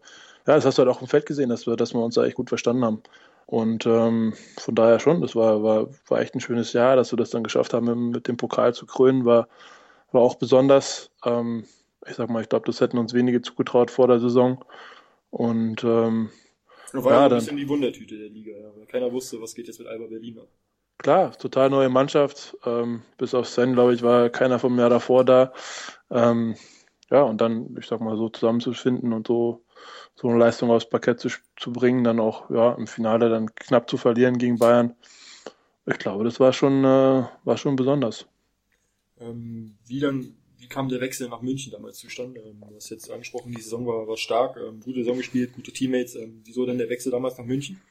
ja, 0.46 0.56
das 0.56 0.66
hast 0.66 0.78
du 0.78 0.84
halt 0.84 0.90
auch 0.94 1.02
im 1.02 1.08
Feld 1.08 1.26
gesehen, 1.26 1.50
dass 1.50 1.66
wir, 1.68 1.76
dass 1.76 1.94
wir 1.94 2.02
uns 2.02 2.16
da 2.16 2.26
echt 2.26 2.36
gut 2.36 2.50
verstanden 2.50 2.84
haben. 2.84 3.02
Und 3.46 3.86
ähm, 3.86 4.34
von 4.58 4.76
daher 4.76 5.00
schon, 5.00 5.22
das 5.22 5.36
war, 5.36 5.64
war, 5.64 5.88
war 6.08 6.20
echt 6.22 6.36
ein 6.36 6.42
schönes 6.42 6.74
Jahr, 6.74 6.96
dass 6.96 7.12
wir 7.12 7.18
das 7.18 7.30
dann 7.30 7.44
geschafft 7.44 7.74
haben, 7.74 8.10
mit, 8.10 8.28
dem 8.28 8.38
Pokal 8.38 8.74
zu 8.74 8.86
krönen, 8.86 9.26
war, 9.26 9.48
war 10.12 10.22
auch 10.22 10.36
besonders. 10.36 11.12
Ähm, 11.26 11.66
ich 12.06 12.16
sag 12.16 12.30
mal, 12.30 12.42
ich 12.42 12.50
glaube, 12.50 12.66
das 12.66 12.82
hätten 12.82 12.98
uns 12.98 13.14
wenige 13.14 13.42
zugetraut 13.42 13.92
vor 13.92 14.08
der 14.08 14.20
Saison. 14.20 14.64
Und 15.30 15.84
ähm, 15.84 16.30
war 16.94 17.14
Ja, 17.14 17.22
ja, 17.22 17.26
ein 17.26 17.34
bisschen 17.34 17.58
die 17.58 17.68
Wundertüte 17.70 18.18
der 18.18 18.30
Liga, 18.30 18.52
ja, 18.58 18.76
weil 18.76 18.86
keiner 18.88 19.12
wusste, 19.12 19.42
was 19.42 19.56
geht 19.56 19.68
jetzt 19.68 19.80
mit 19.80 19.88
Alba 19.88 20.08
Berlin 20.08 20.40
ab. 20.40 20.50
klar, 20.98 21.38
total 21.38 21.70
neue 21.70 21.90
Mannschaft. 21.90 22.58
Ähm, 22.66 23.04
bis 23.18 23.34
auf 23.34 23.48
Sven, 23.48 23.74
glaube 23.74 23.94
ich, 23.94 24.02
war 24.04 24.30
keiner 24.30 24.60
vom 24.60 24.78
Jahr 24.80 24.90
davor 24.90 25.26
da. 25.26 25.54
Ähm, 26.10 26.56
ja, 27.12 27.22
und 27.24 27.42
dann, 27.42 27.76
ich 27.80 27.88
sag 27.88 28.02
mal, 28.02 28.18
so 28.18 28.30
zusammenzufinden 28.30 29.14
und 29.14 29.28
so, 29.28 29.64
so 30.16 30.30
eine 30.30 30.40
Leistung 30.40 30.72
aufs 30.72 30.90
Parkett 30.90 31.20
zu, 31.20 31.30
zu 31.58 31.72
bringen, 31.74 32.04
dann 32.04 32.20
auch 32.20 32.50
ja, 32.50 32.74
im 32.74 32.88
Finale 32.88 33.30
dann 33.30 33.54
knapp 33.56 33.90
zu 33.90 33.98
verlieren 33.98 34.38
gegen 34.38 34.60
Bayern. 34.60 34.96
Ich 35.86 36.00
glaube, 36.00 36.24
das 36.26 36.40
war 36.40 36.54
schon, 36.54 36.86
äh, 36.86 37.26
war 37.46 37.58
schon 37.58 37.76
besonders. 37.78 38.28
Ähm, 39.20 39.78
wie 39.86 40.00
dann, 40.00 40.36
wie 40.64 40.70
kam 40.70 40.88
der 40.88 41.02
Wechsel 41.02 41.28
nach 41.28 41.42
München 41.42 41.72
damals 41.72 41.98
zustande? 41.98 42.40
Ähm, 42.40 42.64
du 42.68 42.76
hast 42.76 42.90
jetzt 42.90 43.12
angesprochen, 43.12 43.52
die 43.52 43.62
Saison 43.62 43.86
war, 43.86 44.08
war 44.08 44.18
stark, 44.18 44.58
ähm, 44.58 44.80
gute 44.80 45.00
Saison 45.00 45.18
gespielt, 45.18 45.54
gute 45.54 45.74
Teammates. 45.74 46.16
Ähm, 46.16 46.42
wieso 46.46 46.66
denn 46.66 46.78
der 46.78 46.90
Wechsel 46.90 47.12
damals 47.12 47.38
nach 47.38 47.46
München? 47.46 47.82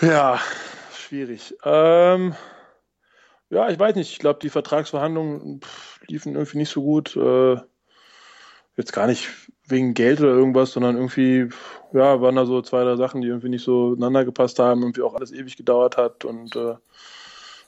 Ja, 0.00 0.40
schwierig. 0.96 1.54
Ähm, 1.62 2.34
ja, 3.50 3.68
ich 3.68 3.78
weiß 3.78 3.96
nicht. 3.96 4.12
Ich 4.12 4.18
glaube, 4.18 4.38
die 4.40 4.48
Vertragsverhandlungen 4.48 5.60
pff, 5.60 6.00
liefen 6.06 6.34
irgendwie 6.34 6.58
nicht 6.58 6.70
so 6.70 6.80
gut. 6.82 7.14
Äh, 7.16 7.56
jetzt 8.76 8.92
gar 8.94 9.06
nicht 9.06 9.28
wegen 9.66 9.92
Geld 9.92 10.20
oder 10.20 10.30
irgendwas, 10.30 10.72
sondern 10.72 10.96
irgendwie, 10.96 11.50
ja, 11.92 12.22
waren 12.22 12.36
da 12.36 12.46
so 12.46 12.62
zwei, 12.62 12.82
drei 12.82 12.96
Sachen, 12.96 13.20
die 13.20 13.28
irgendwie 13.28 13.50
nicht 13.50 13.64
so 13.64 13.92
ineinander 13.92 14.24
gepasst 14.24 14.58
haben, 14.58 14.80
irgendwie 14.80 15.02
auch 15.02 15.14
alles 15.14 15.32
ewig 15.32 15.56
gedauert 15.58 15.98
hat 15.98 16.24
und 16.24 16.56
äh, 16.56 16.76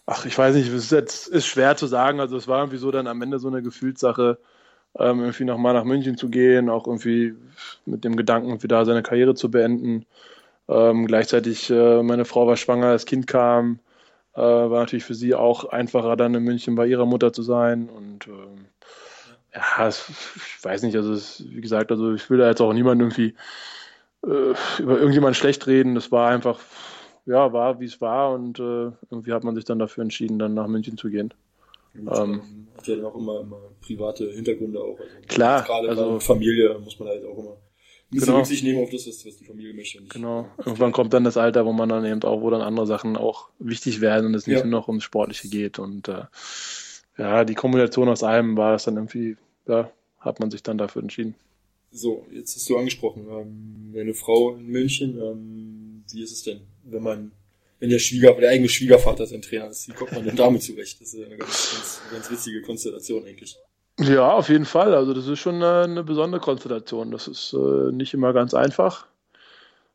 ach, 0.07 0.27
ich 0.27 0.37
weiß 0.37 0.55
nicht, 0.55 0.69
es 0.69 0.85
ist 0.85 0.93
jetzt 0.93 1.29
ist 1.29 1.47
schwer 1.47 1.77
zu 1.77 1.87
sagen. 1.87 2.21
Also 2.21 2.37
es 2.37 2.49
war 2.49 2.61
irgendwie 2.61 2.79
so 2.79 2.91
dann 2.91 3.07
am 3.07 3.23
Ende 3.23 3.39
so 3.39 3.49
eine 3.49 3.63
Gefühlssache, 3.63 4.39
ähm, 4.99 5.21
irgendwie 5.21 5.45
nochmal 5.45 5.75
nach 5.75 5.85
München 5.85 6.17
zu 6.17 6.29
gehen, 6.29 6.69
auch 6.71 6.87
irgendwie 6.87 7.35
mit 7.87 8.05
dem 8.05 8.17
Gedanken, 8.17 8.49
irgendwie 8.49 8.69
da 8.69 8.85
seine 8.85 9.03
Karriere 9.03 9.35
zu 9.35 9.51
beenden. 9.51 10.07
Ähm, 10.69 11.07
gleichzeitig, 11.07 11.71
äh, 11.71 12.03
meine 12.03 12.25
Frau 12.25 12.47
war 12.47 12.57
schwanger, 12.57 12.93
das 12.93 13.07
Kind 13.07 13.27
kam, 13.27 13.81
äh, 14.35 14.41
war 14.41 14.81
natürlich 14.81 15.05
für 15.05 15.15
sie 15.15 15.35
auch 15.35 15.65
einfacher, 15.67 16.17
dann 16.17 16.35
in 16.35 16.45
München 16.45 16.75
bei 16.75 16.87
ihrer 16.87 17.07
Mutter 17.07 17.33
zu 17.33 17.43
sein. 17.43 17.89
Und 17.89 18.29
ähm, 18.29 18.67
ja, 19.55 19.87
es, 19.87 20.09
ich 20.37 20.65
weiß 20.65 20.83
nicht, 20.83 20.97
also 20.97 21.13
es, 21.13 21.45
wie 21.49 21.61
gesagt, 21.61 21.91
also 21.91 22.13
ich 22.15 22.29
will 22.31 22.39
da 22.39 22.49
jetzt 22.49 22.61
auch 22.61 22.73
niemanden 22.73 23.03
irgendwie 23.03 23.35
äh, 24.25 24.55
über 24.79 24.97
irgendjemanden 24.99 25.35
schlecht 25.35 25.67
reden. 25.67 25.95
Das 25.95 26.13
war 26.13 26.31
einfach, 26.31 26.59
ja, 27.27 27.53
war 27.53 27.81
wie 27.81 27.85
es 27.85 28.01
war 28.01 28.33
und 28.35 28.59
äh, 28.59 28.91
irgendwie 29.11 29.33
hat 29.33 29.45
man 29.45 29.55
sich 29.55 29.65
dann 29.65 29.79
dafür 29.79 30.03
entschieden, 30.03 30.39
dann 30.39 30.55
nach 30.55 30.67
München 30.67 30.97
zu 30.97 31.09
gehen. 31.11 31.33
Und, 31.95 32.09
Ähm. 32.09 32.41
ähm, 32.43 32.67
hat 32.77 32.87
ja 32.89 33.05
auch 33.05 33.15
immer, 33.17 33.41
immer 33.41 33.59
private 33.81 34.31
Hintergründe 34.33 34.81
auch. 34.81 34.99
Also, 34.99 35.11
Klar, 35.29 35.63
Gerade 35.63 35.89
also- 35.91 36.21
Familie 36.21 36.79
muss 36.79 36.99
man 36.99 37.09
halt 37.09 37.25
auch 37.25 37.39
immer 37.39 37.51
ein 37.51 37.57
bisschen 38.11 38.27
Genau. 38.27 38.39
Rücksicht 38.39 38.65
nehmen 38.65 38.83
auf 38.83 38.91
das, 38.91 39.07
was, 39.07 39.37
die 39.37 39.45
Familie 39.45 39.75
möchte. 39.75 40.03
Genau. 40.09 40.47
Irgendwann 40.59 40.93
kommt 40.93 41.13
dann 41.15 41.25
das 41.25 41.37
Alter, 41.37 41.65
wo 41.67 41.73
man 41.73 41.89
dann 41.89 42.05
eben 42.05 42.23
auch, 42.25 42.41
wo 42.41 42.51
dann 42.51 42.63
andere 42.63 42.87
Sachen 42.87 43.17
auch 43.17 43.49
wichtig 43.59 44.01
werden 44.01 44.27
und 44.27 44.35
es 44.35 44.47
nicht 44.47 44.59
Ja. 44.59 44.65
nur 44.65 44.71
noch 44.81 44.89
ums 44.89 45.05
Sportliche 45.05 45.49
geht. 45.49 45.79
Und 45.79 46.09
äh, 46.09 46.25
ja, 47.19 47.45
die 47.45 47.55
Kombination 47.55 48.09
aus 48.09 48.23
allem 48.23 48.57
war 48.57 48.75
es 48.75 48.85
dann 48.85 48.97
irgendwie, 48.97 49.37
ja, 49.69 49.91
hat 50.19 50.41
man 50.41 50.51
sich 50.51 50.63
dann 50.63 50.79
dafür 50.79 51.03
entschieden. 51.03 51.35
So, 51.91 52.25
jetzt 52.33 52.57
hast 52.57 52.69
du 52.71 52.79
angesprochen, 52.79 53.27
ähm, 53.31 53.93
deine 53.95 54.15
Frau 54.15 54.55
in 54.55 54.67
München, 54.67 55.19
ähm, 55.21 55.92
wie 56.15 56.23
ist 56.23 56.33
es 56.33 56.43
denn, 56.43 56.61
wenn 56.85 57.03
man, 57.03 57.33
wenn 57.81 57.91
der 57.91 57.99
Schwieger, 57.99 58.35
der 58.35 58.51
eigene 58.51 58.69
Schwiegervater 58.69 59.27
sein 59.27 59.43
Trainer 59.43 59.69
ist, 59.69 59.89
wie 59.89 59.93
kommt 59.93 60.13
man 60.13 60.25
denn 60.25 60.37
damit 60.37 60.63
zurecht? 60.63 61.01
Das 61.01 61.15
ist 61.15 61.25
eine 61.25 61.37
ganz, 61.37 61.73
ganz, 61.73 62.01
ganz 62.11 62.31
witzige 62.31 62.63
Konstellation 62.63 63.25
eigentlich. 63.25 63.59
Ja, 63.99 64.33
auf 64.33 64.49
jeden 64.49 64.65
Fall. 64.65 64.95
Also 64.95 65.13
das 65.13 65.27
ist 65.27 65.39
schon 65.39 65.57
eine, 65.57 65.83
eine 65.83 66.05
besondere 66.05 66.41
Konstellation. 66.41 67.11
Das 67.11 67.29
ist 67.29 67.53
äh, 67.53 67.93
nicht 67.93 68.15
immer 68.15 68.33
ganz 68.33 68.55
einfach. 68.55 69.07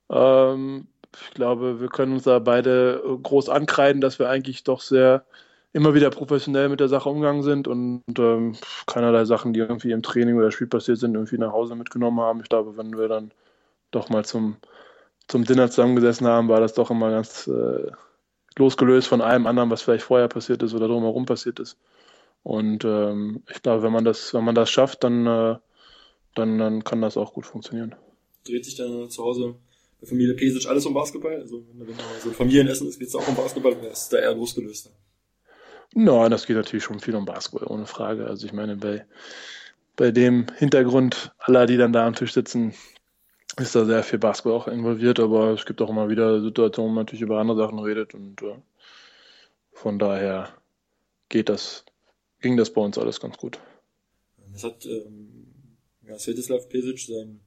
Ähm, 0.09 0.87
ich 1.13 1.33
glaube, 1.33 1.81
wir 1.81 1.87
können 1.89 2.13
uns 2.13 2.23
da 2.23 2.39
beide 2.39 3.01
groß 3.23 3.49
ankreiden, 3.49 4.01
dass 4.01 4.19
wir 4.19 4.29
eigentlich 4.29 4.63
doch 4.63 4.81
sehr 4.81 5.25
immer 5.73 5.93
wieder 5.93 6.09
professionell 6.09 6.69
mit 6.69 6.79
der 6.79 6.87
Sache 6.87 7.09
umgegangen 7.09 7.43
sind 7.43 7.67
und, 7.67 8.01
und 8.07 8.19
ähm, 8.19 8.55
keinerlei 8.85 9.25
Sachen, 9.25 9.53
die 9.53 9.59
irgendwie 9.59 9.91
im 9.91 10.01
Training 10.01 10.37
oder 10.37 10.51
Spiel 10.51 10.67
passiert 10.67 10.97
sind, 10.99 11.15
irgendwie 11.15 11.37
nach 11.37 11.51
Hause 11.51 11.75
mitgenommen 11.75 12.19
haben. 12.19 12.39
Ich 12.41 12.49
glaube, 12.49 12.77
wenn 12.77 12.97
wir 12.97 13.07
dann 13.07 13.31
doch 13.91 14.09
mal 14.09 14.25
zum, 14.25 14.57
zum 15.27 15.43
Dinner 15.43 15.69
zusammengesessen 15.69 16.27
haben, 16.27 16.47
war 16.47 16.59
das 16.59 16.73
doch 16.73 16.89
immer 16.89 17.11
ganz 17.11 17.47
äh, 17.47 17.91
losgelöst 18.57 19.07
von 19.07 19.21
allem 19.21 19.47
anderen, 19.47 19.69
was 19.69 19.81
vielleicht 19.81 20.05
vorher 20.05 20.27
passiert 20.27 20.63
ist 20.63 20.73
oder 20.73 20.87
drumherum 20.87 21.25
passiert 21.25 21.59
ist. 21.59 21.77
Und 22.43 22.85
ähm, 22.85 23.43
ich 23.49 23.61
glaube, 23.61 23.83
wenn 23.83 23.91
man 23.91 24.05
das, 24.05 24.33
wenn 24.33 24.43
man 24.43 24.55
das 24.55 24.69
schafft, 24.69 25.03
dann, 25.03 25.27
äh, 25.27 25.55
dann, 26.35 26.57
dann 26.57 26.83
kann 26.83 27.01
das 27.01 27.17
auch 27.17 27.33
gut 27.33 27.45
funktionieren. 27.45 27.95
Dreht 28.45 28.63
sich 28.63 28.75
dann 28.75 29.09
zu 29.09 29.23
Hause 29.23 29.55
bei 29.99 30.07
Familie 30.07 30.33
Pesic 30.35 30.67
alles 30.67 30.85
um 30.85 30.93
Basketball? 30.93 31.35
Also 31.41 31.63
wenn, 31.73 31.87
wenn 31.87 31.95
so 32.23 32.29
ein 32.29 32.35
Familienessen 32.35 32.87
ist, 32.87 32.99
geht 32.99 33.09
es 33.09 33.15
auch 33.15 33.27
um 33.27 33.35
Basketball 33.35 33.73
oder 33.73 33.91
ist 33.91 34.09
da 34.09 34.17
eher 34.17 34.33
losgelöst? 34.33 34.91
Nein, 35.93 36.31
das 36.31 36.45
geht 36.45 36.55
natürlich 36.55 36.83
schon 36.83 36.99
viel 36.99 37.15
um 37.15 37.25
Basketball, 37.25 37.67
ohne 37.67 37.85
Frage. 37.85 38.27
Also 38.27 38.45
ich 38.45 38.53
meine, 38.53 38.75
bei, 38.77 39.05
bei 39.95 40.11
dem 40.11 40.45
Hintergrund 40.57 41.33
aller, 41.39 41.65
die 41.65 41.77
dann 41.77 41.93
da 41.93 42.05
am 42.05 42.15
Tisch 42.15 42.33
sitzen, 42.33 42.73
ist 43.59 43.75
da 43.75 43.85
sehr 43.85 44.03
viel 44.03 44.19
Basketball 44.19 44.53
auch 44.53 44.67
involviert, 44.67 45.19
aber 45.19 45.51
es 45.51 45.65
gibt 45.65 45.81
auch 45.81 45.89
immer 45.89 46.09
wieder 46.09 46.41
Situationen, 46.41 46.91
wo 46.91 46.95
man 46.95 47.05
natürlich 47.05 47.21
über 47.21 47.39
andere 47.39 47.57
Sachen 47.57 47.79
redet 47.79 48.13
und 48.13 48.41
äh, 48.41 48.55
von 49.73 49.99
daher 49.99 50.53
geht 51.29 51.49
das, 51.49 51.85
ging 52.41 52.57
das 52.57 52.71
bei 52.71 52.81
uns 52.81 52.97
alles 52.97 53.19
ganz 53.19 53.37
gut. 53.37 53.59
Das 54.53 54.63
hat 54.63 54.85
ähm, 54.85 55.53
ja, 56.07 56.17
Svetislav 56.17 56.69
Pesic 56.69 56.99
sein, 56.99 57.41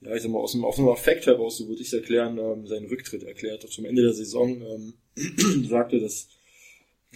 ja, 0.00 0.14
ich 0.14 0.22
sag 0.22 0.30
mal, 0.30 0.38
aus 0.38 0.52
dem, 0.52 0.64
aus 0.64 0.76
dem 0.76 0.88
Affekt 0.88 1.26
heraus, 1.26 1.58
so 1.58 1.68
würde 1.68 1.80
ich 1.80 1.88
es 1.88 1.94
erklären, 1.94 2.38
ähm, 2.38 2.66
seinen 2.66 2.86
Rücktritt 2.86 3.22
erklärt. 3.22 3.64
Auch 3.64 3.70
zum 3.70 3.86
Ende 3.86 4.02
der 4.02 4.12
Saison 4.12 4.60
ähm, 4.60 4.94
sagte, 5.68 6.00
dass 6.00 6.28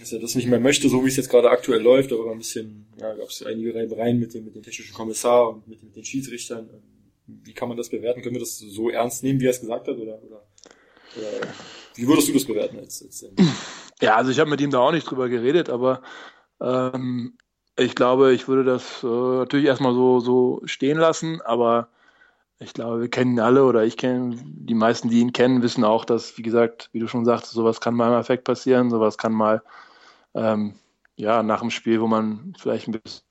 dass 0.01 0.11
er 0.11 0.19
das 0.19 0.35
nicht 0.35 0.47
mehr 0.47 0.59
möchte, 0.59 0.89
so 0.89 1.03
wie 1.03 1.09
es 1.09 1.15
jetzt 1.15 1.29
gerade 1.29 1.49
aktuell 1.49 1.81
läuft, 1.81 2.11
aber 2.11 2.31
ein 2.31 2.39
bisschen, 2.39 2.87
ja, 2.99 3.13
gab 3.13 3.29
es 3.29 3.43
einige 3.43 3.75
Reibereien 3.75 4.19
mit 4.19 4.33
dem, 4.33 4.45
mit 4.45 4.55
dem 4.55 4.63
technischen 4.63 4.93
Kommissar 4.93 5.49
und 5.49 5.67
mit, 5.67 5.83
mit 5.83 5.95
den 5.95 6.03
Schiedsrichtern. 6.03 6.69
Wie 7.43 7.53
kann 7.53 7.67
man 7.67 7.77
das 7.77 7.89
bewerten? 7.89 8.21
Können 8.21 8.35
wir 8.35 8.41
das 8.41 8.57
so 8.57 8.89
ernst 8.89 9.23
nehmen, 9.23 9.39
wie 9.39 9.47
er 9.47 9.51
es 9.51 9.61
gesagt 9.61 9.87
hat? 9.87 9.97
Oder, 9.97 10.21
oder, 10.23 10.43
oder 11.17 11.47
wie 11.95 12.07
würdest 12.07 12.29
du 12.29 12.33
das 12.33 12.45
bewerten 12.45 12.79
als, 12.79 13.01
als 13.01 13.25
Ja, 14.01 14.15
also 14.15 14.31
ich 14.31 14.39
habe 14.39 14.49
mit 14.49 14.61
ihm 14.61 14.71
da 14.71 14.79
auch 14.79 14.91
nicht 14.91 15.09
drüber 15.09 15.29
geredet, 15.29 15.69
aber 15.69 16.01
ähm, 16.59 17.37
ich 17.77 17.95
glaube, 17.95 18.33
ich 18.33 18.47
würde 18.47 18.63
das 18.63 19.03
äh, 19.03 19.07
natürlich 19.07 19.65
erstmal 19.65 19.93
so, 19.93 20.19
so 20.19 20.61
stehen 20.65 20.97
lassen, 20.97 21.41
aber 21.41 21.89
ich 22.59 22.73
glaube, 22.73 23.01
wir 23.01 23.09
kennen 23.09 23.33
ihn 23.33 23.39
alle 23.39 23.63
oder 23.63 23.83
ich 23.83 23.97
kenne 23.97 24.37
die 24.43 24.75
meisten, 24.75 25.09
die 25.09 25.19
ihn 25.19 25.33
kennen, 25.33 25.63
wissen 25.63 25.83
auch, 25.83 26.05
dass, 26.05 26.37
wie 26.37 26.43
gesagt, 26.43 26.89
wie 26.93 26.99
du 26.99 27.07
schon 27.07 27.25
sagst, 27.25 27.51
sowas 27.51 27.81
kann 27.81 27.95
mal 27.95 28.13
im 28.13 28.19
Effekt 28.19 28.43
passieren, 28.43 28.89
sowas 28.89 29.17
kann 29.17 29.33
mal 29.33 29.63
ähm, 30.35 30.75
ja, 31.15 31.43
nach 31.43 31.61
dem 31.61 31.71
Spiel, 31.71 32.01
wo 32.01 32.07
man 32.07 32.53
vielleicht 32.59 32.87
ein 32.87 32.93
bisschen 32.93 33.23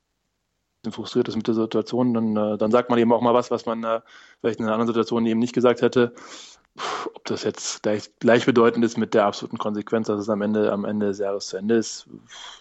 frustriert 0.91 1.29
ist 1.29 1.37
mit 1.37 1.47
der 1.47 1.55
Situation, 1.55 2.15
dann, 2.15 2.37
äh, 2.37 2.59
dann 2.59 2.71
sagt 2.71 2.91
man 2.91 2.99
eben 2.99 3.13
auch 3.13 3.21
mal 3.21 3.35
was, 3.35 3.51
was 3.51 3.67
man 3.67 3.85
äh, 3.85 4.01
vielleicht 4.41 4.61
in 4.61 4.67
einer 4.67 4.75
anderen 4.75 4.89
Situation 4.89 5.27
eben 5.27 5.41
nicht 5.41 5.55
gesagt 5.55 5.83
hätte. 5.83 6.15
Ob 7.15 7.25
das 7.25 7.43
jetzt 7.43 7.83
gleich, 7.83 8.11
gleichbedeutend 8.21 8.85
ist 8.85 8.97
mit 8.97 9.13
der 9.13 9.27
absoluten 9.27 9.59
Konsequenz, 9.59 10.07
dass 10.07 10.21
es 10.21 10.29
am 10.29 10.41
Ende, 10.41 10.73
am 10.73 10.85
Ende 10.85 11.09
des 11.09 11.19
Jahres 11.19 11.49
zu 11.49 11.57
Ende 11.57 11.75
ist, 11.75 12.09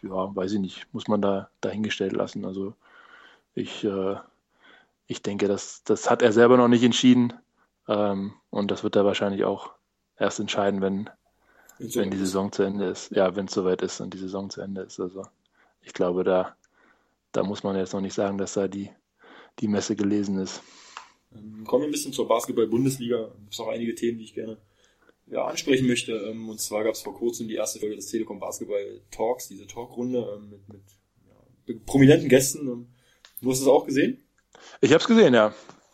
ja, 0.02 0.36
weiß 0.36 0.54
ich 0.54 0.60
nicht, 0.60 0.88
muss 0.94 1.08
man 1.08 1.22
da 1.22 1.50
dahingestellt 1.62 2.14
lassen. 2.14 2.44
Also 2.44 2.74
ich, 3.54 3.84
äh, 3.84 4.16
ich 5.08 5.22
denke, 5.22 5.48
das, 5.48 5.84
das 5.84 6.10
hat 6.10 6.22
er 6.22 6.34
selber 6.34 6.58
noch 6.58 6.68
nicht 6.68 6.84
entschieden 6.84 7.34
ähm, 7.88 8.34
und 8.50 8.72
das 8.72 8.84
wird 8.84 8.96
er 8.96 9.06
wahrscheinlich 9.06 9.46
auch 9.46 9.72
erst 10.18 10.40
entscheiden, 10.40 10.82
wenn, 10.82 11.10
wenn 11.78 12.12
die 12.12 12.18
Saison 12.18 12.52
zu 12.52 12.64
Ende 12.64 12.88
ist. 12.88 13.12
Ja, 13.12 13.36
wenn 13.36 13.46
es 13.46 13.54
soweit 13.54 13.82
ist 13.82 14.02
und 14.02 14.14
die 14.14 14.20
Saison 14.20 14.50
zu 14.50 14.62
Ende 14.62 14.82
ist. 14.82 15.00
Also 15.00 15.24
ich 15.82 15.94
glaube, 15.94 16.24
da, 16.24 16.56
da 17.32 17.44
muss 17.44 17.64
man 17.64 17.76
jetzt 17.76 17.94
noch 17.94 18.02
nicht 18.02 18.14
sagen, 18.14 18.38
dass 18.38 18.54
da 18.54 18.68
die, 18.68 18.90
die 19.60 19.68
Messe 19.68 19.96
gelesen 19.96 20.40
ist. 20.40 20.62
Ähm, 21.34 21.64
kommen 21.66 21.84
wir 21.84 21.90
ein 21.90 21.92
bisschen 21.92 22.14
zur 22.14 22.28
Basketball-Bundesliga. 22.28 23.26
Es 23.26 23.40
gibt 23.42 23.60
noch 23.60 23.68
einige 23.68 23.96
Themen, 23.96 24.18
die 24.18 24.26
ich 24.26 24.34
gerne 24.34 24.58
ja, 25.28 25.46
ansprechen 25.46 25.88
möchte. 25.88 26.14
Ähm, 26.14 26.50
und 26.50 26.60
zwar 26.60 26.84
gab 26.84 26.94
es 26.94 27.02
vor 27.02 27.16
kurzem 27.16 27.48
die 27.48 27.56
erste 27.56 27.80
Folge 27.80 27.96
des 27.96 28.08
Telekom 28.08 28.40
Basketball 28.40 29.02
Talks, 29.12 29.48
diese 29.48 29.68
Talkrunde 29.68 30.28
ähm, 30.36 30.50
mit, 30.50 30.70
mit 30.70 30.82
ja, 31.68 31.76
prominenten 31.86 32.30
Gästen. 32.30 32.88
Du 33.42 33.52
hast 33.52 33.62
es 33.62 33.68
auch 33.68 33.86
gesehen? 33.86 34.24
Ich 34.82 34.92
habe 34.92 35.02
es 35.02 35.08
gesehen, 35.08 35.34
ja. 35.34 35.54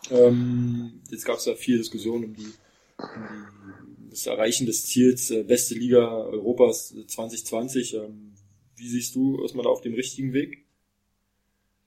Ähm, 0.09 1.01
jetzt 1.09 1.25
gab 1.25 1.37
es 1.37 1.45
ja 1.45 1.55
viel 1.55 1.77
Diskussion 1.77 2.23
um 2.23 2.33
die, 2.33 2.53
um 2.97 4.09
das 4.09 4.25
Erreichen 4.25 4.65
des 4.65 4.85
Ziels 4.85 5.31
äh, 5.31 5.43
beste 5.43 5.75
Liga 5.75 6.07
Europas 6.07 6.95
2020. 7.07 7.95
Ähm, 7.95 8.33
wie 8.75 8.87
siehst 8.87 9.15
du, 9.15 9.43
ist 9.43 9.55
man 9.55 9.63
da 9.63 9.69
auf 9.69 9.81
dem 9.81 9.93
richtigen 9.93 10.33
Weg? 10.33 10.64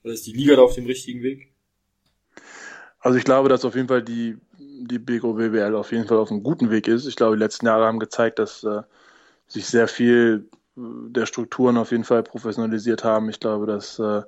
Oder 0.08 0.14
ist 0.14 0.26
die 0.26 0.32
Liga 0.32 0.56
da 0.56 0.62
auf 0.62 0.74
dem 0.74 0.86
richtigen 0.86 1.22
Weg? 1.22 1.52
Also 2.98 3.18
ich 3.18 3.24
glaube, 3.24 3.50
dass 3.50 3.66
auf 3.66 3.74
jeden 3.74 3.88
Fall 3.88 4.02
die, 4.02 4.38
die 4.56 4.98
BGO 4.98 5.34
BWL 5.34 5.74
auf 5.74 5.92
jeden 5.92 6.06
Fall 6.06 6.16
auf 6.16 6.30
einem 6.30 6.42
guten 6.42 6.70
Weg 6.70 6.88
ist. 6.88 7.06
Ich 7.06 7.14
glaube, 7.14 7.36
die 7.36 7.42
letzten 7.42 7.66
Jahre 7.66 7.84
haben 7.84 7.98
gezeigt, 7.98 8.38
dass 8.38 8.64
äh, 8.64 8.80
sich 9.46 9.66
sehr 9.66 9.86
viel 9.86 10.48
äh, 10.78 10.80
der 11.10 11.26
Strukturen 11.26 11.76
auf 11.76 11.90
jeden 11.90 12.04
Fall 12.04 12.22
professionalisiert 12.22 13.04
haben. 13.04 13.28
Ich 13.28 13.38
glaube, 13.38 13.66
dass, 13.66 13.98
äh, 13.98 14.22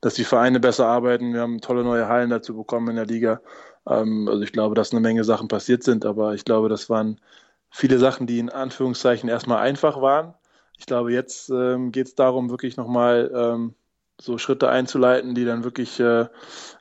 dass 0.00 0.14
die 0.14 0.22
Vereine 0.22 0.60
besser 0.60 0.86
arbeiten. 0.86 1.34
Wir 1.34 1.40
haben 1.40 1.60
tolle 1.60 1.82
neue 1.82 2.06
Hallen 2.06 2.30
dazu 2.30 2.54
bekommen 2.54 2.90
in 2.90 2.96
der 2.96 3.06
Liga. 3.06 3.40
Ähm, 3.84 4.28
also 4.28 4.42
ich 4.42 4.52
glaube, 4.52 4.76
dass 4.76 4.92
eine 4.92 5.00
Menge 5.00 5.24
Sachen 5.24 5.48
passiert 5.48 5.82
sind, 5.82 6.06
aber 6.06 6.34
ich 6.34 6.44
glaube, 6.44 6.68
das 6.68 6.88
waren 6.88 7.20
viele 7.68 7.98
Sachen, 7.98 8.28
die 8.28 8.38
in 8.38 8.48
Anführungszeichen 8.48 9.28
erstmal 9.28 9.58
einfach 9.58 10.00
waren. 10.00 10.34
Ich 10.78 10.86
glaube, 10.86 11.12
jetzt 11.12 11.50
ähm, 11.50 11.90
geht 11.90 12.06
es 12.06 12.14
darum, 12.14 12.48
wirklich 12.48 12.76
nochmal 12.76 13.32
ähm, 13.34 13.74
so 14.20 14.38
Schritte 14.38 14.68
einzuleiten, 14.68 15.34
die 15.34 15.44
dann 15.44 15.64
wirklich 15.64 16.00
äh, 16.00 16.26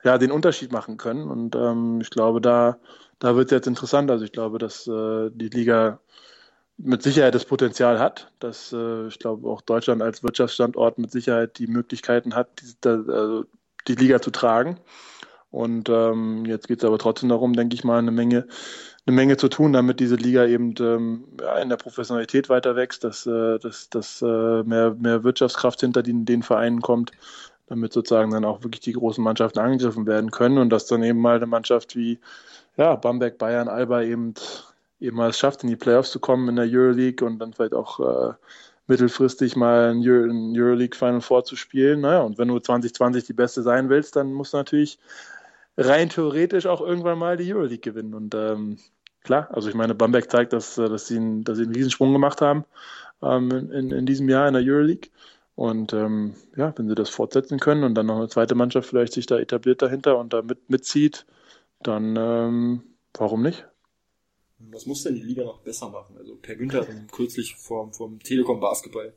ja, 0.04 0.18
den 0.18 0.32
Unterschied 0.32 0.72
machen 0.72 0.98
können. 0.98 1.30
Und 1.30 1.56
ähm, 1.56 2.00
ich 2.02 2.10
glaube, 2.10 2.42
da, 2.42 2.78
da 3.20 3.36
wird 3.36 3.48
es 3.48 3.52
jetzt 3.52 3.68
interessant. 3.68 4.10
Also 4.10 4.26
ich 4.26 4.32
glaube, 4.32 4.58
dass 4.58 4.88
äh, 4.88 5.30
die 5.32 5.50
Liga 5.50 6.00
mit 6.78 7.04
Sicherheit 7.04 7.36
das 7.36 7.46
Potenzial 7.46 8.00
hat, 8.00 8.32
dass 8.40 8.74
äh, 8.74 9.08
ich 9.08 9.20
glaube 9.20 9.48
auch 9.50 9.62
Deutschland 9.62 10.02
als 10.02 10.24
Wirtschaftsstandort 10.24 10.98
mit 10.98 11.12
Sicherheit 11.12 11.58
die 11.58 11.68
Möglichkeiten 11.68 12.36
hat, 12.36 12.50
die, 12.62 12.88
also 12.88 13.46
die 13.88 13.96
Liga 13.96 14.22
zu 14.22 14.32
tragen. 14.32 14.80
Und 15.52 15.88
ähm, 15.88 16.44
jetzt 16.46 16.68
geht 16.68 16.80
es 16.80 16.86
aber 16.86 16.98
trotzdem 16.98 17.30
darum, 17.30 17.54
denke 17.54 17.76
ich 17.76 17.86
mal, 17.86 18.00
eine 18.00 18.12
Menge, 18.12 18.46
eine 19.08 19.16
Menge 19.16 19.38
zu 19.38 19.49
tun, 19.49 19.74
damit 19.74 19.99
diese 19.99 20.16
Liga 20.16 20.45
eben 20.45 20.74
ähm, 20.80 21.26
ja, 21.39 21.58
in 21.60 21.70
der 21.70 21.78
Professionalität 21.78 22.49
weiter 22.49 22.76
wächst, 22.76 23.03
dass, 23.03 23.26
äh, 23.28 23.60
dass, 23.60 23.89
dass 23.89 24.22
äh, 24.22 24.64
mehr, 24.64 24.95
mehr 24.99 25.24
Wirtschaftskraft 25.24 25.82
hinter 25.82 26.01
den, 26.01 26.26
den 26.26 26.41
Vereinen 26.41 26.82
kommt, 26.82 27.12
damit 27.68 27.93
sozusagen 27.93 28.32
dann 28.32 28.45
auch 28.45 28.64
wirklich 28.64 28.82
die 28.82 28.93
großen 28.93 29.24
Mannschaften 29.24 29.60
angegriffen 29.60 30.08
werden 30.08 30.32
können 30.32 30.58
und 30.58 30.70
dass 30.70 30.88
dann 30.88 31.03
eben 31.03 31.20
mal 31.20 31.36
eine 31.36 31.45
Mannschaft 31.45 31.95
wie 31.95 32.20
ja, 32.78 32.95
Bamberg, 32.95 33.38
Bayern, 33.38 33.68
Alba 33.68 34.01
eben 34.01 34.34
eben 34.99 35.18
mal 35.18 35.30
es 35.30 35.39
schafft, 35.39 35.64
in 35.64 35.70
die 35.70 35.76
Playoffs 35.76 36.12
zu 36.12 36.20
kommen 36.20 36.49
in 36.49 36.56
der 36.56 36.66
Euroleague 36.66 37.26
und 37.26 37.39
dann 37.39 37.53
vielleicht 37.53 37.74
auch 37.74 37.99
äh, 37.99 38.34
mittelfristig 38.88 39.56
mal 39.56 39.91
ein, 39.91 40.08
Euro, 40.08 40.32
Euroleague 40.56 40.97
Final 40.97 41.22
Four 41.22 41.43
zu 41.43 41.56
spielen. 41.56 42.01
Naja, 42.01 42.22
und 42.22 42.38
wenn 42.38 42.47
du 42.47 42.60
2020 42.60 43.26
die 43.26 43.34
Beste 43.34 43.62
sein 43.64 43.89
willst, 43.89 44.16
dann 44.16 44.34
musst 44.34 44.53
du 44.53 44.58
natürlich 44.58 44.99
rein 45.78 46.10
theoretisch 46.10 46.66
auch 46.66 46.82
irgendwann 46.82 47.18
mal 47.18 47.38
die 47.38 47.53
Euroleague 47.53 47.80
gewinnen. 47.80 48.14
Und 48.14 48.36
ähm, 48.36 48.78
klar, 49.26 49.50
also 49.52 49.68
ich 49.68 49.76
meine, 49.76 49.96
Bamberg 49.96 50.32
zeigt, 50.32 50.54
dass, 50.54 50.78
äh, 50.78 50.88
dass, 50.88 51.08
sie, 51.08 51.18
einen, 51.18 51.44
dass 51.44 51.58
sie 51.58 51.64
einen 51.64 51.76
Riesensprung 51.76 52.14
gemacht 52.14 52.42
haben 52.42 52.64
ähm, 53.22 53.52
in, 53.52 53.92
in 53.92 54.06
diesem 54.06 54.30
Jahr 54.30 54.48
in 54.48 54.54
der 54.54 54.64
Euroleague. 54.64 55.10
Und 55.56 55.94
ähm, 55.94 56.36
ja, 56.56 56.74
wenn 56.78 56.88
sie 56.88 56.96
das 56.96 57.10
fortsetzen 57.10 57.60
können 57.60 57.84
und 57.84 57.96
dann 57.96 58.06
noch 58.06 58.18
eine 58.18 58.28
zweite 58.28 58.56
Mannschaft 58.56 58.90
vielleicht 58.90 59.14
sich 59.14 59.26
da 59.26 59.38
etabliert 59.38 59.82
dahinter 59.82 60.18
und 60.18 60.34
da 60.34 60.42
mit, 60.42 60.70
mitzieht, 60.70 61.26
dann 61.82 62.16
ähm, 62.18 62.84
warum 63.14 63.42
nicht? 63.42 63.66
Was 64.60 64.86
muss 64.86 65.04
denn 65.04 65.16
die 65.16 65.22
Liga 65.22 65.44
noch 65.44 65.60
besser 65.60 65.90
machen? 65.90 66.18
Also 66.18 66.36
Per 66.36 66.56
Günther 66.56 66.82
hat 66.82 67.12
kürzlich 67.12 67.56
vom, 67.56 67.94
vom 67.94 68.20
Telekom 68.20 68.60
Basketball 68.60 69.14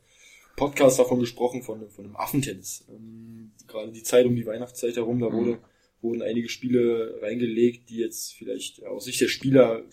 Podcast 0.55 0.99
davon 0.99 1.19
gesprochen, 1.19 1.63
von, 1.63 1.89
von 1.89 2.05
einem 2.05 2.15
Affentennis. 2.15 2.85
Ähm, 2.89 3.51
gerade 3.67 3.91
die 3.91 4.03
Zeit 4.03 4.25
um 4.25 4.35
die 4.35 4.45
Weihnachtszeit 4.45 4.95
herum, 4.95 5.19
da 5.19 5.31
wurde 5.31 5.59
wurden 6.01 6.21
einige 6.21 6.49
Spiele 6.49 7.19
reingelegt, 7.21 7.89
die 7.89 7.97
jetzt 7.97 8.33
vielleicht 8.33 8.85
aus 8.85 9.05
Sicht 9.05 9.21
der 9.21 9.27
Spieler 9.27 9.83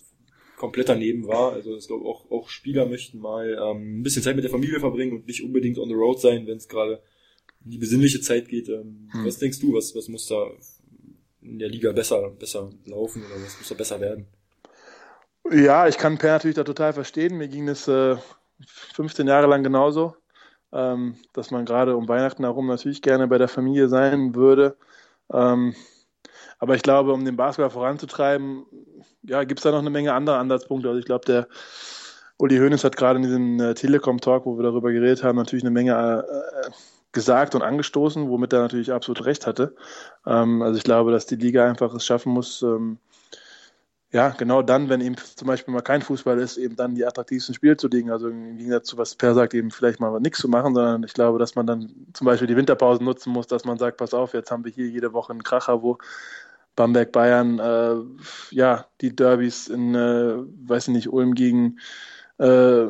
komplett 0.56 0.88
daneben 0.88 1.26
war. 1.26 1.52
Also 1.52 1.76
ich 1.76 1.86
glaube 1.86 2.06
auch, 2.06 2.30
auch 2.30 2.48
Spieler 2.48 2.86
möchten 2.86 3.18
mal 3.18 3.58
ähm, 3.62 4.00
ein 4.00 4.02
bisschen 4.02 4.22
Zeit 4.22 4.36
mit 4.36 4.44
der 4.44 4.50
Familie 4.50 4.80
verbringen 4.80 5.12
und 5.12 5.26
nicht 5.26 5.44
unbedingt 5.44 5.78
on 5.78 5.88
the 5.88 5.94
road 5.94 6.20
sein, 6.20 6.46
wenn 6.46 6.56
es 6.56 6.68
gerade 6.68 7.02
in 7.64 7.70
die 7.70 7.78
besinnliche 7.78 8.20
Zeit 8.20 8.48
geht. 8.48 8.68
Ähm, 8.68 9.08
hm. 9.12 9.26
Was 9.26 9.38
denkst 9.38 9.60
du, 9.60 9.74
was, 9.74 9.94
was 9.94 10.08
muss 10.08 10.26
da 10.26 10.50
in 11.42 11.58
der 11.58 11.68
Liga 11.68 11.92
besser, 11.92 12.30
besser 12.30 12.70
laufen 12.86 13.22
oder 13.24 13.34
was 13.36 13.58
muss 13.58 13.68
da 13.68 13.74
besser 13.74 14.00
werden? 14.00 14.26
Ja, 15.52 15.86
ich 15.86 15.96
kann 15.96 16.18
Per 16.18 16.32
natürlich 16.32 16.56
da 16.56 16.64
total 16.64 16.92
verstehen. 16.92 17.36
Mir 17.36 17.48
ging 17.48 17.68
es 17.68 17.86
äh, 17.86 18.16
15 18.94 19.28
Jahre 19.28 19.46
lang 19.46 19.62
genauso, 19.62 20.16
ähm, 20.72 21.16
dass 21.34 21.50
man 21.50 21.64
gerade 21.64 21.96
um 21.96 22.08
Weihnachten 22.08 22.42
herum 22.42 22.66
natürlich 22.66 23.02
gerne 23.02 23.28
bei 23.28 23.38
der 23.38 23.48
Familie 23.48 23.88
sein 23.88 24.34
würde. 24.34 24.76
Ähm, 25.32 25.74
aber 26.58 26.74
ich 26.74 26.82
glaube, 26.82 27.12
um 27.12 27.24
den 27.24 27.36
Basketball 27.36 27.70
voranzutreiben, 27.70 28.64
ja, 29.26 29.44
gibt 29.44 29.60
es 29.60 29.64
da 29.64 29.70
noch 29.70 29.78
eine 29.78 29.90
Menge 29.90 30.12
anderer 30.12 30.38
Ansatzpunkte. 30.38 30.88
Also 30.88 30.98
ich 30.98 31.06
glaube, 31.06 31.24
der 31.24 31.48
Uli 32.38 32.58
Hoeneß 32.58 32.84
hat 32.84 32.96
gerade 32.96 33.18
in 33.18 33.22
diesem 33.22 33.60
äh, 33.60 33.74
Telekom-Talk, 33.74 34.46
wo 34.46 34.58
wir 34.58 34.62
darüber 34.62 34.92
geredet 34.92 35.22
haben, 35.22 35.36
natürlich 35.36 35.64
eine 35.64 35.70
Menge 35.70 36.24
äh, 36.28 36.70
gesagt 37.12 37.54
und 37.54 37.62
angestoßen, 37.62 38.28
womit 38.28 38.52
er 38.52 38.60
natürlich 38.60 38.92
absolut 38.92 39.24
recht 39.24 39.46
hatte. 39.46 39.74
Ähm, 40.26 40.62
also 40.62 40.76
ich 40.76 40.84
glaube, 40.84 41.12
dass 41.12 41.26
die 41.26 41.36
Liga 41.36 41.66
einfach 41.66 41.94
es 41.94 42.04
schaffen 42.04 42.32
muss, 42.32 42.62
ähm, 42.62 42.98
ja, 44.12 44.30
genau 44.30 44.62
dann, 44.62 44.88
wenn 44.88 45.00
eben 45.00 45.16
zum 45.16 45.48
Beispiel 45.48 45.74
mal 45.74 45.82
kein 45.82 46.00
Fußball 46.00 46.38
ist, 46.38 46.56
eben 46.56 46.76
dann 46.76 46.94
die 46.94 47.04
attraktivsten 47.04 47.54
Spiele 47.54 47.76
zu 47.76 47.88
liegen. 47.88 48.10
Also 48.10 48.28
im 48.28 48.56
Gegensatz 48.56 48.86
zu 48.86 48.96
was 48.96 49.14
Per 49.14 49.34
sagt, 49.34 49.52
eben 49.52 49.70
vielleicht 49.70 50.00
mal 50.00 50.18
nichts 50.20 50.38
zu 50.38 50.48
machen, 50.48 50.74
sondern 50.74 51.02
ich 51.02 51.12
glaube, 51.12 51.38
dass 51.38 51.54
man 51.54 51.66
dann 51.66 51.92
zum 52.14 52.24
Beispiel 52.24 52.46
die 52.46 52.56
Winterpausen 52.56 53.04
nutzen 53.04 53.32
muss, 53.32 53.46
dass 53.46 53.64
man 53.64 53.78
sagt, 53.78 53.98
pass 53.98 54.14
auf, 54.14 54.32
jetzt 54.32 54.50
haben 54.50 54.64
wir 54.64 54.72
hier 54.72 54.86
jede 54.86 55.12
Woche 55.12 55.32
einen 55.32 55.42
Kracher, 55.42 55.82
wo 55.82 55.98
Bamberg 56.76 57.10
Bayern, 57.10 57.58
äh, 57.58 57.96
ja, 58.54 58.86
die 59.00 59.16
Derbys 59.16 59.68
in, 59.68 59.94
äh, 59.94 60.36
weiß 60.68 60.88
ich 60.88 60.94
nicht, 60.94 61.08
Ulm 61.08 61.34
gegen 61.34 61.78
äh, 62.38 62.86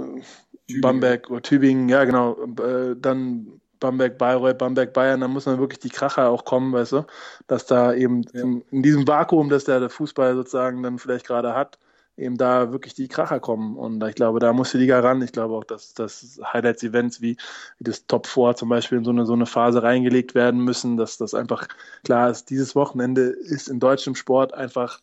Bamberg 0.81 1.31
oder 1.31 1.43
Tübingen, 1.43 1.89
ja 1.89 2.05
genau, 2.05 2.37
äh, 2.61 2.97
dann 2.99 3.61
Bamberg, 3.79 4.19
Bayreuth, 4.19 4.59
Bamberg, 4.59 4.93
Bayern, 4.93 5.21
dann 5.21 5.31
muss 5.31 5.45
dann 5.45 5.59
wirklich 5.59 5.79
die 5.79 5.91
Kracher 5.91 6.29
auch 6.29 6.45
kommen, 6.45 6.73
weißt 6.73 6.93
du, 6.93 7.07
dass 7.47 7.67
da 7.67 7.95
eben 7.95 8.23
ja. 8.33 8.43
in, 8.43 8.65
in, 8.71 8.83
diesem 8.83 9.07
Vakuum, 9.07 9.49
das 9.49 9.65
der, 9.65 9.81
der 9.81 9.91
Fußball 9.91 10.35
sozusagen 10.35 10.83
dann 10.83 10.99
vielleicht 10.99 11.27
gerade 11.27 11.55
hat, 11.55 11.79
eben 12.17 12.37
da 12.37 12.73
wirklich 12.73 12.95
die 12.95 13.09
Kracher 13.09 13.41
kommen. 13.41 13.77
Und 13.77 14.03
ich 14.05 14.15
glaube, 14.15 14.41
da 14.41 14.53
muss 14.53 14.73
die 14.73 14.79
Liga 14.79 15.01
ran. 15.01 15.23
Ich 15.23 15.33
glaube 15.33 15.55
auch, 15.55 15.65
dass, 15.65 15.95
dass 15.95 16.41
Highlights-Events 16.43 17.21
wie, 17.21 17.37
wie 17.79 17.85
das 17.85 18.07
Top 18.07 18.27
4 18.27 18.57
zum 18.57 18.69
Beispiel 18.69 18.99
in 18.99 19.05
so 19.05 19.11
eine, 19.11 19.27
so 19.27 19.35
eine 19.35 19.47
Phase 19.47 19.83
reingelegt 19.83 20.35
werden 20.35 20.61
müssen, 20.61 20.97
dass 20.97 21.19
das 21.19 21.35
einfach 21.35 21.69
klar 22.05 22.31
ist, 22.31 22.51
dieses 22.51 22.75
Wochenende 22.75 23.23
ist 23.23 23.69
in 23.69 23.81
deutschem 23.81 24.15
Sport 24.15 24.55
einfach, 24.55 25.01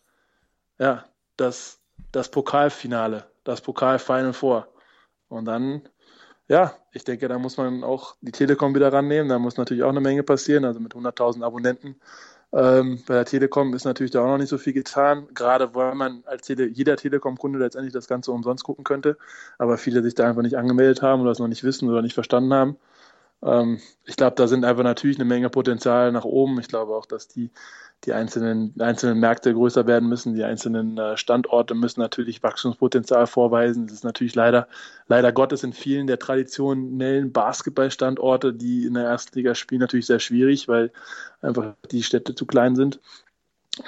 ja, 0.78 1.04
das, 1.36 1.80
das 2.12 2.30
Pokalfinale, 2.30 3.26
das 3.44 3.60
Pokal-Final 3.60 4.32
Four. 4.32 4.68
Und 5.28 5.46
dann 5.46 5.82
ja, 6.48 6.74
ich 6.92 7.04
denke, 7.04 7.26
da 7.28 7.38
muss 7.38 7.56
man 7.56 7.82
auch 7.84 8.16
die 8.20 8.32
Telekom 8.32 8.74
wieder 8.74 8.92
rannehmen. 8.92 9.28
Da 9.28 9.38
muss 9.38 9.56
natürlich 9.56 9.82
auch 9.82 9.88
eine 9.88 10.00
Menge 10.00 10.22
passieren. 10.22 10.64
Also 10.64 10.78
mit 10.78 10.94
100.000 10.94 11.42
Abonnenten 11.42 11.96
ähm, 12.54 13.02
bei 13.06 13.14
der 13.14 13.24
Telekom 13.24 13.74
ist 13.74 13.84
natürlich 13.84 14.12
da 14.12 14.22
auch 14.22 14.28
noch 14.28 14.38
nicht 14.38 14.48
so 14.48 14.58
viel 14.58 14.72
getan. 14.72 15.26
Gerade 15.34 15.74
weil 15.74 15.94
man 15.94 16.22
als 16.26 16.46
Tele 16.46 16.66
jeder 16.66 16.96
Telekom-Kunde 16.96 17.58
letztendlich 17.58 17.92
das 17.92 18.06
Ganze 18.06 18.30
umsonst 18.32 18.64
gucken 18.64 18.84
könnte. 18.84 19.16
Aber 19.58 19.76
viele 19.76 20.02
sich 20.02 20.14
da 20.14 20.28
einfach 20.28 20.42
nicht 20.42 20.56
angemeldet 20.56 21.02
haben 21.02 21.22
oder 21.22 21.32
es 21.32 21.40
noch 21.40 21.48
nicht 21.48 21.64
wissen 21.64 21.88
oder 21.88 22.02
nicht 22.02 22.14
verstanden 22.14 22.54
haben. 22.54 22.76
Ähm, 23.42 23.80
ich 24.04 24.16
glaube, 24.16 24.36
da 24.36 24.46
sind 24.48 24.64
einfach 24.64 24.84
natürlich 24.84 25.18
eine 25.18 25.24
Menge 25.24 25.50
Potenzial 25.50 26.12
nach 26.12 26.24
oben. 26.24 26.58
Ich 26.60 26.68
glaube 26.68 26.94
auch, 26.94 27.06
dass 27.06 27.28
die 27.28 27.50
die 28.04 28.12
einzelnen, 28.12 28.74
einzelnen 28.78 29.18
Märkte 29.18 29.54
größer 29.54 29.86
werden 29.86 30.08
müssen, 30.08 30.34
die 30.34 30.44
einzelnen 30.44 30.98
äh, 30.98 31.16
Standorte 31.16 31.74
müssen 31.74 32.00
natürlich 32.00 32.42
Wachstumspotenzial 32.42 33.26
vorweisen. 33.26 33.86
Das 33.86 33.96
ist 33.96 34.04
natürlich 34.04 34.34
leider, 34.34 34.68
leider 35.08 35.32
Gottes 35.32 35.64
in 35.64 35.72
vielen 35.72 36.06
der 36.06 36.18
traditionellen 36.18 37.32
Basketballstandorte, 37.32 38.52
die 38.52 38.84
in 38.84 38.94
der 38.94 39.04
ersten 39.04 39.38
Liga 39.38 39.54
spielen, 39.54 39.80
natürlich 39.80 40.06
sehr 40.06 40.20
schwierig, 40.20 40.68
weil 40.68 40.92
einfach 41.40 41.74
die 41.90 42.02
Städte 42.02 42.34
zu 42.34 42.46
klein 42.46 42.76
sind. 42.76 43.00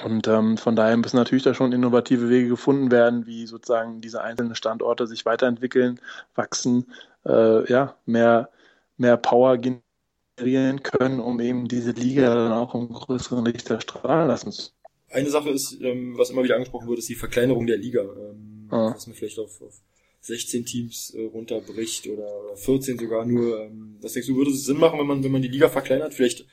Und 0.04 0.26
ähm, 0.26 0.56
von 0.56 0.74
daher 0.74 0.96
müssen 0.96 1.16
natürlich 1.16 1.44
da 1.44 1.54
schon 1.54 1.72
innovative 1.72 2.28
Wege 2.28 2.48
gefunden 2.48 2.90
werden, 2.90 3.26
wie 3.26 3.46
sozusagen 3.46 4.00
diese 4.00 4.20
einzelnen 4.20 4.56
Standorte 4.56 5.06
sich 5.06 5.24
weiterentwickeln, 5.24 6.00
wachsen, 6.34 6.86
äh, 7.24 7.70
ja, 7.70 7.94
mehr, 8.04 8.48
mehr 8.96 9.16
Power 9.16 9.58
generieren 9.58 10.82
können, 10.82 11.20
um 11.20 11.40
eben 11.40 11.68
diese 11.68 11.92
Liga 11.92 12.34
dann 12.34 12.52
auch 12.52 12.74
im 12.74 12.88
größeren 12.88 13.44
Lichter 13.44 13.80
strahlen 13.80 14.28
lassen 14.28 14.52
zu 14.52 14.70
Eine 15.10 15.30
Sache 15.30 15.50
ist, 15.50 15.78
ähm, 15.80 16.16
was 16.16 16.30
immer 16.30 16.44
wieder 16.44 16.56
angesprochen 16.56 16.88
wird, 16.88 16.98
ist 16.98 17.08
die 17.08 17.14
Verkleinerung 17.14 17.66
der 17.66 17.78
Liga. 17.78 18.02
Ähm, 18.02 18.68
ah. 18.70 18.92
Was 18.94 19.06
man 19.06 19.16
vielleicht 19.16 19.38
auf, 19.38 19.60
auf 19.62 19.80
16 20.26 20.64
Teams 20.64 21.14
äh, 21.16 21.24
runterbricht 21.24 22.08
oder, 22.08 22.28
oder 22.44 22.56
14 22.56 22.98
sogar 22.98 23.24
nur. 23.24 23.62
Ähm, 23.62 23.96
was 24.00 24.12
denkst 24.12 24.28
du, 24.28 24.36
würde 24.36 24.50
es 24.50 24.64
Sinn 24.64 24.78
machen, 24.78 24.98
wenn 24.98 25.06
man, 25.06 25.24
wenn 25.24 25.32
man 25.32 25.42
die 25.42 25.48
Liga 25.48 25.68
verkleinert? 25.68 26.14
Vielleicht 26.14 26.46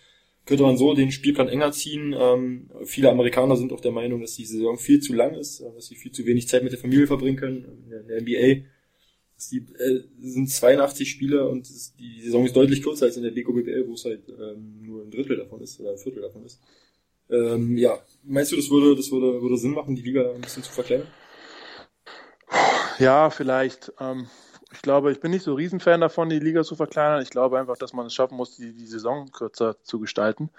könnte 0.46 0.64
man 0.64 0.78
so 0.78 0.94
den 0.94 1.12
Spielplan 1.12 1.48
enger 1.48 1.72
ziehen. 1.72 2.16
Ähm, 2.18 2.70
viele 2.84 3.10
Amerikaner 3.10 3.56
sind 3.56 3.74
auch 3.74 3.82
der 3.82 3.92
Meinung, 3.92 4.22
dass 4.22 4.36
die 4.36 4.46
Saison 4.46 4.78
viel 4.78 5.00
zu 5.00 5.14
lang 5.14 5.34
ist, 5.36 5.62
äh, 5.62 5.72
dass 5.74 5.88
sie 5.88 5.96
viel 5.96 6.12
zu 6.12 6.26
wenig 6.26 6.48
Zeit 6.48 6.64
mit 6.64 6.72
der 6.72 6.80
Familie 6.80 7.08
verbringen 7.08 7.38
können. 7.38 7.66
In 7.86 8.08
der 8.08 8.22
NBA 8.22 8.68
die 9.50 9.66
äh, 9.78 10.04
sind 10.20 10.50
82 10.50 11.10
Spiele 11.10 11.48
und 11.48 11.70
die 12.00 12.22
Saison 12.22 12.46
ist 12.46 12.56
deutlich 12.56 12.82
kürzer 12.82 13.06
als 13.06 13.18
in 13.18 13.24
der 13.24 13.32
Beko 13.32 13.54
BBL, 13.54 13.88
wo 13.88 13.94
es 13.94 14.06
halt 14.06 14.28
ähm, 14.30 14.82
nur 14.82 15.04
ein 15.04 15.12
Drittel 15.12 15.38
davon 15.38 15.62
ist 15.62 15.80
oder 15.80 15.92
ein 15.92 15.98
Viertel 15.98 16.22
davon 16.22 16.46
ist. 16.46 16.60
Ähm, 17.30 17.78
ja, 17.78 17.98
meinst 18.24 18.52
du, 18.52 18.56
das 18.56 18.70
würde, 18.70 18.96
das 18.96 19.12
würde, 19.12 19.42
würde 19.42 19.58
Sinn 19.58 19.72
machen, 19.72 19.96
die 19.96 20.02
Liga 20.02 20.32
ein 20.32 20.42
bisschen 20.42 20.64
zu 20.64 20.72
verkleinern? 20.72 21.08
Ja, 23.00 23.30
vielleicht. 23.30 23.92
Ähm, 24.00 24.28
ich 24.72 24.82
glaube, 24.82 25.12
ich 25.12 25.20
bin 25.20 25.32
nicht 25.32 25.44
so 25.44 25.54
Riesenfan 25.54 26.02
davon, 26.02 26.30
die 26.30 26.40
Liga 26.40 26.64
zu 26.64 26.76
verkleinern. 26.76 27.22
Ich 27.22 27.30
glaube 27.30 27.60
einfach, 27.60 27.78
dass 27.78 27.94
man 27.94 28.08
es 28.08 28.14
schaffen 28.14 28.38
muss, 28.38 28.56
die, 28.58 28.74
die 28.74 28.88
Saison 28.88 29.32
kürzer 29.32 29.82
zu 29.84 30.00
gestalten. 30.00 30.50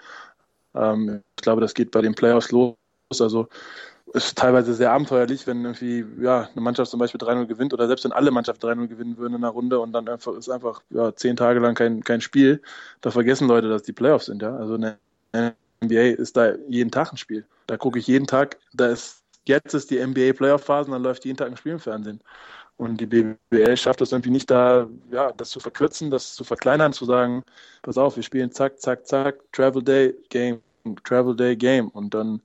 Ähm, 0.73 1.21
ich 1.37 1.43
glaube, 1.43 1.61
das 1.61 1.73
geht 1.73 1.91
bei 1.91 2.01
den 2.01 2.15
Playoffs 2.15 2.51
los. 2.51 2.75
Also 3.19 3.47
ist 4.13 4.37
teilweise 4.37 4.73
sehr 4.73 4.91
abenteuerlich, 4.91 5.47
wenn 5.47 5.63
irgendwie 5.63 6.05
ja, 6.21 6.47
eine 6.51 6.61
Mannschaft 6.61 6.91
zum 6.91 6.99
Beispiel 6.99 7.19
3-0 7.19 7.47
gewinnt 7.47 7.73
oder 7.73 7.87
selbst 7.87 8.05
wenn 8.05 8.11
alle 8.11 8.31
Mannschaften 8.31 8.65
3-0 8.65 8.87
gewinnen 8.87 9.17
würden 9.17 9.35
in 9.35 9.43
einer 9.43 9.51
Runde 9.51 9.79
und 9.79 9.93
dann 9.93 10.07
einfach 10.07 10.33
ist 10.35 10.49
einfach 10.49 10.81
ja, 10.89 11.15
zehn 11.15 11.35
Tage 11.35 11.59
lang 11.59 11.75
kein, 11.75 12.03
kein 12.03 12.21
Spiel, 12.21 12.61
da 13.01 13.11
vergessen 13.11 13.47
Leute, 13.47 13.67
dass 13.69 13.83
die 13.83 13.93
Playoffs 13.93 14.27
sind. 14.27 14.41
Ja? 14.41 14.55
Also 14.55 14.75
eine 14.75 14.97
NBA 15.83 16.21
ist 16.21 16.37
da 16.37 16.53
jeden 16.67 16.91
Tag 16.91 17.11
ein 17.11 17.17
Spiel. 17.17 17.45
Da 17.67 17.77
gucke 17.77 17.99
ich 17.99 18.07
jeden 18.07 18.27
Tag, 18.27 18.57
da 18.73 18.87
ist 18.87 19.23
jetzt 19.45 19.73
ist 19.73 19.91
die 19.91 20.05
NBA 20.05 20.33
Playoff-Phase 20.33 20.87
und 20.87 20.93
dann 20.93 21.03
läuft 21.03 21.25
jeden 21.25 21.37
Tag 21.37 21.47
ein 21.47 21.57
Spiel 21.57 21.73
im 21.73 21.79
Fernsehen. 21.79 22.21
Und 22.77 22.99
die 22.99 23.05
BBL 23.05 23.77
schafft 23.77 24.01
es 24.01 24.11
irgendwie 24.11 24.31
nicht 24.31 24.51
da, 24.51 24.87
ja, 25.09 25.31
das 25.31 25.49
zu 25.49 25.59
verkürzen, 25.59 26.11
das 26.11 26.35
zu 26.35 26.43
verkleinern, 26.43 26.91
zu 26.91 27.05
sagen, 27.05 27.43
pass 27.83 27.97
auf, 27.97 28.17
wir 28.17 28.23
spielen 28.23 28.51
zack, 28.51 28.79
zack, 28.81 29.07
zack, 29.07 29.39
Travel 29.53 29.81
Day, 29.81 30.13
Game, 30.29 30.61
Travel 31.05 31.35
Day, 31.35 31.55
Game. 31.55 31.87
Und 31.89 32.13
dann, 32.13 32.41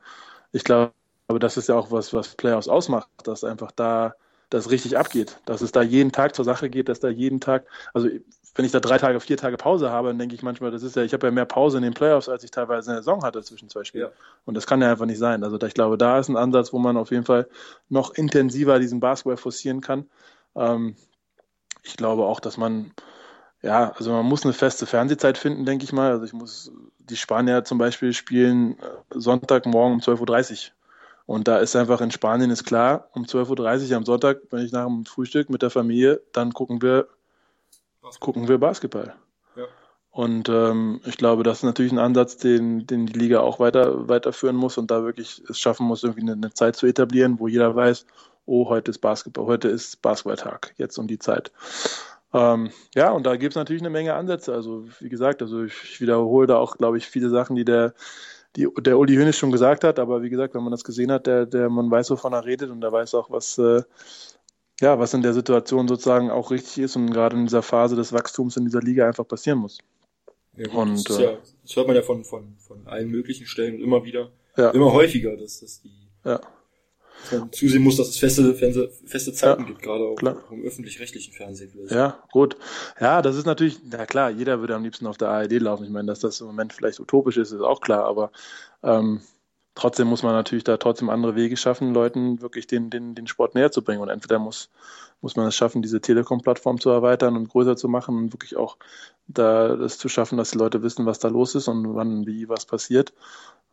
ich 0.52 0.62
glaube, 0.62 0.92
aber 1.30 1.38
das 1.38 1.56
ist 1.56 1.68
ja 1.68 1.76
auch 1.76 1.92
was, 1.92 2.12
was 2.12 2.34
Playoffs 2.34 2.66
ausmacht, 2.66 3.08
dass 3.22 3.44
einfach 3.44 3.70
da 3.70 4.16
das 4.48 4.68
richtig 4.68 4.98
abgeht, 4.98 5.38
dass 5.44 5.60
es 5.60 5.70
da 5.70 5.80
jeden 5.80 6.10
Tag 6.10 6.34
zur 6.34 6.44
Sache 6.44 6.68
geht, 6.68 6.88
dass 6.88 6.98
da 6.98 7.08
jeden 7.08 7.38
Tag, 7.38 7.66
also 7.94 8.08
wenn 8.56 8.64
ich 8.64 8.72
da 8.72 8.80
drei 8.80 8.98
Tage, 8.98 9.20
vier 9.20 9.36
Tage 9.36 9.56
Pause 9.56 9.90
habe, 9.90 10.08
dann 10.08 10.18
denke 10.18 10.34
ich 10.34 10.42
manchmal, 10.42 10.72
das 10.72 10.82
ist 10.82 10.96
ja, 10.96 11.04
ich 11.04 11.12
habe 11.12 11.28
ja 11.28 11.30
mehr 11.30 11.44
Pause 11.44 11.76
in 11.76 11.84
den 11.84 11.94
Playoffs, 11.94 12.28
als 12.28 12.42
ich 12.42 12.50
teilweise 12.50 12.90
in 12.90 12.94
der 12.96 13.04
Saison 13.04 13.22
hatte 13.22 13.44
zwischen 13.44 13.68
zwei 13.68 13.84
Spielen. 13.84 14.06
Ja. 14.06 14.12
Und 14.44 14.56
das 14.56 14.66
kann 14.66 14.82
ja 14.82 14.90
einfach 14.90 15.06
nicht 15.06 15.20
sein. 15.20 15.44
Also 15.44 15.56
ich 15.64 15.72
glaube, 15.72 15.96
da 15.96 16.18
ist 16.18 16.28
ein 16.28 16.36
Ansatz, 16.36 16.72
wo 16.72 16.80
man 16.80 16.96
auf 16.96 17.12
jeden 17.12 17.24
Fall 17.24 17.48
noch 17.88 18.12
intensiver 18.12 18.80
diesen 18.80 18.98
Basketball 18.98 19.36
forcieren 19.36 19.82
kann. 19.82 20.10
Ähm, 20.56 20.96
ich 21.84 21.96
glaube 21.96 22.24
auch, 22.24 22.40
dass 22.40 22.56
man, 22.56 22.90
ja, 23.62 23.92
also 23.92 24.10
man 24.10 24.26
muss 24.26 24.42
eine 24.42 24.52
feste 24.52 24.84
Fernsehzeit 24.84 25.38
finden, 25.38 25.64
denke 25.64 25.84
ich 25.84 25.92
mal. 25.92 26.10
Also 26.10 26.24
ich 26.24 26.32
muss, 26.32 26.72
die 26.98 27.16
Spanier 27.16 27.62
zum 27.62 27.78
Beispiel 27.78 28.12
spielen 28.14 28.80
äh, 28.80 28.86
Sonntagmorgen 29.10 29.94
um 29.94 30.00
12.30 30.00 30.70
Uhr 30.70 30.79
und 31.30 31.46
da 31.46 31.58
ist 31.58 31.76
einfach 31.76 32.00
in 32.00 32.10
Spanien 32.10 32.50
ist 32.50 32.64
klar, 32.64 33.08
um 33.12 33.22
12.30 33.22 33.90
Uhr 33.90 33.96
am 33.96 34.04
Sonntag, 34.04 34.38
wenn 34.50 34.64
ich 34.64 34.72
nach 34.72 34.86
dem 34.86 35.06
Frühstück 35.06 35.48
mit 35.48 35.62
der 35.62 35.70
Familie, 35.70 36.20
dann 36.32 36.52
gucken 36.52 36.82
wir, 36.82 37.06
Basketball. 38.02 38.18
gucken 38.18 38.48
wir 38.48 38.58
Basketball. 38.58 39.14
Ja. 39.54 39.62
Und 40.10 40.48
ähm, 40.48 41.00
ich 41.04 41.16
glaube, 41.16 41.44
das 41.44 41.58
ist 41.58 41.62
natürlich 41.62 41.92
ein 41.92 42.00
Ansatz, 42.00 42.36
den, 42.36 42.84
den 42.84 43.06
die 43.06 43.16
Liga 43.16 43.42
auch 43.42 43.60
weiter, 43.60 44.08
weiterführen 44.08 44.56
muss 44.56 44.76
und 44.76 44.90
da 44.90 45.04
wirklich 45.04 45.40
es 45.48 45.60
schaffen 45.60 45.86
muss, 45.86 46.02
irgendwie 46.02 46.22
eine, 46.22 46.32
eine 46.32 46.52
Zeit 46.52 46.74
zu 46.74 46.88
etablieren, 46.88 47.38
wo 47.38 47.46
jeder 47.46 47.76
weiß, 47.76 48.06
oh, 48.46 48.68
heute 48.68 48.90
ist 48.90 48.98
Basketball, 48.98 49.46
heute 49.46 49.68
ist 49.68 50.02
Basketballtag, 50.02 50.74
jetzt 50.78 50.98
um 50.98 51.06
die 51.06 51.20
Zeit. 51.20 51.52
Ähm, 52.34 52.70
ja, 52.96 53.12
und 53.12 53.24
da 53.24 53.36
gibt 53.36 53.52
es 53.52 53.56
natürlich 53.56 53.82
eine 53.82 53.90
Menge 53.90 54.14
Ansätze. 54.14 54.52
Also 54.52 54.84
wie 54.98 55.08
gesagt, 55.08 55.42
also 55.42 55.62
ich, 55.62 55.74
ich 55.84 56.00
wiederhole 56.00 56.48
da 56.48 56.56
auch, 56.56 56.76
glaube 56.76 56.98
ich, 56.98 57.06
viele 57.06 57.30
Sachen, 57.30 57.54
die 57.54 57.64
der 57.64 57.94
die 58.56 58.68
der 58.78 58.98
Uli 58.98 59.16
Hoeneß 59.16 59.36
schon 59.36 59.52
gesagt 59.52 59.84
hat, 59.84 59.98
aber 59.98 60.22
wie 60.22 60.30
gesagt, 60.30 60.54
wenn 60.54 60.62
man 60.62 60.72
das 60.72 60.84
gesehen 60.84 61.12
hat, 61.12 61.26
der, 61.26 61.46
der 61.46 61.68
man 61.68 61.90
weiß, 61.90 62.10
wovon 62.10 62.32
er 62.32 62.44
redet 62.44 62.70
und 62.70 62.80
der 62.80 62.92
weiß 62.92 63.14
auch, 63.14 63.30
was 63.30 63.58
äh, 63.58 63.82
ja, 64.80 64.98
was 64.98 65.14
in 65.14 65.22
der 65.22 65.34
Situation 65.34 65.86
sozusagen 65.88 66.30
auch 66.30 66.50
richtig 66.50 66.84
ist 66.84 66.96
und 66.96 67.10
gerade 67.10 67.36
in 67.36 67.44
dieser 67.44 67.62
Phase 67.62 67.96
des 67.96 68.12
Wachstums 68.12 68.56
in 68.56 68.64
dieser 68.64 68.80
Liga 68.80 69.06
einfach 69.06 69.28
passieren 69.28 69.58
muss. 69.58 69.78
Ja, 70.56 70.70
und 70.72 71.08
das, 71.08 71.18
äh, 71.18 71.24
ja, 71.24 71.38
das 71.62 71.76
hört 71.76 71.86
man 71.86 71.96
ja 71.96 72.02
von, 72.02 72.24
von, 72.24 72.56
von 72.58 72.86
allen 72.86 73.08
möglichen 73.08 73.46
Stellen 73.46 73.78
immer 73.78 74.04
wieder, 74.04 74.30
ja. 74.56 74.70
immer 74.70 74.92
häufiger, 74.92 75.36
dass, 75.36 75.60
dass 75.60 75.82
die 75.82 76.08
ja 76.24 76.40
man 77.30 77.52
zusehen 77.52 77.82
muss, 77.82 77.96
dass 77.96 78.08
es 78.08 78.18
feste, 78.18 78.54
feste 78.54 79.32
Zeiten 79.32 79.62
ja, 79.62 79.68
gibt, 79.68 79.82
gerade 79.82 80.04
auch, 80.04 80.22
auch 80.22 80.50
im 80.52 80.62
öffentlich-rechtlichen 80.64 81.32
Fernsehen. 81.32 81.70
Vielleicht. 81.70 81.92
Ja, 81.92 82.22
gut. 82.32 82.56
Ja, 83.00 83.22
das 83.22 83.36
ist 83.36 83.46
natürlich, 83.46 83.80
na 83.90 84.06
klar, 84.06 84.30
jeder 84.30 84.60
würde 84.60 84.74
am 84.74 84.84
liebsten 84.84 85.06
auf 85.06 85.18
der 85.18 85.28
ARD 85.28 85.52
laufen. 85.52 85.84
Ich 85.84 85.90
meine, 85.90 86.06
dass 86.06 86.20
das 86.20 86.40
im 86.40 86.46
Moment 86.46 86.72
vielleicht 86.72 87.00
utopisch 87.00 87.36
ist, 87.36 87.52
ist 87.52 87.60
auch 87.60 87.80
klar, 87.80 88.04
aber 88.04 88.32
ähm, 88.82 89.20
trotzdem 89.74 90.08
muss 90.08 90.22
man 90.22 90.32
natürlich 90.32 90.64
da 90.64 90.76
trotzdem 90.76 91.10
andere 91.10 91.36
Wege 91.36 91.56
schaffen, 91.56 91.94
Leuten 91.94 92.40
wirklich 92.40 92.66
den, 92.66 92.90
den, 92.90 93.14
den 93.14 93.26
Sport 93.26 93.54
näher 93.54 93.70
zu 93.72 93.82
bringen. 93.82 94.02
Und 94.02 94.08
entweder 94.08 94.38
muss, 94.38 94.70
muss 95.20 95.36
man 95.36 95.46
es 95.46 95.56
schaffen, 95.56 95.82
diese 95.82 96.00
Telekom-Plattform 96.00 96.80
zu 96.80 96.90
erweitern 96.90 97.36
und 97.36 97.48
größer 97.48 97.76
zu 97.76 97.88
machen 97.88 98.16
und 98.16 98.32
wirklich 98.32 98.56
auch 98.56 98.76
da 99.26 99.76
das 99.76 99.98
zu 99.98 100.08
schaffen, 100.08 100.36
dass 100.36 100.50
die 100.50 100.58
Leute 100.58 100.82
wissen, 100.82 101.06
was 101.06 101.18
da 101.18 101.28
los 101.28 101.54
ist 101.54 101.68
und 101.68 101.94
wann, 101.94 102.26
wie, 102.26 102.48
was 102.48 102.66
passiert 102.66 103.12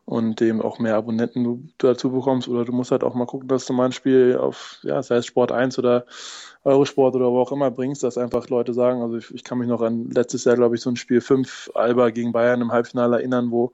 und 0.08 0.40
dem 0.40 0.62
auch 0.62 0.78
mehr 0.78 0.96
Abonnenten 0.96 1.44
du 1.44 1.68
dazu 1.76 2.10
bekommst. 2.10 2.48
Oder 2.48 2.64
du 2.64 2.72
musst 2.72 2.92
halt 2.92 3.04
auch 3.04 3.14
mal 3.14 3.26
gucken, 3.26 3.46
dass 3.46 3.66
du 3.66 3.74
mal 3.74 3.84
ein 3.84 3.92
Spiel 3.92 4.38
auf, 4.40 4.78
ja, 4.82 5.02
sei 5.02 5.16
es 5.16 5.26
Sport 5.26 5.52
1 5.52 5.78
oder 5.78 6.06
Eurosport 6.64 7.14
oder 7.14 7.26
wo 7.26 7.40
auch 7.40 7.52
immer 7.52 7.70
bringst, 7.70 8.02
dass 8.02 8.16
einfach 8.16 8.48
Leute 8.48 8.72
sagen, 8.72 9.02
also 9.02 9.18
ich, 9.18 9.34
ich 9.34 9.44
kann 9.44 9.58
mich 9.58 9.68
noch 9.68 9.82
an 9.82 10.08
letztes 10.08 10.44
Jahr, 10.44 10.56
glaube 10.56 10.76
ich, 10.76 10.80
so 10.80 10.88
ein 10.88 10.96
Spiel 10.96 11.20
5 11.20 11.72
Alba 11.74 12.08
gegen 12.08 12.32
Bayern 12.32 12.62
im 12.62 12.72
Halbfinale 12.72 13.16
erinnern, 13.16 13.50
wo 13.50 13.72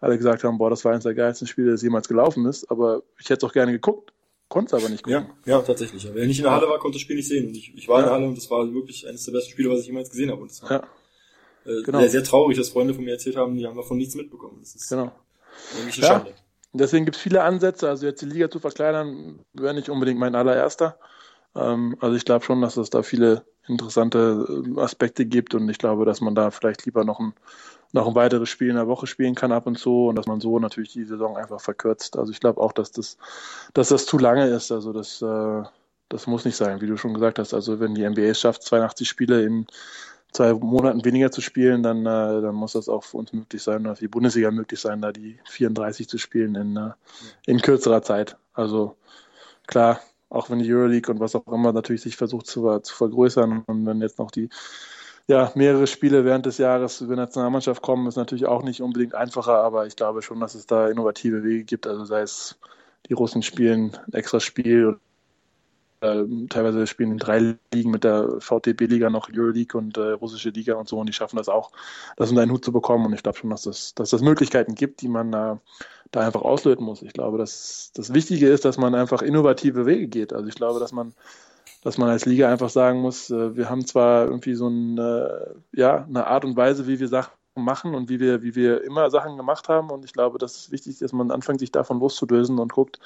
alle 0.00 0.16
gesagt 0.16 0.42
haben, 0.42 0.58
boah, 0.58 0.70
das 0.70 0.84
war 0.84 0.90
eines 0.90 1.04
der 1.04 1.14
geilsten 1.14 1.46
Spiele, 1.46 1.70
das 1.70 1.82
jemals 1.82 2.08
gelaufen 2.08 2.46
ist, 2.46 2.68
aber 2.68 3.04
ich 3.20 3.30
hätte 3.30 3.46
es 3.46 3.48
auch 3.48 3.54
gerne 3.54 3.70
geguckt, 3.70 4.12
konnte 4.48 4.74
es 4.74 4.82
aber 4.82 4.90
nicht 4.90 5.04
gucken. 5.04 5.28
Ja, 5.44 5.58
ja, 5.58 5.62
tatsächlich. 5.62 6.04
Wenn 6.12 6.22
ich 6.22 6.28
nicht 6.28 6.38
in 6.38 6.44
der 6.46 6.52
Halle 6.52 6.68
war, 6.68 6.80
konnte 6.80 6.96
das 6.96 7.02
Spiel 7.02 7.16
nicht 7.16 7.28
sehen. 7.28 7.46
Und 7.46 7.56
ich, 7.56 7.72
ich 7.76 7.86
war 7.86 8.00
in 8.00 8.06
der 8.06 8.12
Halle 8.12 8.26
und 8.26 8.36
das 8.36 8.50
war 8.50 8.74
wirklich 8.74 9.06
eines 9.06 9.24
der 9.24 9.32
besten 9.32 9.52
Spiele, 9.52 9.70
was 9.70 9.82
ich 9.82 9.86
jemals 9.86 10.10
gesehen 10.10 10.32
habe. 10.32 10.42
Und 10.42 10.50
das 10.50 10.62
war 10.64 10.70
ja. 10.72 10.82
äh, 11.64 11.82
genau. 11.84 12.00
sehr, 12.00 12.10
sehr 12.10 12.24
traurig, 12.24 12.56
dass 12.56 12.70
Freunde 12.70 12.92
von 12.92 13.04
mir 13.04 13.12
erzählt 13.12 13.36
haben, 13.36 13.56
die 13.56 13.64
haben 13.64 13.76
davon 13.76 13.98
nichts 13.98 14.16
mitbekommen. 14.16 14.58
Das 14.60 14.74
ist 14.74 14.88
genau. 14.88 15.12
Eine 15.80 15.90
ja. 15.90 16.06
Schande. 16.06 16.34
Deswegen 16.72 17.04
gibt 17.06 17.16
es 17.16 17.22
viele 17.22 17.42
Ansätze, 17.42 17.88
also 17.88 18.06
jetzt 18.06 18.20
die 18.20 18.26
Liga 18.26 18.50
zu 18.50 18.58
verkleinern, 18.58 19.40
wäre 19.54 19.74
nicht 19.74 19.88
unbedingt 19.88 20.18
mein 20.18 20.34
allererster. 20.34 20.98
Ähm, 21.54 21.96
also 22.00 22.16
ich 22.16 22.24
glaube 22.24 22.44
schon, 22.44 22.60
dass 22.60 22.76
es 22.76 22.90
da 22.90 23.02
viele 23.02 23.44
interessante 23.66 24.46
äh, 24.76 24.80
Aspekte 24.80 25.26
gibt 25.26 25.54
und 25.54 25.68
ich 25.68 25.78
glaube, 25.78 26.04
dass 26.04 26.20
man 26.20 26.34
da 26.34 26.50
vielleicht 26.50 26.84
lieber 26.84 27.04
noch 27.04 27.18
ein, 27.18 27.34
noch 27.92 28.06
ein 28.06 28.14
weiteres 28.14 28.48
Spiel 28.48 28.68
in 28.68 28.76
der 28.76 28.88
Woche 28.88 29.06
spielen 29.06 29.34
kann 29.34 29.52
ab 29.52 29.66
und 29.66 29.78
zu 29.78 30.06
und 30.06 30.16
dass 30.16 30.26
man 30.26 30.40
so 30.40 30.58
natürlich 30.58 30.92
die 30.92 31.04
Saison 31.04 31.36
einfach 31.36 31.60
verkürzt. 31.60 32.18
Also 32.18 32.30
ich 32.30 32.40
glaube 32.40 32.60
auch, 32.60 32.72
dass 32.72 32.92
das, 32.92 33.16
dass 33.72 33.88
das 33.88 34.06
zu 34.06 34.18
lange 34.18 34.46
ist. 34.46 34.70
Also 34.70 34.92
das, 34.92 35.22
äh, 35.22 35.62
das 36.08 36.26
muss 36.26 36.44
nicht 36.44 36.56
sein, 36.56 36.80
wie 36.80 36.86
du 36.86 36.96
schon 36.96 37.14
gesagt 37.14 37.38
hast. 37.38 37.54
Also 37.54 37.80
wenn 37.80 37.94
die 37.94 38.08
NBA 38.08 38.22
es 38.22 38.40
schafft, 38.40 38.62
82 38.62 39.08
Spiele 39.08 39.42
in 39.42 39.66
zwei 40.36 40.52
Monaten 40.52 41.04
weniger 41.04 41.30
zu 41.30 41.40
spielen, 41.40 41.82
dann, 41.82 42.00
äh, 42.00 42.40
dann 42.42 42.54
muss 42.54 42.72
das 42.72 42.88
auch 42.88 43.04
für 43.04 43.16
uns 43.16 43.32
möglich 43.32 43.62
sein, 43.62 43.80
oder 43.82 43.96
für 43.96 44.04
die 44.04 44.08
Bundesliga 44.08 44.50
möglich 44.50 44.80
sein, 44.80 45.00
da 45.00 45.12
die 45.12 45.38
34 45.46 46.08
zu 46.08 46.18
spielen 46.18 46.54
in, 46.54 46.76
äh, 46.76 46.90
in 47.46 47.60
kürzerer 47.60 48.02
Zeit. 48.02 48.36
Also 48.52 48.96
klar, 49.66 50.00
auch 50.28 50.50
wenn 50.50 50.58
die 50.58 50.72
Euroleague 50.72 51.12
und 51.12 51.20
was 51.20 51.34
auch 51.34 51.46
immer 51.48 51.72
natürlich 51.72 52.02
sich 52.02 52.16
versucht 52.16 52.46
zu, 52.46 52.78
zu 52.80 52.94
vergrößern 52.94 53.64
und 53.66 53.86
wenn 53.86 54.00
jetzt 54.00 54.18
noch 54.18 54.30
die 54.30 54.48
ja, 55.28 55.50
mehrere 55.56 55.86
Spiele 55.86 56.24
während 56.24 56.46
des 56.46 56.58
Jahres 56.58 56.98
die 56.98 57.06
Nationalmannschaft 57.06 57.82
kommen, 57.82 58.06
ist 58.06 58.16
natürlich 58.16 58.46
auch 58.46 58.62
nicht 58.62 58.80
unbedingt 58.80 59.14
einfacher, 59.14 59.58
aber 59.62 59.86
ich 59.86 59.96
glaube 59.96 60.22
schon, 60.22 60.38
dass 60.40 60.54
es 60.54 60.66
da 60.66 60.88
innovative 60.88 61.42
Wege 61.42 61.64
gibt. 61.64 61.86
Also 61.86 62.04
sei 62.04 62.20
es 62.20 62.58
die 63.08 63.14
Russen 63.14 63.42
spielen 63.42 63.96
ein 64.06 64.12
extra 64.14 64.40
Spiel 64.40 64.98
teilweise 66.00 66.86
spielen 66.86 67.12
in 67.12 67.18
drei 67.18 67.56
Ligen 67.72 67.90
mit 67.90 68.04
der 68.04 68.40
VTB-Liga 68.40 69.10
noch 69.10 69.28
Euroleague 69.32 69.78
und 69.78 69.96
äh, 69.96 70.12
russische 70.12 70.50
Liga 70.50 70.74
und 70.74 70.88
so 70.88 70.98
und 70.98 71.08
die 71.08 71.12
schaffen 71.12 71.36
das 71.36 71.48
auch, 71.48 71.72
das 72.16 72.30
unter 72.30 72.42
einen 72.42 72.52
Hut 72.52 72.64
zu 72.64 72.72
bekommen 72.72 73.06
und 73.06 73.12
ich 73.12 73.22
glaube 73.22 73.38
schon, 73.38 73.50
dass 73.50 73.62
das, 73.62 73.94
dass 73.94 74.10
das 74.10 74.20
Möglichkeiten 74.20 74.74
gibt, 74.74 75.00
die 75.00 75.08
man 75.08 75.32
äh, 75.32 75.56
da 76.10 76.20
einfach 76.20 76.42
auslöten 76.42 76.84
muss. 76.84 77.02
Ich 77.02 77.12
glaube, 77.12 77.38
dass 77.38 77.90
das 77.94 78.14
Wichtige 78.14 78.48
ist, 78.48 78.64
dass 78.64 78.78
man 78.78 78.94
einfach 78.94 79.22
innovative 79.22 79.86
Wege 79.86 80.08
geht. 80.08 80.32
Also 80.32 80.48
ich 80.48 80.54
glaube, 80.54 80.80
dass 80.80 80.92
man 80.92 81.14
dass 81.82 81.98
man 81.98 82.08
als 82.08 82.26
Liga 82.26 82.50
einfach 82.50 82.68
sagen 82.68 83.00
muss, 83.00 83.30
äh, 83.30 83.56
wir 83.56 83.70
haben 83.70 83.86
zwar 83.86 84.24
irgendwie 84.24 84.54
so 84.54 84.66
ein, 84.66 84.98
äh, 84.98 85.54
ja, 85.72 86.04
eine 86.04 86.26
Art 86.26 86.44
und 86.44 86.56
Weise, 86.56 86.88
wie 86.88 86.98
wir 86.98 87.06
Sachen 87.06 87.32
machen 87.54 87.94
und 87.94 88.08
wie 88.08 88.18
wir, 88.18 88.42
wie 88.42 88.56
wir 88.56 88.82
immer 88.82 89.08
Sachen 89.08 89.36
gemacht 89.36 89.68
haben. 89.68 89.90
Und 89.90 90.04
ich 90.04 90.12
glaube, 90.12 90.38
dass 90.38 90.56
es 90.56 90.70
wichtig 90.72 90.94
ist, 90.94 91.02
dass 91.02 91.12
man 91.12 91.30
anfängt, 91.30 91.60
sich 91.60 91.70
davon 91.70 92.00
loszulösen 92.00 92.58
und 92.58 92.72
guckt, 92.72 92.98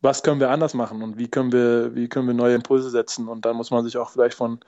was 0.00 0.22
können 0.22 0.40
wir 0.40 0.50
anders 0.50 0.74
machen 0.74 1.02
und 1.02 1.18
wie 1.18 1.28
können 1.28 1.52
wir, 1.52 1.94
wie 1.94 2.08
können 2.08 2.26
wir 2.26 2.34
neue 2.34 2.54
Impulse 2.54 2.90
setzen. 2.90 3.28
Und 3.28 3.44
dann 3.44 3.56
muss 3.56 3.70
man 3.70 3.84
sich 3.84 3.96
auch 3.96 4.10
vielleicht 4.10 4.36
von, 4.36 4.60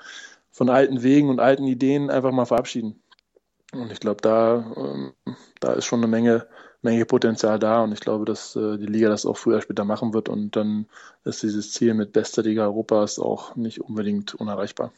von 0.51 0.69
alten 0.69 1.03
Wegen 1.03 1.29
und 1.29 1.41
alten 1.41 1.65
Ideen 1.65 2.11
einfach 2.11 2.33
mal 2.33 2.47
verabschieden. 2.47 3.03
Und 3.73 3.93
ich 3.93 4.01
glaube, 4.01 4.21
da, 4.21 4.75
ähm, 4.77 5.13
da 5.61 5.73
ist 5.75 5.85
schon 5.85 6.01
eine 6.01 6.09
Menge, 6.09 6.49
Menge 6.83 7.05
Potenzial 7.05 7.59
da 7.59 7.85
und 7.85 7.93
ich 7.93 8.01
glaube, 8.01 8.25
dass 8.25 8.57
äh, 8.57 8.79
die 8.79 8.87
Liga 8.87 9.09
das 9.09 9.27
auch 9.27 9.37
früher 9.37 9.55
oder 9.55 9.63
später 9.63 9.85
machen 9.85 10.13
wird 10.13 10.29
und 10.29 10.57
dann 10.57 10.87
ist 11.25 11.43
dieses 11.43 11.73
Ziel 11.73 11.95
mit 11.95 12.13
bester 12.13 12.43
Liga 12.43 12.65
Europas 12.65 13.19
auch 13.19 13.55
nicht 13.55 13.81
unbedingt 13.81 14.35
unerreichbar. 14.35 14.93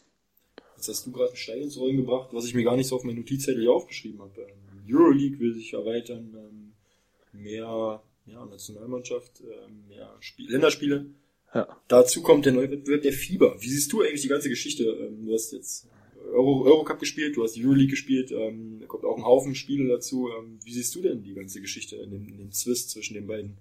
Jetzt 0.77 0.89
hast 0.89 1.07
du 1.07 1.13
gerade 1.13 1.31
ein 1.31 1.37
Stein 1.37 1.63
ins 1.63 1.77
Rollen 1.77 1.97
gebracht, 1.97 2.31
was 2.33 2.47
ich 2.47 2.55
mir 2.55 2.65
gar 2.65 2.77
nicht 2.77 2.87
so 2.87 2.97
auf 2.97 3.05
meinen 3.05 3.19
Notizzettel 3.19 3.69
aufgeschrieben 3.69 4.21
habe. 4.21 4.33
Ähm, 4.41 4.85
Euroleague 4.89 5.39
will 5.39 5.53
sich 5.55 5.75
erweitern, 5.75 6.35
ähm, 6.35 6.73
mehr 7.33 8.03
ja, 8.27 8.45
Nationalmannschaft, 8.45 9.41
ähm, 9.41 9.89
mehr 9.89 10.15
Spiel 10.21 10.51
Länderspiele. 10.51 11.07
Ja. 11.55 11.69
Dazu 11.89 12.23
kommt 12.23 12.47
der 12.47 12.53
neue 12.53 12.71
Wettbewerb 12.71 13.03
der 13.03 13.13
Fieber. 13.13 13.57
Wie 13.61 13.69
siehst 13.69 13.93
du 13.93 14.01
eigentlich 14.01 14.23
die 14.23 14.29
ganze 14.29 14.49
Geschichte? 14.49 14.85
Du 14.85 15.33
hast 15.33 15.53
jetzt 15.53 15.87
Euro, 16.33 16.65
Eurocup 16.65 16.99
gespielt, 16.99 17.37
du 17.37 17.43
hast 17.43 17.57
die 17.57 17.65
Euroleague 17.65 17.91
gespielt, 17.91 18.31
ähm, 18.33 18.79
da 18.81 18.87
kommt 18.87 19.05
auch 19.05 19.17
ein 19.17 19.25
Haufen 19.25 19.55
Spiele 19.55 19.89
dazu. 19.89 20.31
Ähm, 20.31 20.59
wie 20.65 20.73
siehst 20.73 20.95
du 20.95 21.03
denn 21.03 21.23
die 21.23 21.35
ganze 21.35 21.61
Geschichte 21.61 21.97
in 21.97 22.11
dem, 22.11 22.29
in 22.29 22.39
dem 22.39 22.53
Zwist 22.53 22.91
zwischen 22.91 23.15
den 23.15 23.27
beiden 23.27 23.59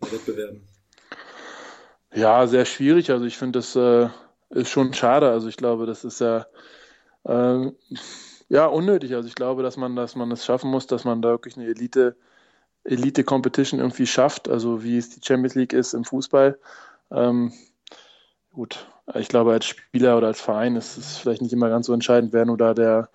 Wettbewerben? 0.00 0.62
Ja, 2.14 2.46
sehr 2.46 2.64
schwierig. 2.64 3.10
Also 3.10 3.24
ich 3.24 3.38
finde, 3.38 3.58
das 3.58 3.74
äh, 3.74 4.08
ist 4.50 4.68
schon 4.68 4.92
schade. 4.92 5.30
Also 5.30 5.48
ich 5.48 5.56
glaube, 5.56 5.86
das 5.86 6.04
ist 6.04 6.20
ja 6.20 6.46
äh, 7.24 7.70
ja 8.48 8.66
unnötig. 8.66 9.14
Also 9.14 9.28
ich 9.28 9.34
glaube, 9.34 9.62
dass 9.62 9.76
man, 9.76 9.96
dass 9.96 10.14
man 10.14 10.30
es 10.30 10.44
schaffen 10.44 10.70
muss, 10.70 10.86
dass 10.86 11.04
man 11.04 11.22
da 11.22 11.30
wirklich 11.30 11.56
eine 11.56 11.66
Elite 11.66 12.16
Elite 12.84 13.24
Competition 13.24 13.80
irgendwie 13.80 14.06
schafft. 14.06 14.48
Also 14.48 14.82
wie 14.82 14.98
es 14.98 15.10
die 15.10 15.20
Champions 15.24 15.54
League 15.54 15.72
ist 15.72 15.94
im 15.94 16.04
Fußball. 16.04 16.58
Ähm, 17.10 17.52
gut, 18.52 18.86
ich 19.14 19.28
glaube, 19.28 19.52
als 19.52 19.66
Spieler 19.66 20.16
oder 20.16 20.28
als 20.28 20.40
Verein 20.40 20.76
ist 20.76 20.96
es 20.96 21.16
vielleicht 21.18 21.42
nicht 21.42 21.52
immer 21.52 21.68
ganz 21.68 21.86
so 21.86 21.92
entscheidend, 21.92 22.32
wer 22.32 22.44
nur 22.44 22.56
da 22.56 22.74
der, 22.74 23.08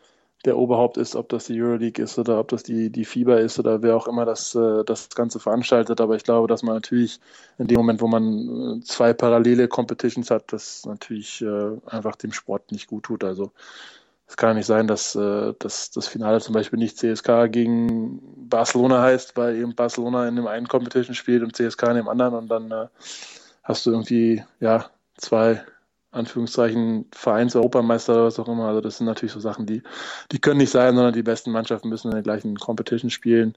der 0.45 0.57
Oberhaupt 0.57 0.97
ist, 0.97 1.15
ob 1.15 1.29
das 1.29 1.45
die 1.45 1.61
Euroleague 1.61 2.03
ist 2.03 2.17
oder 2.19 2.39
ob 2.39 2.49
das 2.49 2.63
die, 2.63 2.89
die 2.89 3.05
FIBA 3.05 3.37
ist 3.37 3.59
oder 3.59 3.81
wer 3.81 3.95
auch 3.95 4.07
immer 4.07 4.25
das, 4.25 4.53
äh, 4.55 4.83
das 4.85 5.09
Ganze 5.09 5.39
veranstaltet. 5.39 5.99
Aber 6.01 6.15
ich 6.15 6.23
glaube, 6.23 6.47
dass 6.47 6.63
man 6.63 6.75
natürlich 6.75 7.19
in 7.57 7.67
dem 7.67 7.77
Moment, 7.77 8.01
wo 8.01 8.07
man 8.07 8.79
äh, 8.79 8.83
zwei 8.83 9.13
parallele 9.13 9.67
Competitions 9.67 10.31
hat, 10.31 10.53
das 10.53 10.85
natürlich 10.85 11.41
äh, 11.41 11.77
einfach 11.85 12.15
dem 12.15 12.31
Sport 12.31 12.71
nicht 12.71 12.87
gut 12.87 13.03
tut. 13.03 13.23
Also 13.23 13.51
es 14.27 14.35
kann 14.35 14.49
ja 14.49 14.53
nicht 14.55 14.65
sein, 14.65 14.87
dass, 14.87 15.13
dass 15.13 15.91
das 15.91 16.07
Finale 16.07 16.41
zum 16.41 16.53
Beispiel 16.53 16.77
nicht 16.77 16.97
CSK 16.97 17.49
gegen 17.49 18.19
Barcelona 18.49 19.01
heißt, 19.01 19.37
weil 19.37 19.55
eben 19.55 19.73
Barcelona 19.73 20.27
in 20.27 20.35
dem 20.35 20.47
einen 20.47 20.67
Competition 20.67 21.15
spielt 21.15 21.43
und 21.43 21.55
CSK 21.55 21.83
in 21.89 21.95
dem 21.95 22.09
anderen 22.09 22.33
und 22.35 22.49
dann 22.49 22.89
hast 23.63 23.85
du 23.85 23.91
irgendwie 23.91 24.43
ja 24.59 24.89
zwei 25.15 25.63
Anführungszeichen 26.11 27.05
Vereins-Europameister 27.13 28.13
oder 28.13 28.25
was 28.25 28.39
auch 28.39 28.47
immer. 28.47 28.67
Also 28.67 28.81
das 28.81 28.97
sind 28.97 29.05
natürlich 29.05 29.33
so 29.33 29.39
Sachen, 29.39 29.65
die, 29.65 29.83
die 30.31 30.39
können 30.39 30.57
nicht 30.57 30.71
sein, 30.71 30.95
sondern 30.95 31.13
die 31.13 31.23
besten 31.23 31.51
Mannschaften 31.51 31.89
müssen 31.89 32.07
in 32.07 32.13
der 32.13 32.23
gleichen 32.23 32.57
Competition 32.57 33.09
spielen, 33.09 33.55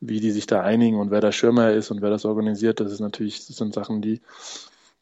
wie 0.00 0.20
die 0.20 0.32
sich 0.32 0.46
da 0.46 0.62
einigen 0.62 0.98
und 0.98 1.10
wer 1.10 1.20
der 1.20 1.32
Schirmer 1.32 1.72
ist 1.72 1.90
und 1.90 2.02
wer 2.02 2.10
das 2.10 2.24
organisiert. 2.24 2.80
Das 2.80 2.92
ist 2.92 3.00
natürlich, 3.00 3.46
das 3.46 3.56
sind 3.56 3.74
Sachen, 3.74 4.02
die, 4.02 4.20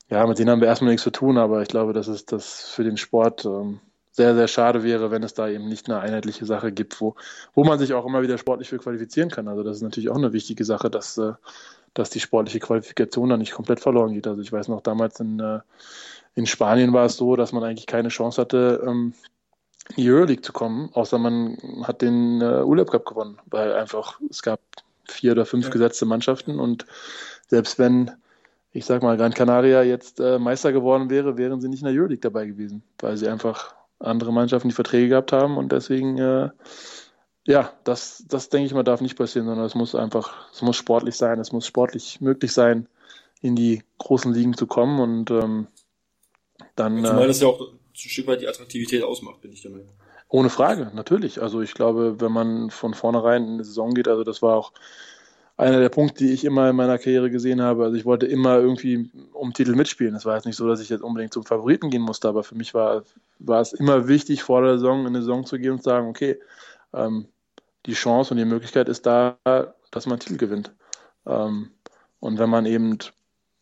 ja, 0.09 0.27
mit 0.27 0.39
denen 0.39 0.51
haben 0.51 0.61
wir 0.61 0.69
erstmal 0.69 0.91
nichts 0.91 1.05
zu 1.05 1.11
tun, 1.11 1.39
aber 1.39 1.63
ich 1.63 1.69
glaube, 1.69 1.93
dass 1.93 2.09
es 2.09 2.27
das 2.27 2.69
für 2.69 2.85
den 2.85 2.97
Sport 2.97 3.45
ähm, 3.47 3.81
sehr, 4.13 4.35
sehr 4.35 4.47
schade 4.47 4.83
wäre, 4.83 5.11
wenn 5.11 5.23
es 5.23 5.35
da 5.35 5.49
eben 5.49 5.69
nicht 5.69 5.89
eine 5.89 6.01
einheitliche 6.01 6.45
Sache 6.45 6.71
gibt, 6.71 7.01
wo, 7.01 7.17
wo 7.55 7.65
man 7.65 7.79
sich 7.79 7.95
auch 7.95 8.05
immer 8.07 8.23
wieder 8.23 8.39
sportlich 8.39 8.69
für 8.69 8.79
qualifizieren 8.79 9.31
kann. 9.31 9.49
Also 9.49 9.63
das 9.63 9.79
ist 9.79 9.83
natürlich 9.83 10.11
auch 10.11 10.17
eine 10.17 10.35
wichtige 10.35 10.65
Sache, 10.65 10.91
dass, 10.91 11.17
äh, 11.17 11.33
dass 11.95 12.11
die 12.11 12.21
sportliche 12.21 12.61
Qualifikation 12.61 13.31
da 13.31 13.39
nicht 13.39 13.53
komplett 13.53 13.81
verloren 13.81 14.13
geht. 14.13 14.27
Also 14.27 14.43
ich 14.43 14.53
weiß 14.53 14.69
noch 14.69 14.83
damals 14.83 15.19
in, 15.19 15.41
äh, 15.41 15.61
in 16.35 16.47
Spanien 16.47 16.93
war 16.93 17.07
es 17.07 17.17
so, 17.17 17.37
dass 17.37 17.53
man 17.53 17.65
eigentlich 17.65 17.87
keine 17.87 18.11
Chance 18.11 18.41
hatte, 18.41 18.83
ähm, 18.87 19.15
in 19.97 20.05
die 20.05 20.11
Euroleague 20.11 20.43
zu 20.43 20.53
kommen, 20.53 20.91
außer 20.93 21.19
man 21.19 21.57
hat 21.83 22.03
den 22.03 22.41
äh, 22.41 22.63
Urlaub 22.63 22.91
Cup 22.91 23.07
gewonnen, 23.07 23.39
weil 23.47 23.73
einfach 23.73 24.21
es 24.31 24.43
gab 24.43 24.61
vier 25.05 25.33
oder 25.33 25.47
fünf 25.47 25.67
ja. 25.67 25.71
gesetzte 25.73 26.07
Mannschaften 26.07 26.61
und 26.61 26.87
selbst 27.49 27.79
wenn 27.79 28.13
ich 28.75 28.87
sag 28.87 29.03
mal 29.03 29.17
Gran 29.17 29.35
Canaria 29.35 29.83
jetzt 29.83 30.21
äh, 30.21 30.39
Meister 30.39 30.73
geworden 30.73 31.11
wäre, 31.11 31.37
wären 31.37 31.61
sie 31.61 31.69
nicht 31.69 31.83
in 31.83 31.87
der 31.87 31.95
Euroleague 31.95 32.23
dabei 32.23 32.47
gewesen, 32.47 32.83
weil 33.01 33.17
sie 33.17 33.29
einfach 33.29 33.75
andere 34.03 34.33
Mannschaften 34.33 34.69
die 34.69 34.75
Verträge 34.75 35.09
gehabt 35.09 35.33
haben 35.33 35.57
und 35.57 35.73
deswegen 35.73 36.19
äh, 36.19 36.51
ja, 37.47 37.73
das, 37.85 38.25
das 38.29 38.49
denke 38.49 38.67
ich 38.67 38.75
mal 38.75 38.85
darf 38.85 39.01
nicht 39.01 39.17
passieren, 39.17 39.47
sondern 39.47 39.67
es 39.67 39.75
muss 39.75 39.95
einfach, 39.95 40.51
es 40.53 40.63
muss 40.63 40.77
sportlich 40.77 41.17
sein, 41.17 41.41
es 41.41 41.53
muss 41.53 41.67
sportlich 41.67 42.21
möglich 42.21 42.53
sein, 42.53 42.89
in 43.41 43.57
die 43.57 43.83
großen 43.99 44.33
Ligen 44.33 44.57
zu 44.57 44.67
kommen 44.67 45.01
und 45.01 45.31
ähm, 45.31 45.67
dann. 46.77 47.05
Zumal 47.05 47.25
äh, 47.25 47.27
das 47.27 47.41
ja 47.41 47.49
auch 47.49 47.61
ein 47.61 47.79
Stück 47.95 48.29
weit 48.29 48.41
die 48.41 48.49
Attraktivität 48.49 49.03
ausmacht, 49.03 49.41
bin 49.41 49.53
ich 49.53 49.63
der 49.63 49.73
Meinung. 49.73 49.89
Ohne 50.29 50.51
Frage, 50.51 50.93
natürlich. 50.95 51.43
Also 51.43 51.61
ich 51.61 51.75
glaube, 51.75 52.21
wenn 52.21 52.33
man 52.33 52.71
von 52.71 52.95
vornherein 52.95 53.45
in 53.45 53.55
eine 53.55 53.65
Saison 53.65 53.93
geht, 53.93 54.09
also 54.09 54.25
das 54.25 54.41
war 54.41 54.57
auch 54.57 54.73
einer 55.63 55.81
der 55.81 55.89
Punkte, 55.89 56.25
die 56.25 56.33
ich 56.33 56.45
immer 56.45 56.69
in 56.71 56.77
meiner 56.77 56.99
Karriere 56.99 57.31
gesehen 57.31 57.63
habe. 57.63 57.85
Also 57.85 57.97
ich 57.97 58.05
wollte 58.05 58.27
immer 58.27 58.57
irgendwie 58.57 59.11
um 59.33 59.53
Titel 59.53 59.75
mitspielen. 59.75 60.15
Es 60.15 60.27
war 60.27 60.35
jetzt 60.37 60.45
nicht 60.45 60.57
so, 60.57 60.69
dass 60.69 60.81
ich 60.81 60.89
jetzt 60.89 61.03
unbedingt 61.03 61.33
zum 61.33 61.45
Favoriten 61.45 61.91
gehen 61.91 62.03
musste, 62.03 62.29
aber 62.29 62.43
für 62.43 62.55
mich 62.55 62.75
war, 62.75 63.05
war 63.39 63.61
es 63.61 63.73
immer 63.73 64.09
wichtig, 64.09 64.43
vor 64.43 64.63
der 64.63 64.79
Saison 64.79 65.01
in 65.01 65.07
eine 65.09 65.21
Saison 65.21 65.47
zu 65.47 65.59
gehen 65.59 65.73
und 65.73 65.79
zu 65.79 65.91
sagen, 65.91 66.09
okay, 66.09 66.39
ähm, 66.93 67.27
die 67.87 67.95
Chance 67.95 68.35
und 68.35 68.39
die 68.39 68.45
Möglichkeit 68.45 68.89
ist 68.89 69.07
da, 69.07 69.39
dass 69.91 70.07
man 70.07 70.19
Titel 70.19 70.37
gewinnt. 70.37 70.73
Ähm, 71.27 71.71
Und 72.21 72.39
wenn 72.39 72.51
man 72.51 72.67
eben, 72.67 72.99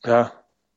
ja, 0.05 0.33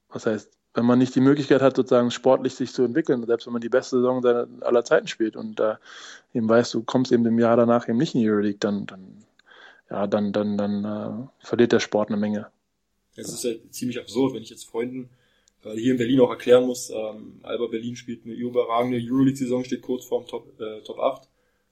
was 0.09 0.25
heißt, 0.25 0.49
wenn 0.73 0.85
man 0.85 0.99
nicht 0.99 1.13
die 1.15 1.21
Möglichkeit 1.21 1.61
hat, 1.61 1.75
sozusagen 1.75 2.11
sportlich 2.11 2.55
sich 2.55 2.71
zu 2.73 2.83
entwickeln, 2.83 3.25
selbst 3.25 3.45
wenn 3.45 3.53
man 3.53 3.61
die 3.61 3.69
beste 3.69 3.97
Saison 3.97 4.25
aller 4.61 4.85
Zeiten 4.85 5.07
spielt 5.07 5.35
und 5.35 5.59
da 5.59 5.73
äh, 5.73 6.37
eben 6.37 6.47
weißt, 6.47 6.73
du 6.73 6.83
kommst 6.83 7.11
eben 7.11 7.25
im 7.25 7.39
Jahr 7.39 7.57
danach 7.57 7.89
eben 7.89 7.97
nicht 7.97 8.15
in 8.15 8.21
die 8.21 8.29
Euroleague, 8.29 8.59
dann, 8.59 8.85
dann, 8.85 9.17
ja, 9.89 10.07
dann, 10.07 10.31
dann, 10.33 10.57
dann 10.57 10.85
äh, 10.85 11.45
verliert 11.45 11.71
der 11.71 11.79
Sport 11.79 12.09
eine 12.09 12.17
Menge. 12.17 12.47
Es 13.15 13.29
ist 13.29 13.43
ja 13.43 13.51
ziemlich 13.69 13.99
absurd, 13.99 14.33
wenn 14.33 14.41
ich 14.41 14.49
jetzt 14.49 14.65
Freunden 14.65 15.09
äh, 15.63 15.75
hier 15.75 15.91
in 15.91 15.97
Berlin 15.97 16.19
auch 16.21 16.29
erklären 16.29 16.65
muss, 16.65 16.89
ähm, 16.89 17.39
Alba 17.43 17.67
Berlin 17.67 17.95
spielt 17.95 18.25
eine 18.25 18.33
überragende 18.33 18.97
Euroleague-Saison, 18.97 19.63
steht 19.63 19.81
kurz 19.81 20.05
vorm 20.05 20.25
Top, 20.27 20.59
äh, 20.59 20.81
Top 20.81 20.99
8 20.99 21.27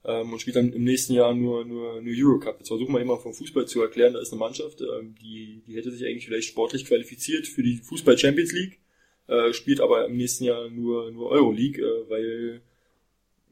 ähm, 0.06 0.34
und 0.34 0.40
spielt 0.40 0.56
dann 0.56 0.74
im 0.74 0.84
nächsten 0.84 1.14
Jahr 1.14 1.34
nur, 1.34 1.66
nur, 1.66 2.02
nur 2.02 2.14
Eurocup. 2.16 2.58
Jetzt 2.60 2.68
versuchen 2.68 2.94
wir 2.94 3.02
immer 3.02 3.18
vom 3.18 3.34
Fußball 3.34 3.66
zu 3.68 3.82
erklären, 3.82 4.14
da 4.14 4.22
ist 4.22 4.32
eine 4.32 4.40
Mannschaft, 4.40 4.82
ähm, 4.82 5.16
die, 5.22 5.64
die 5.68 5.76
hätte 5.76 5.92
sich 5.92 6.06
eigentlich 6.06 6.26
vielleicht 6.26 6.48
sportlich 6.48 6.86
qualifiziert 6.86 7.48
für 7.48 7.64
die 7.64 7.78
Fußball 7.78 8.18
Champions 8.18 8.52
League, 8.54 8.80
äh, 9.28 9.54
spielt 9.54 9.82
aber 9.82 10.06
im 10.06 10.18
nächsten 10.18 10.44
Jahr 10.44 10.70
nur, 10.70 11.12
nur 11.12 11.30
Euroleague, 11.30 11.84
äh, 11.84 12.10
weil 12.10 12.62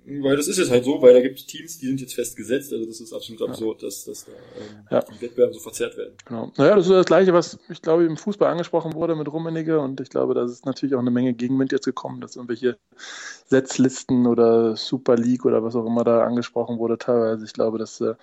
weil 0.05 0.35
das 0.37 0.47
ist 0.47 0.57
jetzt 0.57 0.71
halt 0.71 0.83
so, 0.85 1.01
weil 1.01 1.13
da 1.13 1.21
gibt 1.21 1.39
es 1.39 1.45
Teams, 1.45 1.77
die 1.77 1.85
sind 1.87 2.01
jetzt 2.01 2.15
festgesetzt, 2.15 2.73
also 2.73 2.85
das 2.85 2.99
ist 2.99 3.13
absolut 3.13 3.41
absurd, 3.41 3.83
dass, 3.83 4.05
dass 4.05 4.25
da 4.25 4.31
ähm, 4.31 4.85
Ja. 4.89 5.01
die 5.01 5.21
Wettbewerbe 5.21 5.53
so 5.53 5.59
verzerrt 5.59 5.97
werden. 5.97 6.13
Genau. 6.25 6.51
Naja, 6.57 6.75
das 6.75 6.85
ist 6.85 6.91
das 6.93 7.05
Gleiche, 7.05 7.33
was 7.33 7.59
ich 7.69 7.81
glaube 7.81 8.05
im 8.05 8.17
Fußball 8.17 8.49
angesprochen 8.51 8.93
wurde 8.93 9.15
mit 9.15 9.31
Rummenigge 9.31 9.79
und 9.79 10.01
ich 10.01 10.09
glaube, 10.09 10.33
da 10.33 10.43
ist 10.45 10.65
natürlich 10.65 10.95
auch 10.95 10.99
eine 10.99 11.11
Menge 11.11 11.33
Gegenwind 11.33 11.71
jetzt 11.71 11.85
gekommen, 11.85 12.21
dass 12.21 12.35
irgendwelche 12.35 12.77
Setzlisten 13.47 14.25
oder 14.27 14.75
Super 14.75 15.15
League 15.15 15.45
oder 15.45 15.63
was 15.63 15.75
auch 15.75 15.85
immer 15.85 16.03
da 16.03 16.23
angesprochen 16.23 16.79
wurde 16.79 16.97
teilweise. 16.97 17.45
Ich 17.45 17.53
glaube, 17.53 17.77
das, 17.77 17.99
äh, 18.01 18.15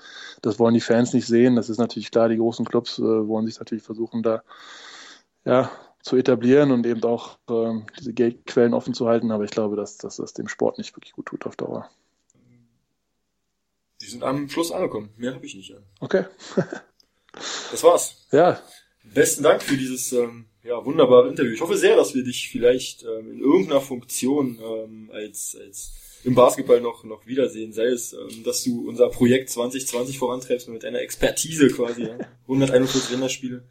das 0.42 0.58
wollen 0.58 0.74
die 0.74 0.80
Fans 0.80 1.12
nicht 1.12 1.26
sehen. 1.26 1.56
Das 1.56 1.68
ist 1.68 1.78
natürlich 1.78 2.10
klar, 2.10 2.28
die 2.28 2.36
großen 2.36 2.64
Clubs 2.64 2.98
äh, 2.98 3.02
wollen 3.02 3.46
sich 3.46 3.58
natürlich 3.58 3.84
versuchen, 3.84 4.22
da 4.22 4.42
ja, 5.44 5.70
zu 6.06 6.16
etablieren 6.16 6.70
und 6.70 6.86
eben 6.86 7.02
auch 7.02 7.36
ähm, 7.50 7.86
diese 7.98 8.12
Geldquellen 8.12 8.74
offen 8.74 8.94
zu 8.94 9.08
halten, 9.08 9.32
aber 9.32 9.42
ich 9.42 9.50
glaube, 9.50 9.74
dass, 9.74 9.96
dass 9.98 10.16
das 10.16 10.32
dem 10.34 10.46
Sport 10.46 10.78
nicht 10.78 10.94
wirklich 10.96 11.12
gut 11.12 11.26
tut 11.26 11.46
auf 11.46 11.56
Dauer. 11.56 11.90
Die 14.00 14.06
sind 14.06 14.22
am 14.22 14.48
Schluss 14.48 14.70
angekommen. 14.70 15.10
Mehr 15.16 15.34
habe 15.34 15.44
ich 15.44 15.56
nicht. 15.56 15.70
Ja. 15.70 15.78
Okay. 16.00 16.24
Das 17.70 17.82
war's. 17.84 18.26
Ja, 18.32 18.62
Besten 19.12 19.42
Dank 19.42 19.62
für 19.62 19.76
dieses 19.76 20.10
ähm, 20.12 20.46
ja, 20.62 20.82
wunderbare 20.84 21.28
Interview. 21.28 21.52
Ich 21.52 21.60
hoffe 21.60 21.76
sehr, 21.76 21.96
dass 21.96 22.14
wir 22.14 22.24
dich 22.24 22.48
vielleicht 22.48 23.02
ähm, 23.02 23.32
in 23.32 23.40
irgendeiner 23.40 23.82
Funktion 23.82 24.58
ähm, 24.58 25.10
als, 25.12 25.54
als 25.60 25.92
im 26.24 26.34
Basketball 26.34 26.80
noch, 26.80 27.04
noch 27.04 27.26
wiedersehen. 27.26 27.74
Sei 27.74 27.88
es, 27.88 28.14
ähm, 28.14 28.42
dass 28.42 28.64
du 28.64 28.88
unser 28.88 29.10
Projekt 29.10 29.50
2020 29.50 30.18
vorantreibst 30.18 30.68
mit 30.68 30.82
deiner 30.82 31.00
Expertise 31.00 31.68
quasi. 31.68 32.04
Ja. 32.04 32.16
141 32.44 33.10
Länderspiele. 33.10 33.64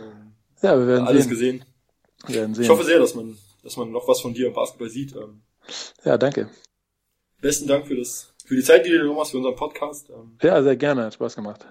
Ähm, 0.00 0.27
ja, 0.62 0.78
wir 0.78 0.86
werden 0.86 1.06
alles 1.06 1.24
sehen. 1.24 1.30
gesehen. 1.30 1.64
Wir 2.26 2.34
werden 2.36 2.54
sehen. 2.54 2.64
Ich 2.64 2.70
hoffe 2.70 2.84
sehr, 2.84 2.98
dass 2.98 3.14
man, 3.14 3.36
dass 3.62 3.76
man 3.76 3.90
noch 3.90 4.06
was 4.08 4.20
von 4.20 4.34
dir 4.34 4.48
im 4.48 4.52
Basketball 4.54 4.88
sieht. 4.88 5.14
Ähm, 5.14 5.42
ja, 6.04 6.16
danke. 6.18 6.48
besten 7.40 7.66
Dank 7.68 7.86
für 7.86 7.96
das, 7.96 8.32
für 8.44 8.56
die 8.56 8.62
Zeit, 8.62 8.84
die 8.86 8.90
du 8.90 8.98
genommen 8.98 9.20
hast 9.20 9.30
für 9.30 9.36
unseren 9.38 9.56
Podcast. 9.56 10.10
Ähm, 10.10 10.36
Ja, 10.42 10.62
sehr 10.62 10.76
gerne, 10.76 11.04
hat 11.04 11.14
Spaß 11.14 11.36
gemacht. 11.36 11.66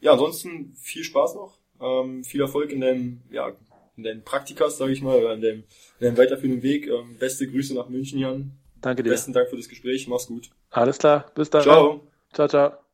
ja, 0.00 0.12
ansonsten 0.12 0.74
viel 0.76 1.04
Spaß 1.04 1.34
noch. 1.34 1.58
Ähm, 1.80 2.24
viel 2.24 2.40
Erfolg 2.40 2.70
in 2.72 2.80
deinem, 2.80 3.22
ja, 3.30 3.52
in 3.96 4.02
deinen 4.04 4.22
Praktikas, 4.22 4.78
sage 4.78 4.92
ich 4.92 5.02
mal, 5.02 5.16
oder 5.18 5.34
in 5.34 5.40
deinem, 5.40 5.64
in 6.00 6.06
deinem 6.06 6.16
weiterführenden 6.18 6.62
Weg. 6.62 6.86
Ähm, 6.86 7.16
beste 7.18 7.46
Grüße 7.46 7.74
nach 7.74 7.88
München, 7.88 8.18
Jan. 8.18 8.52
Danke 8.80 9.02
dir. 9.02 9.10
Besten 9.10 9.32
Dank 9.32 9.48
für 9.48 9.56
das 9.56 9.68
Gespräch. 9.68 10.06
Mach's 10.06 10.26
gut. 10.26 10.50
Alles 10.70 10.98
klar, 10.98 11.30
bis 11.34 11.50
dann. 11.50 11.62
Ciao. 11.62 12.00
Ciao, 12.32 12.46
ciao. 12.48 12.85